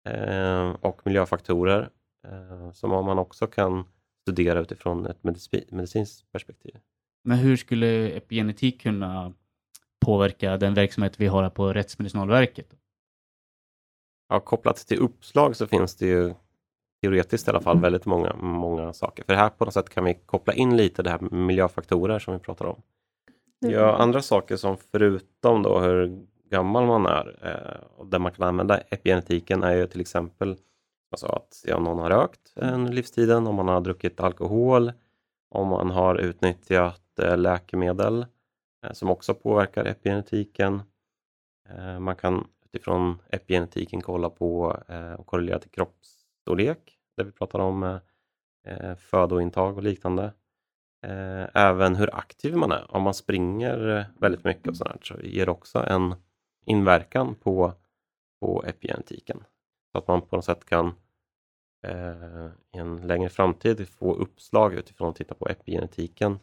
eh, 0.08 0.70
och 0.70 1.00
miljöfaktorer 1.04 1.88
eh, 2.28 2.72
som 2.72 2.90
man 2.90 3.18
också 3.18 3.46
kan 3.46 3.84
studera 4.22 4.60
utifrån 4.60 5.06
ett 5.06 5.22
medici- 5.22 5.74
medicinskt 5.74 6.32
perspektiv. 6.32 6.76
Men 7.24 7.38
hur 7.38 7.56
skulle 7.56 8.08
epigenetik 8.08 8.80
kunna 8.80 9.32
påverka 10.04 10.56
den 10.56 10.74
verksamhet 10.74 11.20
vi 11.20 11.26
har 11.26 11.42
här 11.42 11.50
på 11.50 11.72
Rättsmedicinalverket? 11.72 12.66
Ja, 14.28 14.40
kopplat 14.40 14.76
till 14.76 14.98
uppslag 14.98 15.56
så 15.56 15.66
finns 15.66 15.96
det 15.96 16.06
ju 16.06 16.34
teoretiskt 17.02 17.48
i 17.48 17.50
alla 17.50 17.60
fall 17.60 17.80
väldigt 17.80 18.06
många, 18.06 18.34
många 18.36 18.92
saker. 18.92 19.24
För 19.24 19.34
här 19.34 19.48
på 19.50 19.64
något 19.64 19.74
sätt 19.74 19.88
kan 19.88 20.04
vi 20.04 20.14
koppla 20.14 20.52
in 20.52 20.76
lite 20.76 21.02
det 21.02 21.10
här 21.10 21.18
med 21.18 21.32
miljöfaktorer 21.32 22.18
som 22.18 22.34
vi 22.34 22.40
pratar 22.40 22.64
om. 22.64 22.82
Ja, 23.58 23.96
andra 23.96 24.22
saker 24.22 24.56
som 24.56 24.76
förutom 24.92 25.62
då 25.62 25.80
hur 25.80 26.26
gammal 26.50 26.86
man 26.86 27.06
är 27.06 27.38
eh, 27.42 27.86
och 27.96 28.06
där 28.06 28.18
man 28.18 28.32
kan 28.32 28.48
använda 28.48 28.78
epigenetiken 28.78 29.62
är 29.62 29.72
ju 29.72 29.86
till 29.86 30.00
exempel 30.00 30.56
alltså 31.10 31.26
att 31.26 31.64
ja, 31.66 31.78
någon 31.78 31.98
har 31.98 32.10
rökt 32.10 32.52
under 32.54 32.92
livstiden, 32.92 33.46
om 33.46 33.54
man 33.54 33.68
har 33.68 33.80
druckit 33.80 34.20
alkohol, 34.20 34.92
om 35.50 35.68
man 35.68 35.90
har 35.90 36.14
utnyttjat 36.16 37.18
eh, 37.22 37.36
läkemedel 37.36 38.26
Eh, 38.84 38.92
som 38.92 39.10
också 39.10 39.34
påverkar 39.34 39.84
epigenetiken. 39.84 40.82
Eh, 41.68 41.98
man 41.98 42.16
kan 42.16 42.48
utifrån 42.64 43.22
epigenetiken 43.30 44.00
kolla 44.00 44.30
på 44.30 44.80
eh, 44.88 45.12
och 45.12 45.26
korrelera 45.26 45.58
till 45.58 45.70
kroppsstorlek, 45.70 46.98
där 47.16 47.24
vi 47.24 47.32
pratar 47.32 47.58
om 47.58 48.00
födointag 48.98 49.76
och 49.76 49.82
liknande. 49.82 50.32
Även 51.54 51.96
hur 51.96 52.14
aktiv 52.14 52.56
man 52.56 52.72
är. 52.72 52.94
Om 52.94 53.02
man 53.02 53.14
springer 53.14 54.06
väldigt 54.20 54.44
mycket 54.44 54.68
och 54.68 54.76
sådär, 54.76 54.96
så 55.02 55.20
ger 55.20 55.46
det 55.46 55.52
också 55.52 55.78
en 55.78 56.14
inverkan 56.66 57.34
på, 57.34 57.72
på 58.40 58.64
epigenetiken. 58.66 59.44
Så 59.92 59.98
att 59.98 60.08
man 60.08 60.22
på 60.22 60.36
något 60.36 60.44
sätt 60.44 60.64
kan 60.64 60.94
i 62.72 62.78
en 62.78 63.06
längre 63.06 63.28
framtid 63.28 63.88
få 63.88 64.14
uppslag 64.14 64.74
utifrån 64.74 65.08
att 65.08 65.16
titta 65.16 65.34
på 65.34 65.48
epigenetiken 65.48 66.38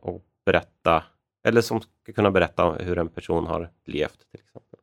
och 0.00 0.24
berätta, 0.44 1.04
eller 1.44 1.60
som 1.60 1.80
ska 1.80 2.12
kunna 2.12 2.30
berätta 2.30 2.72
hur 2.72 2.98
en 2.98 3.08
person 3.08 3.46
har 3.46 3.70
levt 3.84 4.30
till 4.30 4.40
exempel. 4.40 4.78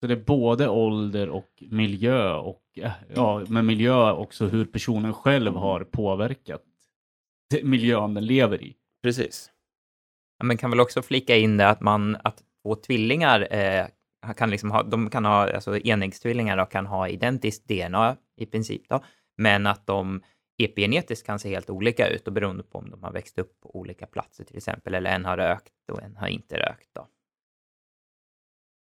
Så 0.00 0.06
det 0.06 0.14
är 0.14 0.24
både 0.24 0.68
ålder 0.68 1.28
och 1.28 1.62
miljö 1.70 2.34
och 2.34 2.62
eh, 2.76 2.92
ja, 3.14 3.42
men 3.48 3.66
miljö 3.66 4.12
också 4.12 4.46
hur 4.46 4.64
personen 4.64 5.14
själv 5.14 5.54
har 5.54 5.84
påverkat 5.84 6.62
miljön 7.62 8.14
den 8.14 8.26
lever 8.26 8.62
i. 8.62 8.76
Precis. 9.02 9.50
Ja, 10.38 10.44
men 10.44 10.56
kan 10.56 10.70
väl 10.70 10.80
också 10.80 11.02
flika 11.02 11.36
in 11.36 11.56
det 11.56 11.68
att 11.68 11.80
man, 11.80 12.16
att 12.24 12.42
två 12.62 12.74
tvillingar 12.74 13.54
eh, 13.54 13.86
kan 14.36 14.50
liksom 14.50 14.70
ha, 14.70 14.82
de 14.82 15.10
kan 15.10 15.24
ha, 15.24 15.54
alltså 15.54 15.78
enäggstvillingar 15.78 16.70
kan 16.70 16.86
ha 16.86 17.08
identiskt 17.08 17.68
DNA 17.68 18.16
i 18.36 18.46
princip 18.46 18.82
då, 18.88 19.04
men 19.36 19.66
att 19.66 19.86
de 19.86 20.22
epigenetiskt 20.64 21.26
kan 21.26 21.38
se 21.38 21.48
helt 21.48 21.70
olika 21.70 22.08
ut 22.08 22.26
och 22.26 22.32
beroende 22.32 22.62
på 22.62 22.78
om 22.78 22.90
de 22.90 23.02
har 23.02 23.12
växt 23.12 23.38
upp 23.38 23.60
på 23.60 23.76
olika 23.76 24.06
platser 24.06 24.44
till 24.44 24.56
exempel, 24.56 24.94
eller 24.94 25.10
en 25.10 25.24
har 25.24 25.36
rökt 25.36 25.90
och 25.92 26.02
en 26.02 26.16
har 26.16 26.28
inte 26.28 26.56
rökt 26.56 26.88
då. 26.92 27.08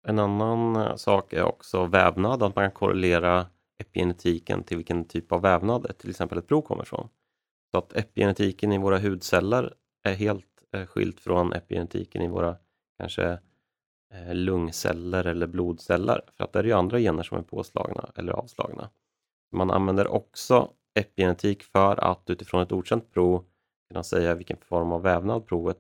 En 0.08 0.20
annan 0.20 0.76
eh, 0.76 0.96
sak 0.96 1.34
är 1.34 1.44
också 1.44 1.86
vävnad, 1.86 2.44
att 2.44 2.56
man 2.56 2.66
kan 2.66 2.72
korrelera 2.72 3.48
epigenetiken 3.80 4.64
till 4.64 4.78
vilken 4.78 5.06
typ 5.06 5.32
av 5.32 5.42
vävnad 5.42 5.98
till 5.98 6.10
exempel 6.10 6.38
ett 6.38 6.48
prov 6.48 6.62
kommer 6.62 6.84
ifrån. 6.84 7.10
Så 7.72 7.78
att 7.78 7.94
epigenetiken 7.94 8.72
i 8.72 8.78
våra 8.78 9.00
hudceller 9.00 9.74
är 10.04 10.14
helt 10.14 10.46
eh, 10.74 10.86
skilt 10.86 11.20
från 11.20 11.54
epigenetiken 11.54 12.22
i 12.22 12.28
våra 12.28 12.58
kanske 13.00 13.40
eh, 14.14 14.34
lungceller 14.36 15.26
eller 15.26 15.48
blodceller. 15.48 16.22
För 16.38 16.44
att 16.44 16.54
där 16.54 16.60
är 16.60 16.68
ju 16.68 16.74
andra 16.74 17.00
gener 17.00 17.24
som 17.24 17.38
är 17.38 17.42
påslagna 17.42 18.12
eller 18.16 18.34
avslagna. 18.34 18.90
Man 19.52 19.72
använder 19.72 20.08
också 20.08 20.72
epigenetik 20.98 21.64
för 21.64 22.04
att 22.04 22.24
utifrån 22.30 22.62
ett 22.62 22.72
okänt 22.72 23.14
prov 23.14 23.44
kunna 23.90 24.04
säga 24.04 24.36
vilken 24.36 24.58
form 24.58 24.92
av 24.92 25.02
vävnad 25.02 25.48
provet 25.48 25.78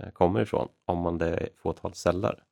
eh, 0.00 0.10
kommer 0.10 0.40
ifrån, 0.40 0.68
om 0.86 0.98
man 0.98 1.18
det 1.18 1.26
är 1.28 1.48
fåtal 1.62 1.94
celler. 1.94 2.42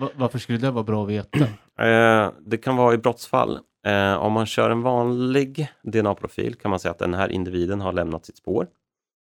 Va- 0.00 0.10
varför 0.16 0.38
skulle 0.38 0.58
det 0.58 0.70
vara 0.70 0.84
bra 0.84 1.02
att 1.04 1.10
veta? 1.10 1.38
Eh, 1.80 2.30
det 2.40 2.58
kan 2.58 2.76
vara 2.76 2.94
i 2.94 2.98
brottsfall. 2.98 3.58
Eh, 3.86 4.14
om 4.14 4.32
man 4.32 4.46
kör 4.46 4.70
en 4.70 4.82
vanlig 4.82 5.68
DNA-profil 5.82 6.54
kan 6.54 6.70
man 6.70 6.80
säga 6.80 6.92
att 6.92 6.98
den 6.98 7.14
här 7.14 7.28
individen 7.28 7.80
har 7.80 7.92
lämnat 7.92 8.26
sitt 8.26 8.36
spår. 8.36 8.66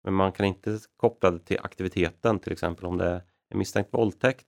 Men 0.05 0.15
man 0.15 0.33
kan 0.33 0.47
inte 0.47 0.79
koppla 0.97 1.31
det 1.31 1.39
till 1.39 1.59
aktiviteten, 1.63 2.39
till 2.39 2.53
exempel 2.53 2.85
om 2.87 2.99
det 2.99 3.23
är 3.51 3.57
misstänkt 3.57 3.95
våldtäkt. 3.95 4.47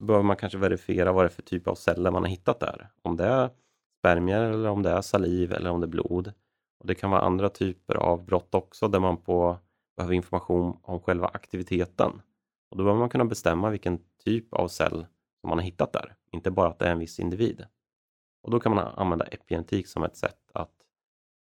Då 0.00 0.06
behöver 0.06 0.24
man 0.24 0.36
kanske 0.36 0.58
verifiera 0.58 1.12
vad 1.12 1.24
det 1.24 1.26
är 1.26 1.32
för 1.32 1.42
typ 1.42 1.68
av 1.68 1.74
celler 1.74 2.10
man 2.10 2.22
har 2.22 2.30
hittat 2.30 2.60
där. 2.60 2.88
Om 3.02 3.16
det 3.16 3.24
är 3.24 3.50
spermier 3.98 4.40
eller 4.40 4.68
om 4.68 4.82
det 4.82 4.90
är 4.90 5.00
saliv 5.02 5.52
eller 5.52 5.70
om 5.70 5.80
det 5.80 5.84
är 5.84 5.88
blod. 5.88 6.32
Och 6.78 6.86
Det 6.86 6.94
kan 6.94 7.10
vara 7.10 7.20
andra 7.20 7.48
typer 7.48 7.94
av 7.94 8.24
brott 8.24 8.54
också 8.54 8.88
där 8.88 9.00
man 9.00 9.16
på, 9.16 9.58
behöver 9.96 10.14
information 10.14 10.78
om 10.82 11.00
själva 11.00 11.26
aktiviteten. 11.26 12.22
Och 12.70 12.76
Då 12.76 12.84
behöver 12.84 13.00
man 13.00 13.08
kunna 13.08 13.24
bestämma 13.24 13.70
vilken 13.70 13.98
typ 14.24 14.54
av 14.54 14.68
cell 14.68 15.06
som 15.40 15.48
man 15.48 15.58
har 15.58 15.64
hittat 15.64 15.92
där, 15.92 16.14
inte 16.32 16.50
bara 16.50 16.68
att 16.68 16.78
det 16.78 16.86
är 16.86 16.92
en 16.92 16.98
viss 16.98 17.18
individ. 17.18 17.66
Och 18.42 18.50
Då 18.50 18.60
kan 18.60 18.74
man 18.74 18.86
använda 18.86 19.24
epigenetik 19.24 19.86
som 19.86 20.02
ett 20.02 20.16
sätt 20.16 20.50
att 20.52 20.76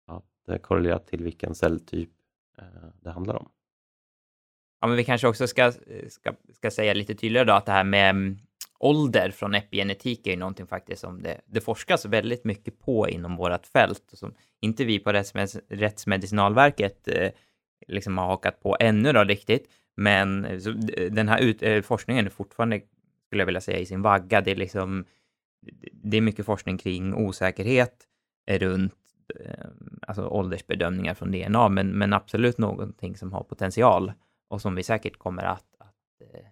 att 0.05 0.49
eh, 0.49 0.57
korrelera 0.57 0.99
till 0.99 1.23
vilken 1.23 1.55
celltyp 1.55 2.09
eh, 2.57 2.89
det 3.01 3.11
handlar 3.11 3.35
om. 3.35 3.49
Ja, 4.81 4.87
men 4.87 4.97
vi 4.97 5.03
kanske 5.03 5.27
också 5.27 5.47
ska, 5.47 5.65
eh, 5.65 6.07
ska, 6.09 6.33
ska 6.53 6.71
säga 6.71 6.93
lite 6.93 7.15
tydligare 7.15 7.45
då 7.47 7.53
att 7.53 7.65
det 7.65 7.71
här 7.71 7.83
med 7.83 8.09
mm, 8.09 8.37
ålder 8.79 9.31
från 9.31 9.55
epigenetik 9.55 10.27
är 10.27 10.31
ju 10.31 10.37
någonting 10.37 10.67
faktiskt 10.67 11.01
som 11.01 11.21
det, 11.21 11.41
det 11.45 11.61
forskas 11.61 12.05
väldigt 12.05 12.43
mycket 12.43 12.79
på 12.79 13.09
inom 13.09 13.35
vårt 13.35 13.67
fält 13.67 14.11
och 14.11 14.17
som 14.17 14.33
inte 14.61 14.85
vi 14.85 14.99
på 14.99 15.13
Rättsmed 15.13 15.49
Rättsmedicinalverket 15.69 17.07
eh, 17.07 17.31
liksom 17.87 18.17
har 18.17 18.25
hakat 18.25 18.61
på 18.61 18.77
ännu 18.79 19.13
då 19.13 19.23
riktigt. 19.23 19.69
Men 19.95 20.45
eh, 20.45 20.59
så, 20.59 20.71
den 21.11 21.27
här 21.27 21.39
ut, 21.41 21.63
eh, 21.63 21.81
forskningen 21.81 22.25
är 22.25 22.29
fortfarande, 22.29 22.81
skulle 23.27 23.41
jag 23.41 23.45
vilja 23.45 23.61
säga, 23.61 23.79
i 23.79 23.85
sin 23.85 24.01
vagga. 24.01 24.41
Det 24.41 24.51
är 24.51 24.55
liksom, 24.55 25.05
det 25.91 26.17
är 26.17 26.21
mycket 26.21 26.45
forskning 26.45 26.77
kring 26.77 27.15
osäkerhet 27.15 28.07
runt 28.47 28.95
eh, 29.39 29.65
alltså 30.01 30.27
åldersbedömningar 30.27 31.13
från 31.13 31.31
DNA, 31.31 31.69
men, 31.69 31.91
men 31.91 32.13
absolut 32.13 32.57
någonting 32.57 33.17
som 33.17 33.33
har 33.33 33.43
potential 33.43 34.13
och 34.47 34.61
som 34.61 34.75
vi 34.75 34.83
säkert 34.83 35.17
kommer 35.17 35.43
att, 35.43 35.75
att 35.79 36.21
eh, 36.33 36.45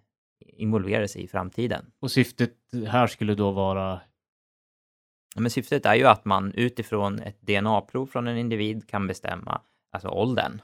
involvera 0.56 1.08
sig 1.08 1.22
i 1.22 1.28
framtiden. 1.28 1.86
Och 2.00 2.10
syftet 2.10 2.52
här 2.88 3.06
skulle 3.06 3.34
då 3.34 3.50
vara? 3.50 4.00
Men 5.36 5.50
syftet 5.50 5.86
är 5.86 5.94
ju 5.94 6.04
att 6.04 6.24
man 6.24 6.52
utifrån 6.52 7.18
ett 7.18 7.40
DNA-prov 7.40 8.06
från 8.06 8.26
en 8.28 8.38
individ 8.38 8.88
kan 8.88 9.06
bestämma 9.06 9.60
alltså 9.92 10.08
åldern 10.08 10.60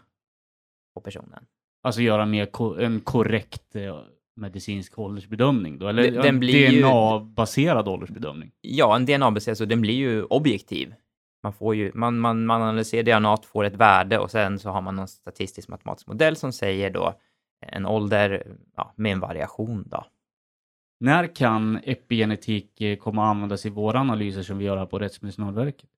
på 0.95 1.01
personen. 1.01 1.45
Alltså 1.83 2.01
göra 2.03 2.27
mer 2.27 2.47
ko 2.47 2.75
en 2.81 3.01
korrekt 3.01 3.77
eh, 3.77 4.01
medicinsk 4.37 4.99
åldersbedömning 4.99 5.79
då? 5.79 5.89
Eller 5.89 6.03
Den- 6.03 6.15
den 6.15 6.27
en 6.27 6.41
blir 6.41 6.71
ju- 6.71 6.81
DNA-baserad 6.83 7.89
åldersbedömning? 7.89 8.51
Ja, 8.61 8.97
en 8.97 9.07
DNA-baserad, 9.07 9.57
så 9.59 9.65
den 9.65 9.81
blir 9.81 9.95
ju 9.95 10.23
objektiv. 10.25 10.95
Man, 11.43 11.53
får 11.53 11.75
ju, 11.75 11.93
man, 11.95 12.19
man, 12.19 12.47
man 12.47 12.63
analyserar 12.63 13.03
DNA, 13.21 13.37
får 13.37 13.65
ett 13.65 13.75
värde 13.77 14.19
och 14.19 14.31
sen 14.31 14.59
så 14.59 14.71
har 14.71 14.81
man 14.81 14.97
någon 14.97 15.09
statistisk 15.09 15.69
matematisk 15.69 16.07
modell 16.07 16.37
som 16.37 16.53
säger 16.53 16.91
då 16.91 17.15
en 17.61 17.87
ålder 17.87 18.57
ja, 18.77 18.93
med 18.97 19.13
en 19.13 19.21
variation 19.21 19.85
då. 19.91 20.05
När 21.01 21.35
kan 21.35 21.81
epigenetik 21.85 22.81
eh, 22.81 22.97
komma 22.97 23.25
att 23.25 23.31
användas 23.31 23.67
i 23.67 23.71
våra 23.71 24.01
analyser 24.01 24.43
som 24.43 24.59
vi 24.59 24.65
gör 24.65 24.77
här 24.77 24.87
på 24.87 24.99
Rättsmedicinalverket? 24.99 25.91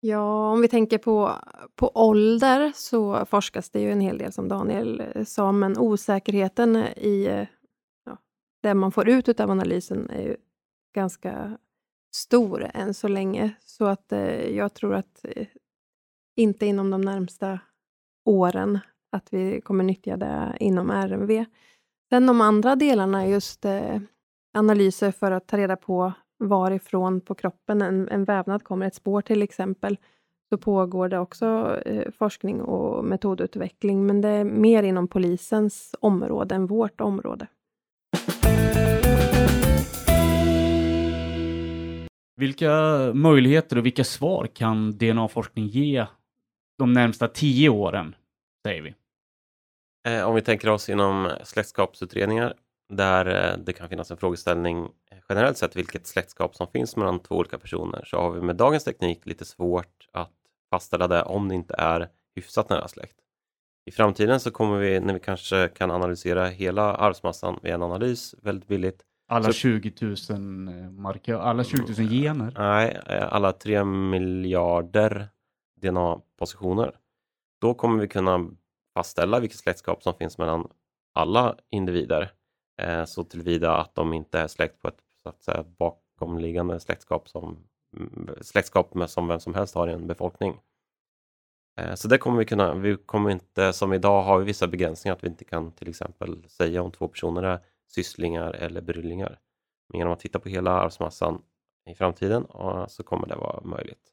Ja, 0.00 0.50
om 0.50 0.60
vi 0.60 0.68
tänker 0.68 0.98
på, 0.98 1.32
på 1.74 1.90
ålder 1.94 2.72
så 2.74 3.26
forskas 3.26 3.70
det 3.70 3.80
ju 3.80 3.92
en 3.92 4.00
hel 4.00 4.18
del 4.18 4.32
som 4.32 4.48
Daniel 4.48 5.02
eh, 5.14 5.24
sa, 5.24 5.52
men 5.52 5.78
osäkerheten 5.78 6.76
i 6.96 7.26
eh, 7.30 7.46
ja, 8.04 8.18
det 8.62 8.74
man 8.74 8.92
får 8.92 9.08
ut 9.08 9.40
av 9.40 9.50
analysen 9.50 10.10
är 10.10 10.22
ju 10.22 10.36
ganska 10.94 11.58
stor 12.14 12.70
än 12.74 12.94
så 12.94 13.08
länge. 13.08 13.54
Så 13.60 13.86
att 13.86 14.12
eh, 14.12 14.56
jag 14.56 14.74
tror 14.74 14.94
att 14.94 15.24
eh, 15.24 15.46
inte 16.36 16.66
inom 16.66 16.90
de 16.90 17.00
närmsta 17.00 17.60
åren 18.24 18.78
att 19.12 19.28
vi 19.30 19.60
kommer 19.60 19.84
nyttja 19.84 20.16
det 20.16 20.56
inom 20.60 20.90
RMV. 20.90 21.44
Sen 22.08 22.26
de 22.26 22.40
andra 22.40 22.76
delarna, 22.76 23.26
just 23.26 23.64
eh, 23.64 23.98
analyser 24.54 25.10
för 25.10 25.30
att 25.32 25.46
ta 25.46 25.56
reda 25.56 25.76
på 25.76 26.12
varifrån 26.38 27.20
på 27.20 27.34
kroppen 27.34 27.82
en, 27.82 28.08
en 28.08 28.24
vävnad 28.24 28.64
kommer, 28.64 28.86
ett 28.86 28.94
spår 28.94 29.22
till 29.22 29.42
exempel, 29.42 29.98
så 30.48 30.58
pågår 30.58 31.08
det 31.08 31.18
också 31.18 31.78
eh, 31.86 32.10
forskning 32.18 32.60
och 32.60 33.04
metodutveckling, 33.04 34.06
men 34.06 34.20
det 34.20 34.28
är 34.28 34.44
mer 34.44 34.82
inom 34.82 35.08
polisens 35.08 35.94
område 36.00 36.54
än 36.54 36.66
vårt 36.66 37.00
område. 37.00 37.46
Vilka 42.36 42.72
möjligheter 43.14 43.78
och 43.78 43.86
vilka 43.86 44.04
svar 44.04 44.46
kan 44.46 44.98
DNA-forskning 44.98 45.66
ge 45.66 46.06
de 46.78 46.92
närmsta 46.92 47.28
tio 47.28 47.68
åren, 47.68 48.14
säger 48.66 48.82
vi? 48.82 48.94
Eh, 50.04 50.28
om 50.28 50.34
vi 50.34 50.42
tänker 50.42 50.68
oss 50.68 50.88
inom 50.88 51.30
släktskapsutredningar 51.44 52.54
där 52.88 53.26
eh, 53.52 53.58
det 53.58 53.72
kan 53.72 53.88
finnas 53.88 54.10
en 54.10 54.16
frågeställning 54.16 54.84
eh, 55.10 55.18
generellt 55.28 55.56
sett 55.58 55.76
vilket 55.76 56.06
släktskap 56.06 56.54
som 56.56 56.66
finns 56.66 56.96
mellan 56.96 57.20
två 57.20 57.34
olika 57.36 57.58
personer 57.58 58.04
så 58.04 58.16
har 58.20 58.30
vi 58.30 58.40
med 58.40 58.56
dagens 58.56 58.84
teknik 58.84 59.26
lite 59.26 59.44
svårt 59.44 60.08
att 60.12 60.32
fastställa 60.70 61.08
det 61.08 61.22
om 61.22 61.48
det 61.48 61.54
inte 61.54 61.74
är 61.78 62.08
hyfsat 62.36 62.70
nära 62.70 62.88
släkt. 62.88 63.16
I 63.86 63.90
framtiden 63.90 64.40
så 64.40 64.50
kommer 64.50 64.78
vi, 64.78 65.00
när 65.00 65.14
vi 65.14 65.20
kanske 65.20 65.68
kan 65.68 65.90
analysera 65.90 66.46
hela 66.46 66.94
arvsmassan 66.94 67.58
via 67.62 67.74
en 67.74 67.82
analys 67.82 68.34
väldigt 68.42 68.68
billigt, 68.68 69.02
Alla 69.28 69.44
Så- 69.46 69.52
20 69.52 69.92
000 70.30 70.40
markör, 70.90 71.38
alla 71.40 71.64
20 71.64 72.02
000 72.02 72.10
gener. 72.10 72.54
nej, 72.58 73.00
eh, 73.06 73.32
alla 73.32 73.52
tre 73.52 73.84
miljarder 73.84 75.28
DNA-positioner, 75.80 76.96
då 77.60 77.74
kommer 77.74 78.00
vi 78.00 78.08
kunna 78.08 78.50
fastställa 78.94 79.40
vilket 79.40 79.58
släktskap 79.58 80.02
som 80.02 80.14
finns 80.14 80.38
mellan 80.38 80.70
alla 81.14 81.56
individer 81.70 82.32
eh, 82.82 83.04
så 83.04 83.24
tillvida 83.24 83.76
att 83.76 83.94
de 83.94 84.12
inte 84.12 84.38
är 84.38 84.46
släkt 84.46 84.82
på 84.82 84.88
ett 84.88 85.02
så 85.22 85.28
att 85.28 85.42
säga, 85.42 85.64
bakomliggande 85.78 86.80
släktskap 86.80 87.28
som 87.28 87.68
mm, 87.96 88.34
släktskap 88.40 88.94
med 88.94 89.10
som 89.10 89.28
vem 89.28 89.40
som 89.40 89.54
helst 89.54 89.74
har 89.74 89.88
i 89.88 89.92
en 89.92 90.06
befolkning. 90.06 90.60
Eh, 91.80 91.94
så 91.94 92.08
det 92.08 92.18
kommer 92.18 92.38
vi 92.38 92.44
kunna, 92.44 92.74
vi 92.74 92.96
kommer 92.96 93.30
inte, 93.30 93.72
som 93.72 93.92
idag 93.92 94.22
har 94.22 94.38
vi 94.38 94.44
vissa 94.44 94.66
begränsningar 94.66 95.16
att 95.16 95.24
vi 95.24 95.28
inte 95.28 95.44
kan 95.44 95.72
till 95.72 95.88
exempel 95.88 96.48
säga 96.48 96.82
om 96.82 96.92
två 96.92 97.08
personer 97.08 97.42
är 97.42 97.60
sysslingar 97.88 98.52
eller 98.52 98.80
bryllingar. 98.80 99.38
Men 99.88 99.98
genom 99.98 100.12
att 100.12 100.20
titta 100.20 100.38
på 100.38 100.48
hela 100.48 100.70
arvsmassan 100.70 101.42
i 101.90 101.94
framtiden 101.94 102.46
så 102.88 103.02
kommer 103.02 103.26
det 103.26 103.36
vara 103.36 103.60
möjligt. 103.64 104.12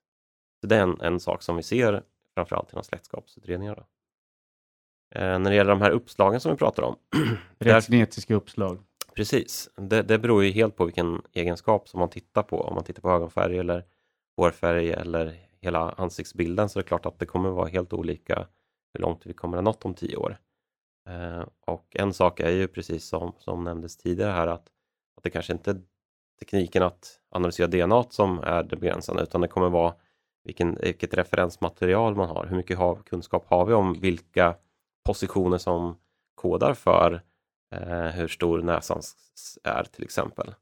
Så 0.61 0.67
det 0.67 0.75
är 0.75 0.81
en, 0.81 1.01
en 1.01 1.19
sak 1.19 1.43
som 1.43 1.55
vi 1.55 1.63
ser 1.63 2.03
framförallt 2.33 2.71
inom 2.73 2.83
släktskapsutredningar. 2.83 3.75
Då. 3.75 3.85
Eh, 5.15 5.39
när 5.39 5.49
det 5.49 5.55
gäller 5.55 5.71
de 5.71 5.81
här 5.81 5.91
uppslagen 5.91 6.39
som 6.39 6.51
vi 6.51 6.57
pratar 6.57 6.83
om. 6.83 6.95
Rättsgenetiska 7.59 8.35
uppslag. 8.35 8.79
precis, 9.15 9.69
det, 9.75 10.01
det 10.01 10.19
beror 10.19 10.43
ju 10.43 10.51
helt 10.51 10.75
på 10.75 10.85
vilken 10.85 11.21
egenskap 11.33 11.89
som 11.89 11.99
man 11.99 12.09
tittar 12.09 12.43
på. 12.43 12.61
Om 12.61 12.75
man 12.75 12.83
tittar 12.83 13.01
på 13.01 13.09
ögonfärg 13.09 13.57
eller 13.57 13.85
hårfärg 14.37 14.91
eller 14.91 15.49
hela 15.61 15.91
ansiktsbilden 15.91 16.69
så 16.69 16.79
är 16.79 16.83
det 16.83 16.87
klart 16.87 17.05
att 17.05 17.19
det 17.19 17.25
kommer 17.25 17.49
vara 17.49 17.67
helt 17.67 17.93
olika 17.93 18.47
hur 18.93 19.01
långt 19.01 19.25
vi 19.25 19.33
kommer 19.33 19.57
ha 19.57 19.61
nått 19.61 19.85
om 19.85 19.93
tio 19.93 20.15
år. 20.15 20.37
Eh, 21.09 21.43
och 21.65 21.95
en 21.95 22.13
sak 22.13 22.39
är 22.39 22.49
ju 22.49 22.67
precis 22.67 23.07
som, 23.07 23.33
som 23.37 23.63
nämndes 23.63 23.97
tidigare 23.97 24.31
här 24.31 24.47
att, 24.47 24.67
att 25.17 25.23
det 25.23 25.29
kanske 25.29 25.53
inte 25.53 25.71
är 25.71 25.81
tekniken 26.39 26.83
att 26.83 27.19
analysera 27.29 27.67
DNA 27.67 28.03
som 28.09 28.39
är 28.39 28.63
det 28.63 28.75
begränsande 28.75 29.23
utan 29.23 29.41
det 29.41 29.47
kommer 29.47 29.69
vara 29.69 29.93
vilken, 30.43 30.77
vilket 30.81 31.13
referensmaterial 31.13 32.15
man 32.15 32.29
har. 32.29 32.45
Hur 32.45 32.55
mycket 32.57 32.77
har, 32.77 32.95
kunskap 32.95 33.45
har 33.47 33.65
vi 33.65 33.73
om 33.73 33.93
vilka 33.93 34.55
positioner 35.09 35.57
som 35.57 35.97
kodar 36.35 36.73
för 36.73 37.21
eh, 37.71 38.07
hur 38.07 38.27
stor 38.27 38.61
näsan 38.61 39.01
är 39.63 39.83
till 39.83 40.03
exempel. 40.03 40.55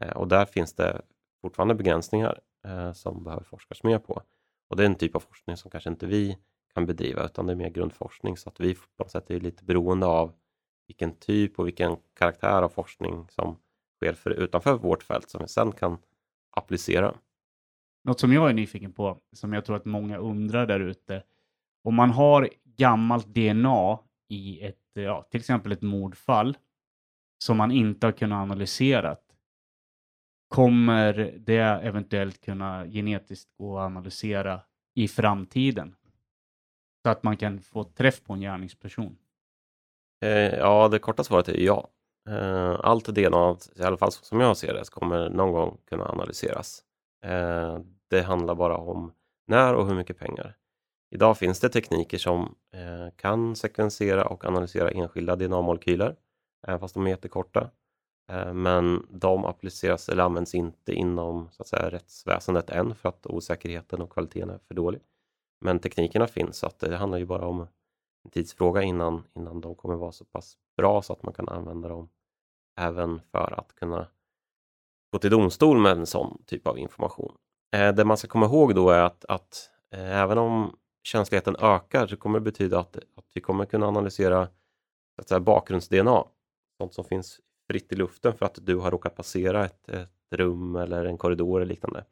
Eh, 0.00 0.16
och 0.16 0.28
där 0.28 0.44
finns 0.44 0.74
det 0.74 1.02
fortfarande 1.42 1.74
begränsningar 1.74 2.40
eh, 2.64 2.92
som 2.92 3.24
behöver 3.24 3.44
forskas 3.44 3.82
mer 3.82 3.98
på. 3.98 4.22
Och 4.68 4.76
det 4.76 4.82
är 4.82 4.86
en 4.86 4.94
typ 4.94 5.16
av 5.16 5.20
forskning 5.20 5.56
som 5.56 5.70
kanske 5.70 5.90
inte 5.90 6.06
vi 6.06 6.38
kan 6.74 6.86
bedriva 6.86 7.24
utan 7.24 7.46
det 7.46 7.52
är 7.52 7.56
mer 7.56 7.70
grundforskning 7.70 8.36
så 8.36 8.48
att 8.48 8.60
vi 8.60 8.74
på 8.74 8.80
något 8.98 9.10
sätt 9.10 9.30
är 9.30 9.40
lite 9.40 9.64
beroende 9.64 10.06
av 10.06 10.32
vilken 10.86 11.14
typ 11.14 11.58
och 11.58 11.66
vilken 11.66 11.96
karaktär 12.18 12.62
av 12.62 12.68
forskning 12.68 13.26
som 13.30 13.56
sker 13.96 14.12
för, 14.12 14.30
utanför 14.30 14.74
vårt 14.74 15.02
fält 15.02 15.30
som 15.30 15.42
vi 15.42 15.48
sen 15.48 15.72
kan 15.72 15.98
applicera. 16.50 17.14
Något 18.04 18.20
som 18.20 18.32
jag 18.32 18.50
är 18.50 18.54
nyfiken 18.54 18.92
på, 18.92 19.18
som 19.32 19.52
jag 19.52 19.64
tror 19.64 19.76
att 19.76 19.84
många 19.84 20.18
undrar 20.18 20.66
där 20.66 20.80
ute. 20.80 21.22
Om 21.82 21.94
man 21.94 22.10
har 22.10 22.48
gammalt 22.78 23.26
DNA 23.26 23.98
i 24.28 24.60
ett, 24.62 24.76
ja, 24.92 25.22
till 25.30 25.40
exempel 25.40 25.72
ett 25.72 25.82
mordfall 25.82 26.56
som 27.44 27.56
man 27.56 27.70
inte 27.70 28.06
har 28.06 28.12
kunnat 28.12 28.42
analysera. 28.42 29.16
Kommer 30.48 31.34
det 31.38 31.58
eventuellt 31.58 32.40
kunna 32.40 32.86
genetiskt 32.86 33.56
gå 33.58 33.78
att 33.78 33.86
analysera 33.86 34.60
i 34.94 35.08
framtiden? 35.08 35.94
Så 37.02 37.10
att 37.10 37.22
man 37.22 37.36
kan 37.36 37.60
få 37.60 37.84
träff 37.84 38.24
på 38.24 38.32
en 38.32 38.40
gärningsperson. 38.40 39.16
Eh, 40.24 40.54
ja, 40.54 40.88
det 40.88 40.98
korta 40.98 41.24
svaret 41.24 41.48
är 41.48 41.60
ja. 41.60 41.88
Eh, 42.28 42.80
allt 42.80 43.06
DNA, 43.06 43.56
i 43.76 43.82
alla 43.82 43.96
fall 43.96 44.12
som 44.12 44.40
jag 44.40 44.56
ser 44.56 44.74
det, 44.74 44.90
kommer 44.90 45.30
någon 45.30 45.52
gång 45.52 45.78
kunna 45.88 46.04
analyseras. 46.04 46.82
Eh, 47.24 47.78
det 48.10 48.22
handlar 48.22 48.54
bara 48.54 48.76
om 48.76 49.12
när 49.46 49.74
och 49.74 49.86
hur 49.86 49.94
mycket 49.94 50.18
pengar. 50.18 50.56
Idag 51.10 51.38
finns 51.38 51.60
det 51.60 51.68
tekniker 51.68 52.18
som 52.18 52.54
eh, 52.72 53.14
kan 53.16 53.56
sekvensera 53.56 54.24
och 54.24 54.44
analysera 54.44 54.90
enskilda 54.90 55.36
DNA-molekyler, 55.36 56.16
även 56.66 56.80
fast 56.80 56.94
de 56.94 57.06
är 57.06 57.10
jättekorta. 57.10 57.70
Eh, 58.30 58.54
men 58.54 59.06
de 59.10 59.44
appliceras 59.44 60.08
eller 60.08 60.22
används 60.22 60.54
inte 60.54 60.92
inom 60.92 61.48
så 61.50 61.62
att 61.62 61.68
säga, 61.68 61.90
rättsväsendet 61.90 62.70
än 62.70 62.94
för 62.94 63.08
att 63.08 63.26
osäkerheten 63.26 64.02
och 64.02 64.10
kvaliteten 64.10 64.50
är 64.50 64.58
för 64.58 64.74
dålig. 64.74 65.00
Men 65.60 65.78
teknikerna 65.78 66.26
finns, 66.26 66.56
så 66.56 66.66
att 66.66 66.78
det 66.78 66.96
handlar 66.96 67.18
ju 67.18 67.26
bara 67.26 67.46
om 67.46 67.60
en 68.24 68.30
tidsfråga 68.30 68.82
innan, 68.82 69.24
innan 69.34 69.60
de 69.60 69.74
kommer 69.74 69.96
vara 69.96 70.12
så 70.12 70.24
pass 70.24 70.56
bra 70.76 71.02
så 71.02 71.12
att 71.12 71.22
man 71.22 71.34
kan 71.34 71.48
använda 71.48 71.88
dem 71.88 72.08
även 72.80 73.20
för 73.32 73.54
att 73.58 73.74
kunna 73.74 74.06
gå 75.12 75.18
till 75.18 75.30
domstol 75.30 75.78
med 75.78 75.92
en 75.92 76.06
sån 76.06 76.42
typ 76.46 76.66
av 76.66 76.78
information. 76.78 77.34
Eh, 77.76 77.94
det 77.94 78.04
man 78.04 78.16
ska 78.16 78.28
komma 78.28 78.46
ihåg 78.46 78.74
då 78.74 78.90
är 78.90 79.00
att, 79.00 79.24
att 79.24 79.70
eh, 79.94 80.20
även 80.20 80.38
om 80.38 80.76
känsligheten 81.02 81.56
ökar 81.58 82.06
så 82.06 82.16
kommer 82.16 82.38
det 82.38 82.44
betyda 82.44 82.80
att, 82.80 82.96
att 82.96 83.26
vi 83.34 83.40
kommer 83.40 83.64
kunna 83.64 83.86
analysera 83.86 84.48
att 85.18 85.28
säga, 85.28 85.40
bakgrunds-DNA, 85.40 86.24
sånt 86.78 86.94
som 86.94 87.04
finns 87.04 87.40
fritt 87.70 87.92
i 87.92 87.96
luften 87.96 88.34
för 88.34 88.46
att 88.46 88.58
du 88.62 88.76
har 88.76 88.90
råkat 88.90 89.16
passera 89.16 89.64
ett, 89.64 89.88
ett 89.88 90.08
rum 90.30 90.76
eller 90.76 91.04
en 91.04 91.18
korridor 91.18 91.60
eller 91.60 91.68
liknande. 91.68 92.04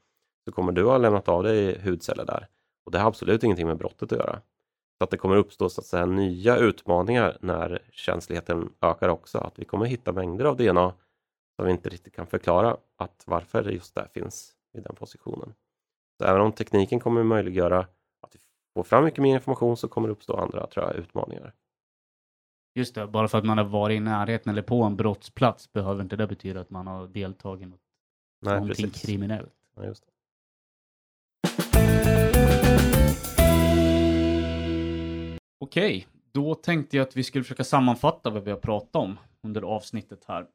Så 0.45 0.53
kommer 0.53 0.73
du 0.73 0.85
ha 0.85 0.99
lämnat 0.99 1.29
av 1.29 1.43
dig 1.43 1.81
hudceller 1.81 2.25
där 2.25 2.49
och 2.87 2.93
det 2.93 2.99
har 2.99 3.09
absolut 3.09 3.43
ingenting 3.43 3.67
med 3.67 3.77
brottet 3.77 4.13
att 4.13 4.19
göra. 4.19 4.43
Så 4.99 5.05
att 5.05 5.11
det 5.11 5.17
kommer 5.17 5.37
uppstå 5.37 5.69
så 5.69 5.81
att 5.81 5.87
säga, 5.87 6.07
nya 6.07 6.57
utmaningar 6.57 7.39
när 7.41 7.83
känsligheten 7.91 8.73
ökar 8.81 9.09
också. 9.09 9.39
Att 9.39 9.59
vi 9.59 9.65
kommer 9.65 9.87
hitta 9.87 10.13
mängder 10.13 10.45
av 10.45 10.57
DNA 10.57 10.95
som 11.57 11.65
vi 11.65 11.71
inte 11.71 11.89
riktigt 11.89 12.15
kan 12.15 12.27
förklara 12.27 12.77
att 12.97 13.25
varför 13.27 13.63
det 13.63 13.73
just 13.73 13.95
där 13.95 14.09
finns 14.13 14.53
i 14.79 14.81
den 14.81 14.95
positionen. 14.95 15.55
Så 16.19 16.25
även 16.25 16.41
om 16.41 16.53
tekniken 16.53 17.01
kommer 17.01 17.23
möjliggöra 17.23 17.87
får 18.77 18.89
fram 18.89 19.05
mycket 19.05 19.23
mer 19.23 19.35
information 19.35 19.77
så 19.77 19.89
kommer 19.89 20.09
det 20.09 20.13
uppstå 20.13 20.37
andra 20.37 20.67
tror 20.67 20.87
jag, 20.87 20.97
utmaningar. 20.97 21.53
Just 22.75 22.95
det, 22.95 23.07
bara 23.07 23.29
för 23.29 23.39
att 23.39 23.45
man 23.45 23.59
har 23.59 23.65
varit 23.65 23.97
i 23.97 24.01
närheten 24.01 24.53
eller 24.53 24.63
på 24.63 24.83
en 24.83 24.97
brottsplats 24.97 25.73
behöver 25.73 26.03
inte 26.03 26.17
det 26.17 26.27
betyda 26.27 26.61
att 26.61 26.71
man 26.71 26.87
har 26.87 27.07
deltagit 27.07 27.63
i 27.63 27.67
något, 27.67 27.81
Nej, 28.41 28.55
någonting 28.55 28.91
precis. 28.91 29.07
kriminellt. 29.07 29.55
Ja, 29.77 29.85
just 29.85 30.05
det. 30.07 30.13
Okej, 35.59 36.07
då 36.33 36.55
tänkte 36.55 36.97
jag 36.97 37.07
att 37.07 37.17
vi 37.17 37.25
skulle 37.25 37.45
försöka 37.45 37.65
sammanfatta 37.65 38.31
vad 38.31 38.45
vi 38.45 38.51
har 38.51 38.59
pratat 38.59 38.97
om 38.97 39.19
under 39.43 39.63
avsnittet 39.63 40.25
här. 40.29 40.47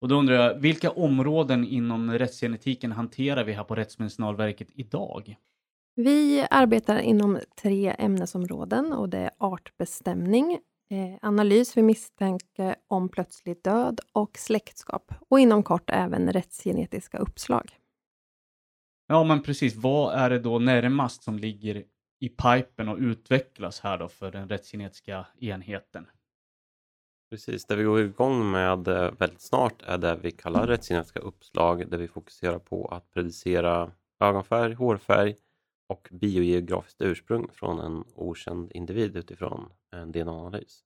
Och 0.00 0.08
då 0.08 0.14
undrar 0.14 0.34
jag, 0.34 0.54
vilka 0.58 0.90
områden 0.90 1.64
inom 1.64 2.10
rättsgenetiken 2.10 2.92
hanterar 2.92 3.44
vi 3.44 3.52
här 3.52 3.64
på 3.64 3.74
Rättsmedicinalverket 3.74 4.68
idag? 4.74 5.36
Vi 5.98 6.46
arbetar 6.50 6.98
inom 6.98 7.40
tre 7.62 7.94
ämnesområden 7.98 8.92
och 8.92 9.08
det 9.08 9.18
är 9.18 9.30
artbestämning, 9.38 10.52
eh, 10.90 11.18
analys 11.22 11.76
vid 11.76 11.84
misstanke 11.84 12.76
om 12.86 13.08
plötslig 13.08 13.62
död 13.62 14.00
och 14.12 14.38
släktskap. 14.38 15.14
Och 15.28 15.40
inom 15.40 15.62
kort 15.62 15.90
även 15.90 16.32
rättsgenetiska 16.32 17.18
uppslag. 17.18 17.78
Ja, 19.06 19.24
men 19.24 19.42
precis. 19.42 19.76
Vad 19.76 20.14
är 20.14 20.30
det 20.30 20.38
då 20.38 20.58
närmast 20.58 21.22
som 21.22 21.38
ligger 21.38 21.84
i 22.20 22.28
pipen 22.28 22.88
och 22.88 22.98
utvecklas 22.98 23.80
här 23.80 23.98
då 23.98 24.08
för 24.08 24.30
den 24.30 24.48
rättsgenetiska 24.48 25.26
enheten? 25.40 26.06
Precis, 27.30 27.64
det 27.64 27.76
vi 27.76 27.84
går 27.84 28.00
igång 28.00 28.50
med 28.50 28.88
eh, 28.88 29.10
väldigt 29.18 29.40
snart 29.40 29.82
är 29.82 29.98
det 29.98 30.16
vi 30.22 30.30
kallar 30.30 30.66
rättsgenetiska 30.66 31.20
uppslag 31.20 31.90
där 31.90 31.98
vi 31.98 32.08
fokuserar 32.08 32.58
på 32.58 32.86
att 32.86 33.10
predicera 33.10 33.92
ögonfärg, 34.20 34.74
hårfärg 34.74 35.36
och 35.88 36.08
biogeografiskt 36.10 37.02
ursprung 37.02 37.48
från 37.52 37.80
en 37.80 38.04
okänd 38.14 38.72
individ 38.74 39.16
utifrån 39.16 39.72
en 39.96 40.12
DNA-analys. 40.12 40.84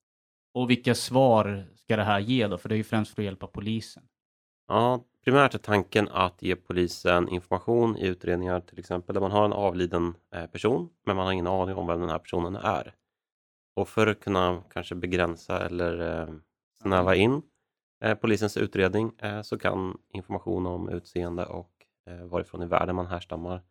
Och 0.55 0.71
vilka 0.71 0.95
svar 0.95 1.67
ska 1.77 1.97
det 1.97 2.05
här 2.05 2.21
ge 2.21 2.47
då? 2.47 2.59
För 2.59 2.69
det 2.69 2.75
är 2.75 2.77
ju 2.77 2.85
främst 2.85 3.15
för 3.15 3.23
att 3.23 3.27
hjälpa 3.27 3.47
polisen. 3.47 4.03
Ja, 4.69 5.05
primärt 5.25 5.55
är 5.55 5.59
tanken 5.59 6.09
att 6.09 6.43
ge 6.43 6.57
polisen 6.57 7.29
information 7.29 7.97
i 7.97 8.07
utredningar 8.07 8.61
till 8.61 8.79
exempel 8.79 9.15
där 9.15 9.21
man 9.21 9.31
har 9.31 9.45
en 9.45 9.53
avliden 9.53 10.15
eh, 10.35 10.47
person 10.47 10.91
men 11.07 11.17
man 11.17 11.27
har 11.27 11.33
ingen 11.33 11.47
aning 11.47 11.75
om 11.75 11.87
vem 11.87 12.01
den 12.01 12.11
här 12.11 12.19
personen 12.19 12.57
är. 12.57 12.95
Och 13.77 13.89
för 13.89 14.07
att 14.07 14.21
kunna 14.21 14.63
kanske 14.71 14.95
begränsa 14.95 15.67
eller 15.67 16.21
eh, 16.21 16.35
snäva 16.83 17.15
in 17.15 17.43
eh, 18.05 18.15
polisens 18.15 18.57
utredning 18.57 19.13
så 19.43 19.59
kan 19.59 19.99
information 20.13 20.67
om 20.67 20.89
utseende 20.89 21.47
och 21.47 21.71
varifrån 22.25 22.63
i 22.63 22.67
världen 22.67 22.97
man 22.97 23.07
härstammar 23.07 23.63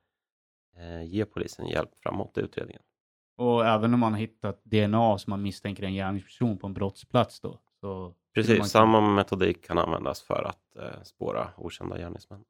ge 1.07 1.25
polisen 1.25 1.67
hjälp 1.67 1.89
framåt 2.03 2.37
i 2.37 2.41
utredningen. 2.41 2.81
Och 3.37 3.65
även 3.65 3.93
om 3.93 3.99
man 3.99 4.13
har 4.13 4.19
hittat 4.19 4.61
DNA 4.63 5.17
som 5.17 5.31
man 5.31 5.41
misstänker 5.41 5.83
en 5.83 5.93
gärningsperson 5.93 6.57
på 6.57 6.67
en 6.67 6.73
brottsplats 6.73 7.39
då? 7.41 7.59
Så 7.79 8.13
Precis, 8.33 8.53
kunna- 8.53 8.65
samma 8.65 9.01
metodik 9.01 9.65
kan 9.67 9.77
användas 9.77 10.21
för 10.21 10.43
att 10.43 10.75
eh, 10.75 11.03
spåra 11.03 11.49
okända 11.57 11.97
gärningsmän. 11.97 12.43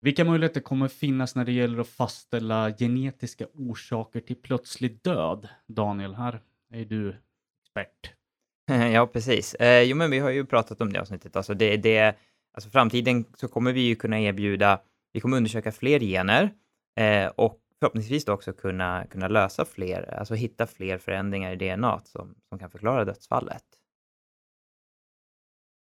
Vilka 0.00 0.24
möjligheter 0.24 0.60
kommer 0.60 0.88
finnas 0.88 1.34
när 1.34 1.44
det 1.44 1.52
gäller 1.52 1.78
att 1.78 1.88
fastställa 1.88 2.70
genetiska 2.78 3.46
orsaker 3.54 4.20
till 4.20 4.36
plötslig 4.36 5.02
död? 5.02 5.48
Daniel, 5.66 6.14
här 6.14 6.40
är 6.72 6.84
du 6.84 7.16
expert. 7.62 8.12
Ja, 8.94 9.06
precis. 9.06 9.54
Eh, 9.54 9.82
jo, 9.82 9.96
men 9.96 10.10
vi 10.10 10.18
har 10.18 10.30
ju 10.30 10.44
pratat 10.46 10.80
om 10.80 10.92
det 10.92 11.00
avsnittet. 11.00 11.36
Alltså, 11.36 11.54
det, 11.54 11.76
det, 11.76 12.16
alltså 12.52 12.70
framtiden 12.70 13.24
så 13.36 13.48
kommer 13.48 13.72
vi 13.72 13.80
ju 13.80 13.96
kunna 13.96 14.20
erbjuda, 14.20 14.80
vi 15.12 15.20
kommer 15.20 15.36
undersöka 15.36 15.72
fler 15.72 16.00
gener 16.00 16.50
eh, 16.96 17.26
och 17.26 17.60
förhoppningsvis 17.78 18.24
då 18.24 18.32
också 18.32 18.52
kunna, 18.52 19.06
kunna 19.06 19.28
lösa 19.28 19.64
fler, 19.64 20.14
alltså 20.18 20.34
hitta 20.34 20.66
fler 20.66 20.98
förändringar 20.98 21.52
i 21.52 21.56
DNA 21.56 22.00
som, 22.04 22.34
som 22.48 22.58
kan 22.58 22.70
förklara 22.70 23.04
dödsfallet. 23.04 23.64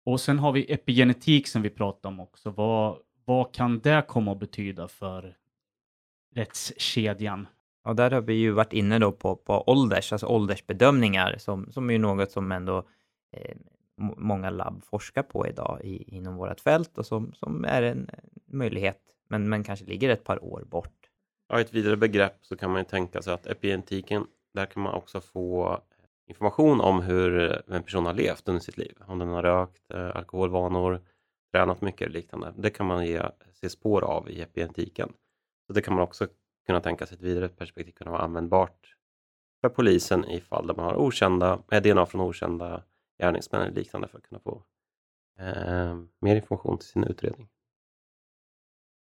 Och 0.06 0.22
sen 0.22 0.40
har 0.40 0.52
vi 0.52 0.74
epigenetik 0.74 1.48
som 1.48 1.62
vi 1.62 1.70
pratade 1.70 2.08
om 2.08 2.20
också. 2.20 2.50
Vad, 2.50 2.98
vad 3.26 3.54
kan 3.54 3.80
det 3.80 4.06
komma 4.08 4.32
att 4.32 4.40
betyda 4.40 4.88
för 4.88 5.38
rättskedjan? 6.36 7.48
Och 7.84 7.96
där 7.96 8.12
har 8.12 8.22
vi 8.22 8.34
ju 8.34 8.52
varit 8.52 8.74
inne 8.74 9.00
då 9.00 9.12
på, 9.12 9.36
på 9.36 9.64
ålders, 9.70 10.12
alltså 10.12 10.28
åldersbedömningar 10.28 11.38
som, 11.38 11.72
som 11.72 11.90
är 11.90 12.00
något 12.00 12.32
som 12.32 12.52
ändå 12.52 12.78
eh, 13.32 13.58
må- 13.98 14.16
många 14.18 14.50
labb 14.50 14.84
forskar 14.84 15.24
på 15.24 15.48
idag 15.48 15.80
i, 15.84 16.16
inom 16.16 16.36
vårt 16.36 16.60
fält 16.60 16.98
och 16.98 17.06
som, 17.06 17.34
som 17.34 17.66
är 17.66 17.82
en 17.82 18.10
möjlighet, 18.46 19.02
men, 19.30 19.50
men 19.50 19.64
kanske 19.64 19.86
ligger 19.86 20.10
ett 20.10 20.24
par 20.24 20.44
år 20.44 20.64
bort. 20.66 21.10
Ja, 21.50 21.60
i 21.60 21.62
ett 21.62 21.74
vidare 21.74 21.98
begrepp 21.98 22.38
så 22.42 22.58
kan 22.58 22.72
man 22.72 22.82
ju 22.82 22.86
tänka 22.86 23.22
sig 23.22 23.34
att 23.34 23.48
epigenetiken, 23.48 24.28
där 24.54 24.66
kan 24.66 24.84
man 24.84 24.94
också 24.94 25.22
få 25.22 25.74
eh, 25.74 25.80
information 26.28 26.82
om 26.82 27.02
hur 27.02 27.52
eh, 27.52 27.76
en 27.76 27.84
person 27.84 28.06
har 28.06 28.14
levt 28.14 28.48
under 28.48 28.62
sitt 28.62 28.78
liv. 28.78 28.98
Om 29.08 29.20
den 29.20 29.28
har 29.28 29.44
rökt, 29.44 29.92
eh, 29.94 30.16
alkoholvanor, 30.16 31.02
tränat 31.52 31.82
mycket 31.82 32.02
eller 32.02 32.14
liknande. 32.14 32.54
Det 32.58 32.70
kan 32.70 32.86
man 32.86 33.06
ge, 33.06 33.22
se 33.54 33.70
spår 33.70 34.04
av 34.04 34.30
i 34.30 34.42
epigenetiken. 34.42 35.14
Så 35.68 35.74
det 35.74 35.82
kan 35.82 35.94
man 35.94 36.04
också 36.04 36.28
kunna 36.66 36.82
tänka 36.82 37.06
sig 37.06 37.16
ett 37.16 37.22
vidare 37.22 37.50
perspektiv 37.50 37.92
kunna 37.92 38.12
vara 38.12 38.22
användbart 38.22 38.96
för 39.64 39.70
polisen 39.70 40.26
i 40.26 40.42
fall 40.42 40.68
där 40.68 40.76
man 40.76 40.86
har 40.86 40.96
okända, 40.96 41.64
DNA 41.84 42.06
från 42.06 42.22
okända 42.22 42.84
gärningsmän 43.20 43.62
eller 43.62 43.72
liknande 43.72 44.08
för 44.08 44.18
att 44.18 44.24
kunna 44.24 44.40
få 44.40 44.64
eh, 45.40 45.96
mer 46.20 46.36
information 46.36 46.78
till 46.78 46.88
sin 46.88 47.04
utredning. 47.04 47.50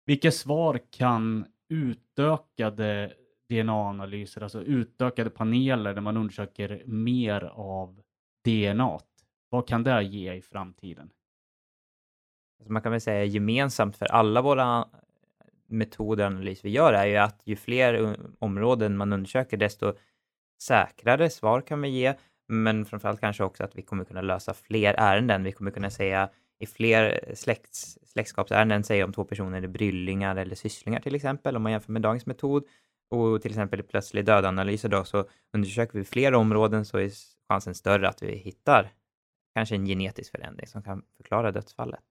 Vilka 0.05 0.31
svar 0.31 0.79
kan 0.91 1.45
utökade 1.69 3.13
DNA-analyser, 3.49 4.41
alltså 4.41 4.61
utökade 4.61 5.29
paneler 5.29 5.93
där 5.93 6.01
man 6.01 6.17
undersöker 6.17 6.83
mer 6.85 7.41
av 7.53 8.01
DNA, 8.45 8.99
vad 9.49 9.67
kan 9.67 9.83
det 9.83 10.03
ge 10.03 10.33
i 10.33 10.41
framtiden? 10.41 11.09
Alltså 12.59 12.71
man 12.71 12.81
kan 12.81 12.91
väl 12.91 13.01
säga 13.01 13.23
gemensamt 13.23 13.97
för 13.97 14.05
alla 14.05 14.41
våra 14.41 14.87
metoder 15.67 16.25
och 16.25 16.31
analys 16.31 16.65
vi 16.65 16.69
gör 16.69 16.93
är 16.93 17.05
ju 17.05 17.17
att 17.17 17.41
ju 17.45 17.55
fler 17.55 17.93
eh, 17.93 18.13
områden 18.39 18.97
man 18.97 19.13
undersöker, 19.13 19.57
desto 19.57 19.93
säkrare 20.61 21.29
svar 21.29 21.61
kan 21.61 21.81
vi 21.81 21.89
ge. 21.89 22.13
Men 22.47 22.85
framförallt 22.85 23.19
kanske 23.19 23.43
också 23.43 23.63
att 23.63 23.75
vi 23.75 23.81
kommer 23.81 24.03
kunna 24.03 24.21
lösa 24.21 24.53
fler 24.53 24.93
ärenden. 24.93 25.43
Vi 25.43 25.51
kommer 25.51 25.71
kunna 25.71 25.89
säga 25.89 26.29
i 26.59 26.65
fler 26.65 27.31
släkts, 27.35 27.97
släktskapsärenden, 28.03 28.83
säga 28.83 29.05
om 29.05 29.13
två 29.13 29.23
personer 29.25 29.61
är 29.61 29.67
bryllingar 29.67 30.35
eller 30.35 30.55
sysslingar 30.55 30.99
till 30.99 31.15
exempel, 31.15 31.55
om 31.55 31.63
man 31.63 31.71
jämför 31.71 31.91
med 31.91 32.01
dagens 32.01 32.25
metod. 32.25 32.63
Och 33.09 33.41
till 33.41 33.51
exempel 33.51 33.79
i 33.79 33.83
plötslig 33.83 34.25
dödanalyser 34.25 34.89
då, 34.89 35.03
så 35.03 35.25
undersöker 35.53 35.97
vi 35.99 36.05
fler 36.05 36.33
områden 36.33 36.85
så 36.85 36.97
är 36.97 37.11
chansen 37.49 37.75
större 37.75 38.09
att 38.09 38.23
vi 38.23 38.35
hittar 38.35 38.93
kanske 39.55 39.75
en 39.75 39.85
genetisk 39.85 40.31
förändring 40.31 40.67
som 40.67 40.83
kan 40.83 41.03
förklara 41.17 41.51
dödsfallet. 41.51 42.03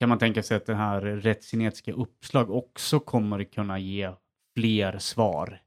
Kan 0.00 0.08
man 0.08 0.18
tänka 0.18 0.42
sig 0.42 0.56
att 0.56 0.66
det 0.66 0.74
här 0.74 1.00
rättsgenetiska 1.00 1.92
uppslag 1.92 2.50
också 2.50 3.00
kommer 3.00 3.44
kunna 3.44 3.78
ge 3.78 4.12
fler 4.56 4.98
svar 4.98 5.62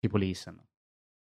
till 0.00 0.10
polisen? 0.10 0.60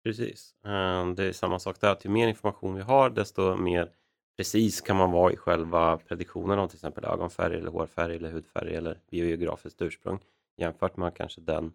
Precis. 0.05 0.55
Eh, 0.65 1.07
Det 1.15 1.25
är 1.25 1.33
samma 1.33 1.59
sak 1.59 1.81
där, 1.81 1.93
att 1.93 2.05
ju 2.05 2.09
mer 2.09 2.29
information 2.29 2.75
vi 2.75 2.83
har 2.83 3.11
desto 3.11 3.57
mer 3.57 3.91
precis 4.37 4.81
kan 4.81 4.97
man 4.97 5.11
vara 5.11 5.33
i 5.33 5.37
själva 5.37 5.97
prediktionen 5.99 6.59
om 6.59 6.69
till 6.69 6.77
exempel 6.77 7.05
ögonfärg 7.05 7.55
eller 7.57 7.71
hårfärg 7.71 8.17
eller 8.17 8.31
hudfärg 8.31 8.75
eller 8.75 9.01
biogeografiskt 9.11 9.83
ursprung 9.83 10.19
jämfört 10.57 10.97
med 10.97 11.17
kanske 11.17 11.41
den 11.41 11.73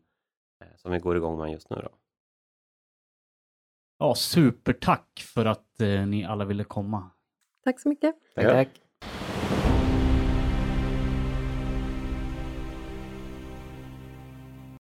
eh, 0.61 0.67
som 0.75 0.91
vi 0.91 0.99
går 0.99 1.17
igång 1.17 1.37
med 1.39 1.51
just 1.51 1.69
nu. 1.69 1.75
Då. 1.75 1.89
Ja, 3.97 4.15
supertack 4.15 5.23
för 5.35 5.45
att 5.45 5.81
eh, 5.81 6.05
ni 6.07 6.25
alla 6.25 6.45
ville 6.45 6.63
komma. 6.63 7.09
Tack 7.63 7.79
så 7.79 7.89
mycket. 7.89 8.15
Tack, 8.35 8.45
Ja. 8.45 8.49
tack. 8.51 8.69